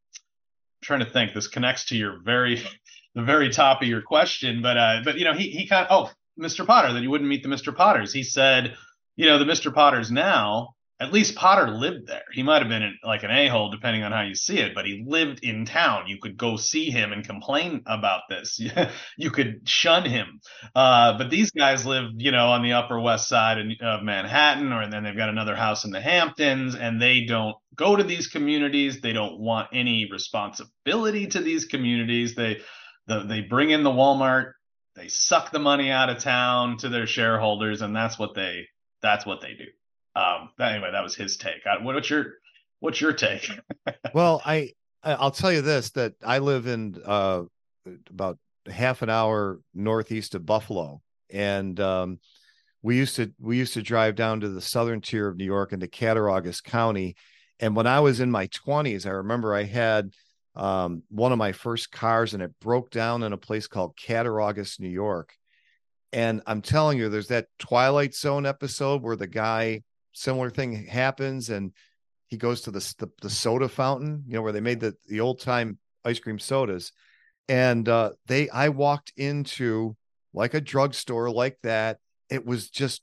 trying 0.82 1.00
to 1.00 1.10
think 1.10 1.34
this 1.34 1.48
connects 1.48 1.86
to 1.86 1.96
your 1.96 2.20
very 2.24 2.62
the 3.14 3.22
very 3.22 3.50
top 3.50 3.82
of 3.82 3.88
your 3.88 4.02
question 4.02 4.62
but 4.62 4.76
uh 4.76 5.00
but 5.04 5.18
you 5.18 5.24
know 5.24 5.34
he 5.34 5.50
he 5.50 5.66
kind 5.66 5.86
of 5.86 5.90
oh 5.90 6.42
mr 6.42 6.66
potter 6.66 6.92
that 6.92 7.02
you 7.02 7.10
wouldn't 7.10 7.28
meet 7.28 7.42
the 7.42 7.48
mr 7.48 7.76
potters. 7.76 8.12
He 8.12 8.22
said 8.22 8.74
you 9.16 9.26
know 9.26 9.38
the 9.38 9.44
mr 9.44 9.72
potters 9.72 10.10
now 10.10 10.75
at 10.98 11.12
least 11.12 11.34
Potter 11.34 11.68
lived 11.68 12.06
there. 12.06 12.22
He 12.32 12.42
might 12.42 12.62
have 12.62 12.70
been 12.70 12.98
like 13.04 13.22
an 13.22 13.30
a 13.30 13.48
hole, 13.48 13.70
depending 13.70 14.02
on 14.02 14.12
how 14.12 14.22
you 14.22 14.34
see 14.34 14.58
it, 14.58 14.74
but 14.74 14.86
he 14.86 15.04
lived 15.06 15.40
in 15.42 15.66
town. 15.66 16.06
You 16.06 16.18
could 16.18 16.38
go 16.38 16.56
see 16.56 16.90
him 16.90 17.12
and 17.12 17.26
complain 17.26 17.82
about 17.84 18.22
this. 18.30 18.58
you 19.18 19.30
could 19.30 19.68
shun 19.68 20.06
him. 20.06 20.40
Uh, 20.74 21.18
but 21.18 21.28
these 21.28 21.50
guys 21.50 21.84
live, 21.84 22.12
you 22.16 22.30
know, 22.30 22.46
on 22.48 22.62
the 22.62 22.72
Upper 22.72 22.98
West 22.98 23.28
Side 23.28 23.58
of 23.82 24.02
Manhattan, 24.02 24.72
or 24.72 24.88
then 24.88 25.04
they've 25.04 25.16
got 25.16 25.28
another 25.28 25.54
house 25.54 25.84
in 25.84 25.90
the 25.90 26.00
Hamptons, 26.00 26.74
and 26.74 27.00
they 27.00 27.24
don't 27.24 27.56
go 27.74 27.94
to 27.94 28.02
these 28.02 28.28
communities. 28.28 29.00
They 29.02 29.12
don't 29.12 29.38
want 29.38 29.68
any 29.74 30.08
responsibility 30.10 31.26
to 31.26 31.40
these 31.40 31.66
communities. 31.66 32.34
They 32.34 32.62
the, 33.06 33.20
they 33.20 33.42
bring 33.42 33.70
in 33.70 33.82
the 33.84 33.90
Walmart, 33.90 34.52
they 34.94 35.08
suck 35.08 35.52
the 35.52 35.58
money 35.58 35.90
out 35.90 36.10
of 36.10 36.18
town 36.18 36.78
to 36.78 36.88
their 36.88 37.06
shareholders, 37.06 37.82
and 37.82 37.94
that's 37.94 38.18
what 38.18 38.34
they 38.34 38.66
that's 39.02 39.26
what 39.26 39.42
they 39.42 39.54
do. 39.54 39.66
Um, 40.16 40.50
anyway, 40.60 40.90
that 40.92 41.02
was 41.02 41.14
his 41.14 41.36
take. 41.36 41.62
What's 41.82 42.10
your 42.10 42.34
what's 42.80 43.00
your 43.00 43.12
take? 43.12 43.50
well, 44.14 44.40
I 44.44 44.70
I'll 45.02 45.30
tell 45.30 45.52
you 45.52 45.62
this 45.62 45.90
that 45.90 46.14
I 46.24 46.38
live 46.38 46.66
in 46.66 47.00
uh, 47.04 47.42
about 48.10 48.38
half 48.68 49.02
an 49.02 49.10
hour 49.10 49.60
northeast 49.74 50.34
of 50.34 50.46
Buffalo, 50.46 51.02
and 51.30 51.78
um, 51.78 52.18
we 52.82 52.96
used 52.96 53.16
to 53.16 53.32
we 53.40 53.56
used 53.58 53.74
to 53.74 53.82
drive 53.82 54.14
down 54.14 54.40
to 54.40 54.48
the 54.48 54.60
southern 54.60 55.00
tier 55.00 55.28
of 55.28 55.36
New 55.36 55.44
York 55.44 55.72
into 55.72 55.88
Cattaraugus 55.88 56.60
County. 56.60 57.16
And 57.58 57.74
when 57.74 57.86
I 57.86 58.00
was 58.00 58.20
in 58.20 58.30
my 58.30 58.46
20s, 58.48 59.06
I 59.06 59.10
remember 59.10 59.54
I 59.54 59.64
had 59.64 60.10
um, 60.54 61.02
one 61.08 61.32
of 61.32 61.38
my 61.38 61.52
first 61.52 61.90
cars 61.90 62.32
and 62.32 62.42
it 62.42 62.52
broke 62.60 62.90
down 62.90 63.22
in 63.22 63.32
a 63.32 63.38
place 63.38 63.66
called 63.66 63.96
Cattaraugus, 63.96 64.78
New 64.78 64.88
York. 64.88 65.32
And 66.12 66.42
I'm 66.46 66.62
telling 66.62 66.98
you, 66.98 67.08
there's 67.08 67.28
that 67.28 67.48
Twilight 67.58 68.14
Zone 68.14 68.46
episode 68.46 69.02
where 69.02 69.16
the 69.16 69.26
guy, 69.26 69.82
similar 70.16 70.50
thing 70.50 70.86
happens 70.86 71.50
and 71.50 71.72
he 72.28 72.36
goes 72.36 72.62
to 72.62 72.70
the, 72.70 72.94
the, 72.98 73.08
the 73.22 73.30
soda 73.30 73.68
fountain, 73.68 74.24
you 74.26 74.34
know, 74.34 74.42
where 74.42 74.52
they 74.52 74.60
made 74.60 74.80
the, 74.80 74.94
the 75.06 75.20
old 75.20 75.40
time 75.40 75.78
ice 76.04 76.18
cream 76.18 76.38
sodas. 76.38 76.92
And 77.48 77.88
uh, 77.88 78.12
they, 78.26 78.48
I 78.48 78.70
walked 78.70 79.12
into 79.16 79.96
like 80.34 80.54
a 80.54 80.60
drugstore 80.60 81.30
like 81.30 81.58
that. 81.62 81.98
It 82.30 82.44
was 82.44 82.70
just 82.70 83.02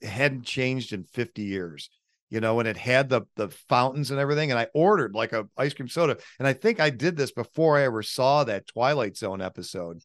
it 0.00 0.08
hadn't 0.08 0.44
changed 0.44 0.92
in 0.92 1.04
50 1.04 1.42
years 1.42 1.88
you 2.30 2.40
know 2.40 2.58
and 2.58 2.68
it 2.68 2.76
had 2.76 3.08
the 3.08 3.22
the 3.36 3.48
fountains 3.68 4.10
and 4.10 4.18
everything. 4.18 4.50
And 4.50 4.58
i 4.58 4.66
ordered 4.74 5.14
like 5.14 5.32
a 5.32 5.46
ice 5.56 5.74
cream 5.74 5.88
soda. 5.88 6.16
And 6.38 6.48
i 6.48 6.52
think 6.52 6.80
i 6.80 6.90
did 6.90 7.16
this 7.16 7.30
before 7.30 7.76
i 7.78 7.84
ever 7.84 8.02
saw 8.02 8.44
that 8.44 8.66
twilight 8.66 9.16
zone 9.16 9.42
episode. 9.42 10.00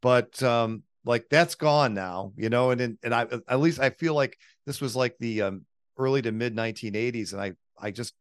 But 0.00 0.42
um 0.42 0.82
like 1.04 1.26
that's 1.30 1.56
gone 1.56 1.94
now 1.94 2.32
you 2.36 2.48
know 2.48 2.70
and 2.70 2.80
and, 2.80 2.98
and 3.02 3.14
i 3.14 3.26
at 3.48 3.58
least 3.58 3.80
i 3.80 3.90
feel 3.90 4.14
like 4.14 4.38
this 4.66 4.80
was 4.80 4.94
like 4.94 5.16
the 5.18 5.42
um, 5.42 5.62
early 5.98 6.22
to 6.22 6.32
mid 6.32 6.54
1980s 6.54 7.32
and 7.32 7.40
i 7.42 7.52
i 7.80 7.90
just 7.90 8.14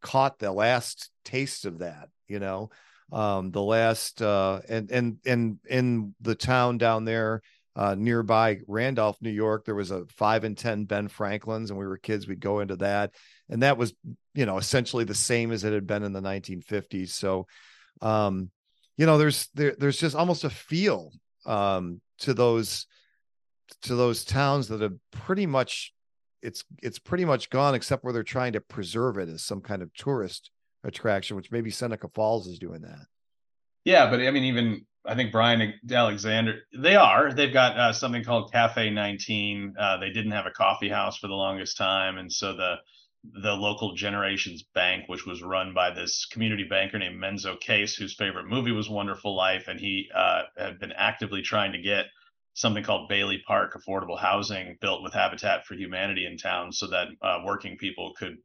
caught 0.00 0.38
the 0.38 0.52
last 0.52 1.10
taste 1.24 1.64
of 1.64 1.78
that 1.78 2.08
you 2.28 2.38
know 2.38 2.70
um 3.12 3.50
the 3.50 3.62
last 3.62 4.22
uh 4.22 4.60
and 4.68 4.90
and 4.90 5.18
and 5.26 5.58
in 5.68 6.14
the 6.20 6.34
town 6.34 6.78
down 6.78 7.04
there 7.04 7.42
uh, 7.78 7.94
nearby 7.96 8.58
Randolph, 8.66 9.18
New 9.20 9.30
York, 9.30 9.64
there 9.64 9.74
was 9.76 9.92
a 9.92 10.04
five 10.06 10.42
and 10.42 10.58
10 10.58 10.86
Ben 10.86 11.06
Franklin's, 11.06 11.70
and 11.70 11.78
we 11.78 11.86
were 11.86 11.96
kids. 11.96 12.26
We'd 12.26 12.40
go 12.40 12.58
into 12.58 12.74
that. 12.76 13.14
And 13.48 13.62
that 13.62 13.78
was, 13.78 13.94
you 14.34 14.46
know, 14.46 14.58
essentially 14.58 15.04
the 15.04 15.14
same 15.14 15.52
as 15.52 15.62
it 15.62 15.72
had 15.72 15.86
been 15.86 16.02
in 16.02 16.12
the 16.12 16.20
1950s. 16.20 17.10
So, 17.10 17.46
um, 18.02 18.50
you 18.96 19.06
know, 19.06 19.16
there's, 19.16 19.48
there, 19.54 19.76
there's 19.78 20.00
just 20.00 20.16
almost 20.16 20.42
a 20.42 20.50
feel, 20.50 21.12
um, 21.46 22.00
to 22.18 22.34
those, 22.34 22.88
to 23.82 23.94
those 23.94 24.24
towns 24.24 24.66
that 24.68 24.80
have 24.80 24.96
pretty 25.12 25.46
much, 25.46 25.94
it's, 26.42 26.64
it's 26.82 26.98
pretty 26.98 27.24
much 27.24 27.50
gone 27.50 27.74
except 27.74 28.04
where 28.04 28.12
they're 28.12 28.22
trying 28.22 28.52
to 28.52 28.60
preserve 28.60 29.18
it 29.18 29.28
as 29.28 29.42
some 29.42 29.60
kind 29.60 29.82
of 29.82 29.92
tourist 29.94 30.50
attraction, 30.84 31.36
which 31.36 31.50
maybe 31.50 31.70
Seneca 31.70 32.08
Falls 32.08 32.46
is 32.46 32.58
doing 32.58 32.82
that. 32.82 33.06
Yeah. 33.84 34.10
But 34.10 34.20
I 34.20 34.30
mean, 34.30 34.44
even 34.44 34.86
I 35.04 35.14
think 35.14 35.32
Brian 35.32 35.74
Alexander, 35.90 36.60
they 36.76 36.96
are. 36.96 37.32
They've 37.32 37.52
got 37.52 37.78
uh, 37.78 37.92
something 37.92 38.24
called 38.24 38.52
Cafe 38.52 38.90
19. 38.90 39.74
Uh, 39.78 39.96
they 39.96 40.10
didn't 40.10 40.32
have 40.32 40.46
a 40.46 40.50
coffee 40.50 40.88
house 40.88 41.16
for 41.16 41.28
the 41.28 41.34
longest 41.34 41.76
time, 41.76 42.18
and 42.18 42.32
so 42.32 42.54
the 42.54 42.76
the 43.42 43.52
local 43.52 43.94
Generations 43.94 44.62
Bank, 44.74 45.08
which 45.08 45.26
was 45.26 45.42
run 45.42 45.74
by 45.74 45.90
this 45.90 46.24
community 46.26 46.64
banker 46.64 46.98
named 46.98 47.20
Menzo 47.20 47.58
Case, 47.58 47.96
whose 47.96 48.14
favorite 48.14 48.46
movie 48.46 48.70
was 48.70 48.88
Wonderful 48.88 49.34
Life, 49.34 49.66
and 49.68 49.80
he 49.80 50.08
uh, 50.14 50.42
had 50.56 50.78
been 50.78 50.92
actively 50.92 51.42
trying 51.42 51.72
to 51.72 51.78
get 51.78 52.06
something 52.58 52.82
called 52.82 53.08
Bailey 53.08 53.42
Park 53.46 53.74
affordable 53.74 54.18
housing 54.18 54.76
built 54.80 55.02
with 55.02 55.14
Habitat 55.14 55.64
for 55.64 55.74
Humanity 55.74 56.26
in 56.26 56.36
town, 56.36 56.72
so 56.72 56.88
that 56.88 57.08
uh, 57.22 57.38
working 57.44 57.76
people 57.76 58.14
could 58.18 58.38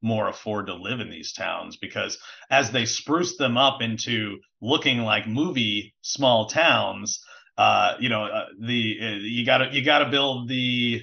more 0.00 0.28
afford 0.28 0.66
to 0.66 0.74
live 0.74 1.00
in 1.00 1.10
these 1.10 1.32
towns 1.32 1.76
because 1.76 2.18
as 2.50 2.70
they 2.70 2.84
spruce 2.84 3.36
them 3.36 3.56
up 3.56 3.82
into 3.82 4.38
looking 4.60 4.98
like 5.00 5.26
movie 5.26 5.92
small 6.02 6.46
towns 6.46 7.20
uh, 7.56 7.94
you 7.98 8.08
know 8.08 8.24
uh, 8.26 8.46
the 8.60 8.96
uh, 9.02 9.08
you 9.20 9.44
got 9.44 9.58
to 9.58 9.68
you 9.72 9.84
got 9.84 9.98
to 9.98 10.08
build 10.08 10.48
the 10.48 11.02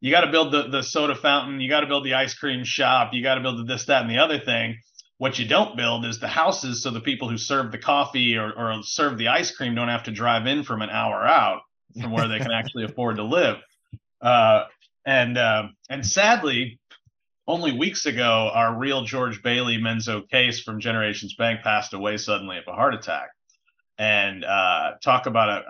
you 0.00 0.10
got 0.10 0.22
to 0.22 0.30
build 0.30 0.50
the 0.50 0.68
the 0.68 0.82
soda 0.82 1.14
fountain 1.14 1.60
you 1.60 1.68
got 1.68 1.80
to 1.80 1.86
build 1.86 2.06
the 2.06 2.14
ice 2.14 2.32
cream 2.32 2.64
shop 2.64 3.12
you 3.12 3.22
got 3.22 3.34
to 3.34 3.42
build 3.42 3.58
the 3.58 3.64
this 3.64 3.84
that 3.84 4.02
and 4.02 4.10
the 4.10 4.18
other 4.18 4.38
thing. 4.38 4.76
What 5.18 5.38
you 5.38 5.46
don't 5.46 5.76
build 5.76 6.04
is 6.04 6.18
the 6.18 6.26
houses 6.26 6.82
so 6.82 6.90
the 6.90 7.00
people 7.00 7.28
who 7.28 7.38
serve 7.38 7.70
the 7.70 7.78
coffee 7.78 8.36
or, 8.36 8.50
or 8.50 8.82
serve 8.82 9.18
the 9.18 9.28
ice 9.28 9.54
cream 9.54 9.74
don't 9.76 9.88
have 9.88 10.04
to 10.04 10.10
drive 10.10 10.46
in 10.46 10.64
from 10.64 10.82
an 10.82 10.90
hour 10.90 11.24
out 11.24 11.60
from 12.00 12.12
where 12.12 12.28
they 12.28 12.38
can 12.38 12.52
actually 12.52 12.84
afford 12.84 13.16
to 13.16 13.22
live 13.22 13.56
uh, 14.22 14.64
and 15.04 15.36
uh, 15.36 15.64
and 15.90 16.06
sadly 16.06 16.78
only 17.48 17.72
weeks 17.72 18.06
ago, 18.06 18.50
our 18.54 18.74
real 18.78 19.02
George 19.04 19.42
Bailey 19.42 19.76
Menzo 19.76 20.28
Case 20.28 20.62
from 20.62 20.80
Generations 20.80 21.34
Bank 21.34 21.62
passed 21.62 21.92
away 21.92 22.16
suddenly 22.16 22.56
of 22.58 22.64
a 22.68 22.72
heart 22.72 22.94
attack. 22.94 23.30
And 23.98 24.44
uh, 24.44 24.92
talk 25.02 25.26
about 25.26 25.64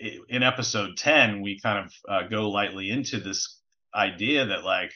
a, 0.00 0.20
in 0.28 0.42
episode 0.42 0.96
10, 0.98 1.40
we 1.40 1.58
kind 1.58 1.86
of 1.86 1.92
uh, 2.08 2.28
go 2.28 2.50
lightly 2.50 2.90
into 2.90 3.18
this 3.18 3.60
idea 3.94 4.46
that, 4.46 4.62
like, 4.62 4.92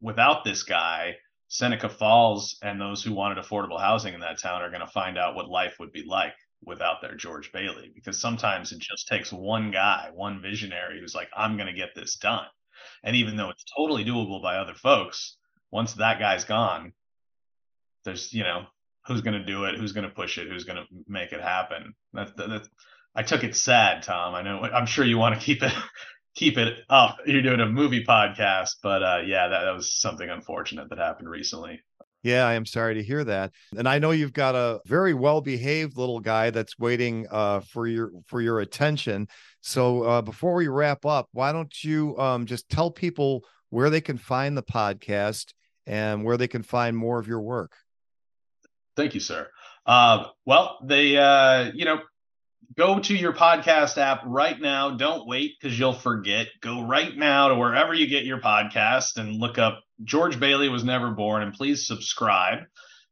without 0.00 0.44
this 0.44 0.64
guy, 0.64 1.16
Seneca 1.48 1.88
Falls 1.88 2.58
and 2.62 2.80
those 2.80 3.02
who 3.02 3.12
wanted 3.14 3.42
affordable 3.42 3.80
housing 3.80 4.14
in 4.14 4.20
that 4.20 4.38
town 4.38 4.60
are 4.60 4.70
going 4.70 4.80
to 4.80 4.86
find 4.86 5.16
out 5.16 5.34
what 5.34 5.48
life 5.48 5.76
would 5.80 5.92
be 5.92 6.04
like 6.04 6.34
without 6.64 7.00
their 7.00 7.14
George 7.14 7.52
Bailey. 7.52 7.90
Because 7.94 8.18
sometimes 8.18 8.72
it 8.72 8.78
just 8.78 9.08
takes 9.08 9.32
one 9.32 9.70
guy, 9.70 10.10
one 10.14 10.40
visionary 10.40 11.00
who's 11.00 11.14
like, 11.14 11.28
I'm 11.36 11.56
going 11.56 11.66
to 11.66 11.72
get 11.72 11.94
this 11.94 12.16
done. 12.16 12.46
And 13.02 13.16
even 13.16 13.36
though 13.36 13.50
it's 13.50 13.64
totally 13.76 14.04
doable 14.04 14.42
by 14.42 14.56
other 14.56 14.74
folks, 14.74 15.36
once 15.70 15.94
that 15.94 16.18
guy's 16.18 16.44
gone, 16.44 16.92
there's, 18.04 18.32
you 18.32 18.44
know, 18.44 18.66
who's 19.06 19.20
going 19.20 19.38
to 19.38 19.44
do 19.44 19.64
it? 19.64 19.76
Who's 19.76 19.92
going 19.92 20.08
to 20.08 20.14
push 20.14 20.38
it? 20.38 20.48
Who's 20.48 20.64
going 20.64 20.78
to 20.78 20.86
make 21.08 21.32
it 21.32 21.40
happen? 21.40 21.94
That's, 22.12 22.32
that's, 22.36 22.68
I 23.14 23.22
took 23.22 23.44
it 23.44 23.56
sad, 23.56 24.02
Tom. 24.02 24.34
I 24.34 24.42
know, 24.42 24.60
I'm 24.62 24.86
sure 24.86 25.04
you 25.04 25.18
want 25.18 25.38
to 25.38 25.44
keep 25.44 25.62
it, 25.62 25.72
keep 26.34 26.58
it 26.58 26.78
up. 26.88 27.18
You're 27.26 27.42
doing 27.42 27.60
a 27.60 27.66
movie 27.66 28.04
podcast, 28.04 28.76
but 28.82 29.02
uh, 29.02 29.20
yeah, 29.24 29.48
that, 29.48 29.64
that 29.64 29.74
was 29.74 29.94
something 29.94 30.28
unfortunate 30.28 30.88
that 30.88 30.98
happened 30.98 31.28
recently. 31.28 31.82
Yeah, 32.22 32.44
I 32.44 32.54
am 32.54 32.66
sorry 32.66 32.94
to 32.94 33.02
hear 33.02 33.24
that. 33.24 33.52
And 33.76 33.88
I 33.88 33.98
know 33.98 34.12
you've 34.12 34.32
got 34.32 34.54
a 34.54 34.80
very 34.86 35.12
well-behaved 35.12 35.96
little 35.96 36.20
guy 36.20 36.50
that's 36.50 36.78
waiting 36.78 37.26
uh, 37.30 37.60
for 37.60 37.86
your 37.86 38.12
for 38.26 38.40
your 38.40 38.60
attention. 38.60 39.26
So 39.60 40.02
uh, 40.02 40.22
before 40.22 40.54
we 40.54 40.68
wrap 40.68 41.04
up, 41.04 41.28
why 41.32 41.52
don't 41.52 41.82
you 41.82 42.16
um, 42.18 42.46
just 42.46 42.68
tell 42.68 42.90
people 42.90 43.44
where 43.70 43.90
they 43.90 44.00
can 44.00 44.18
find 44.18 44.56
the 44.56 44.62
podcast 44.62 45.52
and 45.86 46.24
where 46.24 46.36
they 46.36 46.48
can 46.48 46.62
find 46.62 46.96
more 46.96 47.18
of 47.18 47.26
your 47.26 47.40
work? 47.40 47.72
Thank 48.96 49.14
you, 49.14 49.20
sir. 49.20 49.48
Uh, 49.84 50.26
well, 50.44 50.78
they, 50.84 51.16
uh, 51.16 51.72
you 51.74 51.84
know, 51.84 51.98
go 52.76 52.98
to 52.98 53.14
your 53.14 53.32
podcast 53.32 53.98
app 53.98 54.22
right 54.24 54.60
now. 54.60 54.90
Don't 54.90 55.26
wait 55.26 55.56
because 55.60 55.78
you'll 55.78 55.92
forget. 55.92 56.48
Go 56.60 56.82
right 56.82 57.16
now 57.16 57.48
to 57.48 57.54
wherever 57.54 57.94
you 57.94 58.06
get 58.06 58.24
your 58.24 58.38
podcast 58.38 59.16
and 59.16 59.38
look 59.38 59.58
up 59.58 59.82
George 60.04 60.40
Bailey 60.40 60.68
was 60.68 60.84
never 60.84 61.10
born. 61.10 61.42
And 61.42 61.52
please 61.52 61.86
subscribe 61.86 62.60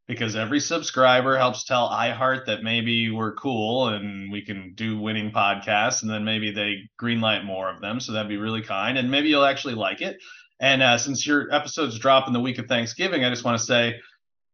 because 0.06 0.34
every 0.34 0.60
subscriber 0.60 1.36
helps 1.36 1.64
tell 1.64 1.88
iHeart 1.88 2.46
that 2.46 2.62
maybe 2.62 3.10
we're 3.10 3.34
cool 3.34 3.88
and 3.88 4.32
we 4.32 4.42
can 4.42 4.74
do 4.74 4.98
winning 4.98 5.30
podcasts. 5.30 6.02
And 6.02 6.10
then 6.10 6.24
maybe 6.24 6.50
they 6.50 6.88
greenlight 7.00 7.44
more 7.44 7.72
of 7.72 7.80
them. 7.80 8.00
So 8.00 8.12
that'd 8.12 8.28
be 8.28 8.36
really 8.36 8.62
kind. 8.62 8.98
And 8.98 9.10
maybe 9.10 9.28
you'll 9.28 9.44
actually 9.44 9.74
like 9.74 10.00
it. 10.00 10.16
And 10.58 10.82
uh, 10.82 10.98
since 10.98 11.26
your 11.26 11.52
episodes 11.54 11.98
drop 11.98 12.26
in 12.26 12.32
the 12.32 12.40
week 12.40 12.58
of 12.58 12.66
Thanksgiving, 12.66 13.24
I 13.24 13.30
just 13.30 13.44
want 13.44 13.58
to 13.58 13.64
say 13.64 14.00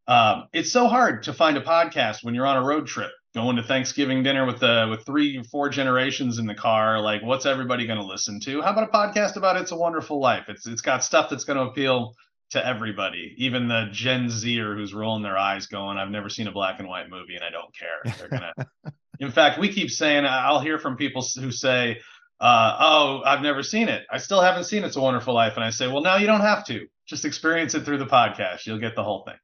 um, 0.07 0.49
it's 0.53 0.71
so 0.71 0.87
hard 0.89 1.25
to 1.25 1.33
find 1.33 1.57
a 1.57 1.63
podcast 1.63 2.23
when 2.23 2.35
you're 2.35 2.47
on 2.47 2.57
a 2.57 2.65
road 2.65 2.87
trip 2.87 3.11
going 3.37 3.57
to 3.57 3.63
Thanksgiving 3.63 4.23
dinner 4.23 4.47
with 4.47 4.63
uh, 4.63 4.87
with 4.91 5.05
three, 5.05 5.43
four 5.43 5.69
generations 5.69 6.39
in 6.39 6.47
the 6.47 6.55
car. 6.55 6.99
Like, 7.01 7.23
what's 7.23 7.45
everybody 7.45 7.87
going 7.87 7.99
to 7.99 8.05
listen 8.05 8.41
to? 8.41 8.63
How 8.63 8.73
about 8.73 8.89
a 8.89 8.93
podcast 8.93 9.37
about 9.37 9.57
It's 9.59 9.73
a 9.73 9.77
Wonderful 9.77 10.19
Life? 10.19 10.47
It's 10.49 10.67
it's 10.67 10.81
got 10.81 11.05
stuff 11.05 11.29
that's 11.29 11.45
going 11.45 11.59
to 11.59 11.65
appeal 11.65 12.15
to 12.51 12.67
everybody, 12.67 13.35
even 13.37 13.69
the 13.69 13.89
Gen 13.93 14.31
Zer 14.31 14.75
who's 14.75 14.95
rolling 14.95 15.23
their 15.23 15.37
eyes, 15.37 15.67
going, 15.67 15.99
"I've 15.99 16.11
never 16.11 16.31
seen 16.31 16.47
a 16.47 16.53
black 16.53 16.79
and 16.79 16.89
white 16.89 17.11
movie, 17.11 17.35
and 17.35 17.45
I 17.45 17.51
don't 17.51 17.75
care." 17.77 18.15
They're 18.19 18.29
gonna. 18.29 18.53
in 19.21 19.31
fact, 19.31 19.59
we 19.59 19.69
keep 19.69 19.91
saying 19.91 20.25
I'll 20.25 20.61
hear 20.61 20.79
from 20.79 20.97
people 20.97 21.23
who 21.39 21.53
say, 21.53 22.01
uh, 22.41 22.77
"Oh, 22.81 23.23
I've 23.23 23.43
never 23.43 23.63
seen 23.63 23.91
it. 23.91 24.07
I 24.11 24.17
still 24.17 24.41
haven't 24.41 24.65
seen 24.65 24.83
It's 24.83 24.97
a 24.97 25.01
Wonderful 25.03 25.35
Life," 25.35 25.57
and 25.57 25.65
I 25.65 25.71
say, 25.71 25.89
"Well, 25.89 26.03
now 26.03 26.17
you 26.17 26.27
don't 26.27 26.41
have 26.41 26.65
to. 26.69 26.87
Just 27.07 27.27
experience 27.27 27.75
it 27.75 27.85
through 27.85 27.99
the 27.99 28.07
podcast. 28.07 28.65
You'll 28.65 28.79
get 28.79 28.97
the 28.97 29.05
whole 29.05 29.25
thing." 29.25 29.37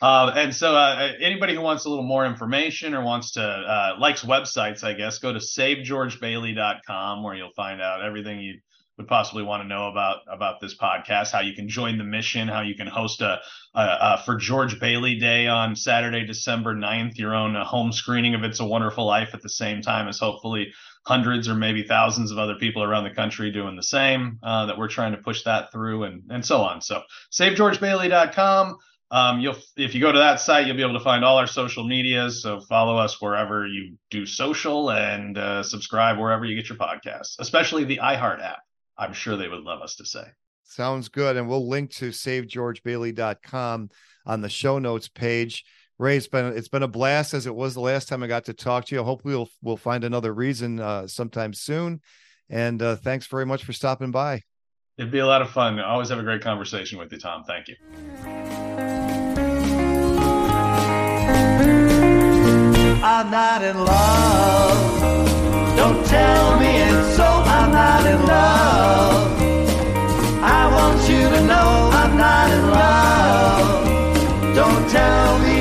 Uh, 0.00 0.32
and 0.36 0.54
so, 0.54 0.76
uh, 0.76 1.12
anybody 1.20 1.54
who 1.54 1.60
wants 1.60 1.84
a 1.84 1.88
little 1.88 2.04
more 2.04 2.24
information 2.24 2.94
or 2.94 3.02
wants 3.02 3.32
to 3.32 3.42
uh, 3.42 3.96
likes 3.98 4.22
websites, 4.22 4.84
I 4.84 4.92
guess, 4.92 5.18
go 5.18 5.32
to 5.32 5.40
savegeorgebailey.com 5.40 7.22
where 7.24 7.34
you'll 7.34 7.52
find 7.56 7.82
out 7.82 8.04
everything 8.04 8.40
you 8.40 8.60
would 8.98 9.08
possibly 9.08 9.44
want 9.44 9.62
to 9.62 9.68
know 9.68 9.88
about 9.88 10.18
about 10.30 10.60
this 10.60 10.76
podcast, 10.76 11.30
how 11.30 11.40
you 11.40 11.54
can 11.54 11.68
join 11.68 11.98
the 11.98 12.04
mission, 12.04 12.48
how 12.48 12.60
you 12.60 12.74
can 12.74 12.86
host 12.88 13.20
a, 13.22 13.40
a, 13.74 13.80
a 13.80 14.22
for 14.24 14.36
George 14.36 14.78
Bailey 14.78 15.18
Day 15.18 15.46
on 15.46 15.76
Saturday, 15.76 16.26
December 16.26 16.74
9th, 16.74 17.16
your 17.16 17.34
own 17.34 17.56
uh, 17.56 17.64
home 17.64 17.92
screening 17.92 18.34
of 18.34 18.42
It's 18.42 18.60
a 18.60 18.64
Wonderful 18.64 19.06
Life 19.06 19.30
at 19.34 19.42
the 19.42 19.48
same 19.48 19.82
time 19.82 20.08
as 20.08 20.18
hopefully 20.18 20.72
hundreds 21.06 21.48
or 21.48 21.54
maybe 21.54 21.84
thousands 21.84 22.32
of 22.32 22.38
other 22.38 22.56
people 22.56 22.82
around 22.82 23.04
the 23.04 23.14
country 23.14 23.50
doing 23.52 23.76
the 23.76 23.82
same. 23.82 24.38
Uh, 24.42 24.66
that 24.66 24.78
we're 24.78 24.88
trying 24.88 25.12
to 25.12 25.18
push 25.18 25.44
that 25.44 25.72
through 25.72 26.04
and 26.04 26.24
and 26.30 26.44
so 26.44 26.62
on. 26.62 26.82
So 26.82 27.02
savegeorgebailey.com. 27.32 28.76
Um, 29.10 29.40
you'll 29.40 29.56
if 29.76 29.94
you 29.94 30.00
go 30.00 30.12
to 30.12 30.18
that 30.18 30.40
site, 30.40 30.66
you'll 30.66 30.76
be 30.76 30.82
able 30.82 30.98
to 30.98 31.04
find 31.04 31.24
all 31.24 31.38
our 31.38 31.46
social 31.46 31.84
medias. 31.84 32.42
So 32.42 32.60
follow 32.60 32.96
us 32.96 33.20
wherever 33.20 33.66
you 33.66 33.96
do 34.10 34.26
social 34.26 34.90
and 34.90 35.38
uh, 35.38 35.62
subscribe 35.62 36.18
wherever 36.18 36.44
you 36.44 36.54
get 36.54 36.68
your 36.68 36.78
podcasts, 36.78 37.36
especially 37.38 37.84
the 37.84 38.00
iHeart 38.02 38.44
app. 38.44 38.58
I'm 38.98 39.12
sure 39.12 39.36
they 39.36 39.48
would 39.48 39.62
love 39.62 39.80
us 39.80 39.96
to 39.96 40.04
say. 40.04 40.24
Sounds 40.64 41.08
good. 41.08 41.36
And 41.36 41.48
we'll 41.48 41.66
link 41.66 41.90
to 41.92 42.10
savegeorgebailey.com 42.10 43.90
on 44.26 44.40
the 44.42 44.48
show 44.50 44.78
notes 44.78 45.08
page. 45.08 45.64
Ray, 45.98 46.16
it's 46.16 46.28
been 46.28 46.56
it's 46.56 46.68
been 46.68 46.82
a 46.82 46.88
blast 46.88 47.34
as 47.34 47.46
it 47.46 47.54
was 47.54 47.74
the 47.74 47.80
last 47.80 48.08
time 48.08 48.22
I 48.22 48.26
got 48.26 48.44
to 48.44 48.52
talk 48.52 48.84
to 48.86 48.94
you. 48.94 49.02
Hopefully 49.02 49.34
we'll 49.34 49.48
we'll 49.62 49.76
find 49.76 50.04
another 50.04 50.32
reason 50.32 50.78
uh, 50.78 51.06
sometime 51.06 51.54
soon. 51.54 52.02
And 52.50 52.80
uh, 52.80 52.96
thanks 52.96 53.26
very 53.26 53.46
much 53.46 53.64
for 53.64 53.72
stopping 53.72 54.10
by. 54.10 54.42
It'd 54.96 55.12
be 55.12 55.18
a 55.18 55.26
lot 55.26 55.42
of 55.42 55.50
fun. 55.50 55.78
I 55.78 55.90
always 55.90 56.08
have 56.10 56.18
a 56.18 56.24
great 56.24 56.42
conversation 56.42 56.98
with 56.98 57.12
you, 57.12 57.18
Tom. 57.18 57.44
Thank 57.44 57.68
you. 57.68 58.67
I'm 63.00 63.30
not 63.30 63.62
in 63.62 63.78
love. 63.78 65.00
Don't 65.76 66.04
tell 66.06 66.58
me 66.58 66.66
it's 66.66 67.16
so, 67.16 67.24
I'm 67.24 67.70
not 67.70 68.04
in 68.04 68.26
love. 68.26 69.42
I 70.42 70.66
want 70.74 71.08
you 71.08 71.28
to 71.28 71.40
know 71.46 71.90
I'm 71.92 72.16
not 72.16 72.50
in 72.50 72.70
love. 72.70 74.54
Don't 74.56 74.90
tell 74.90 75.38
me 75.38 75.57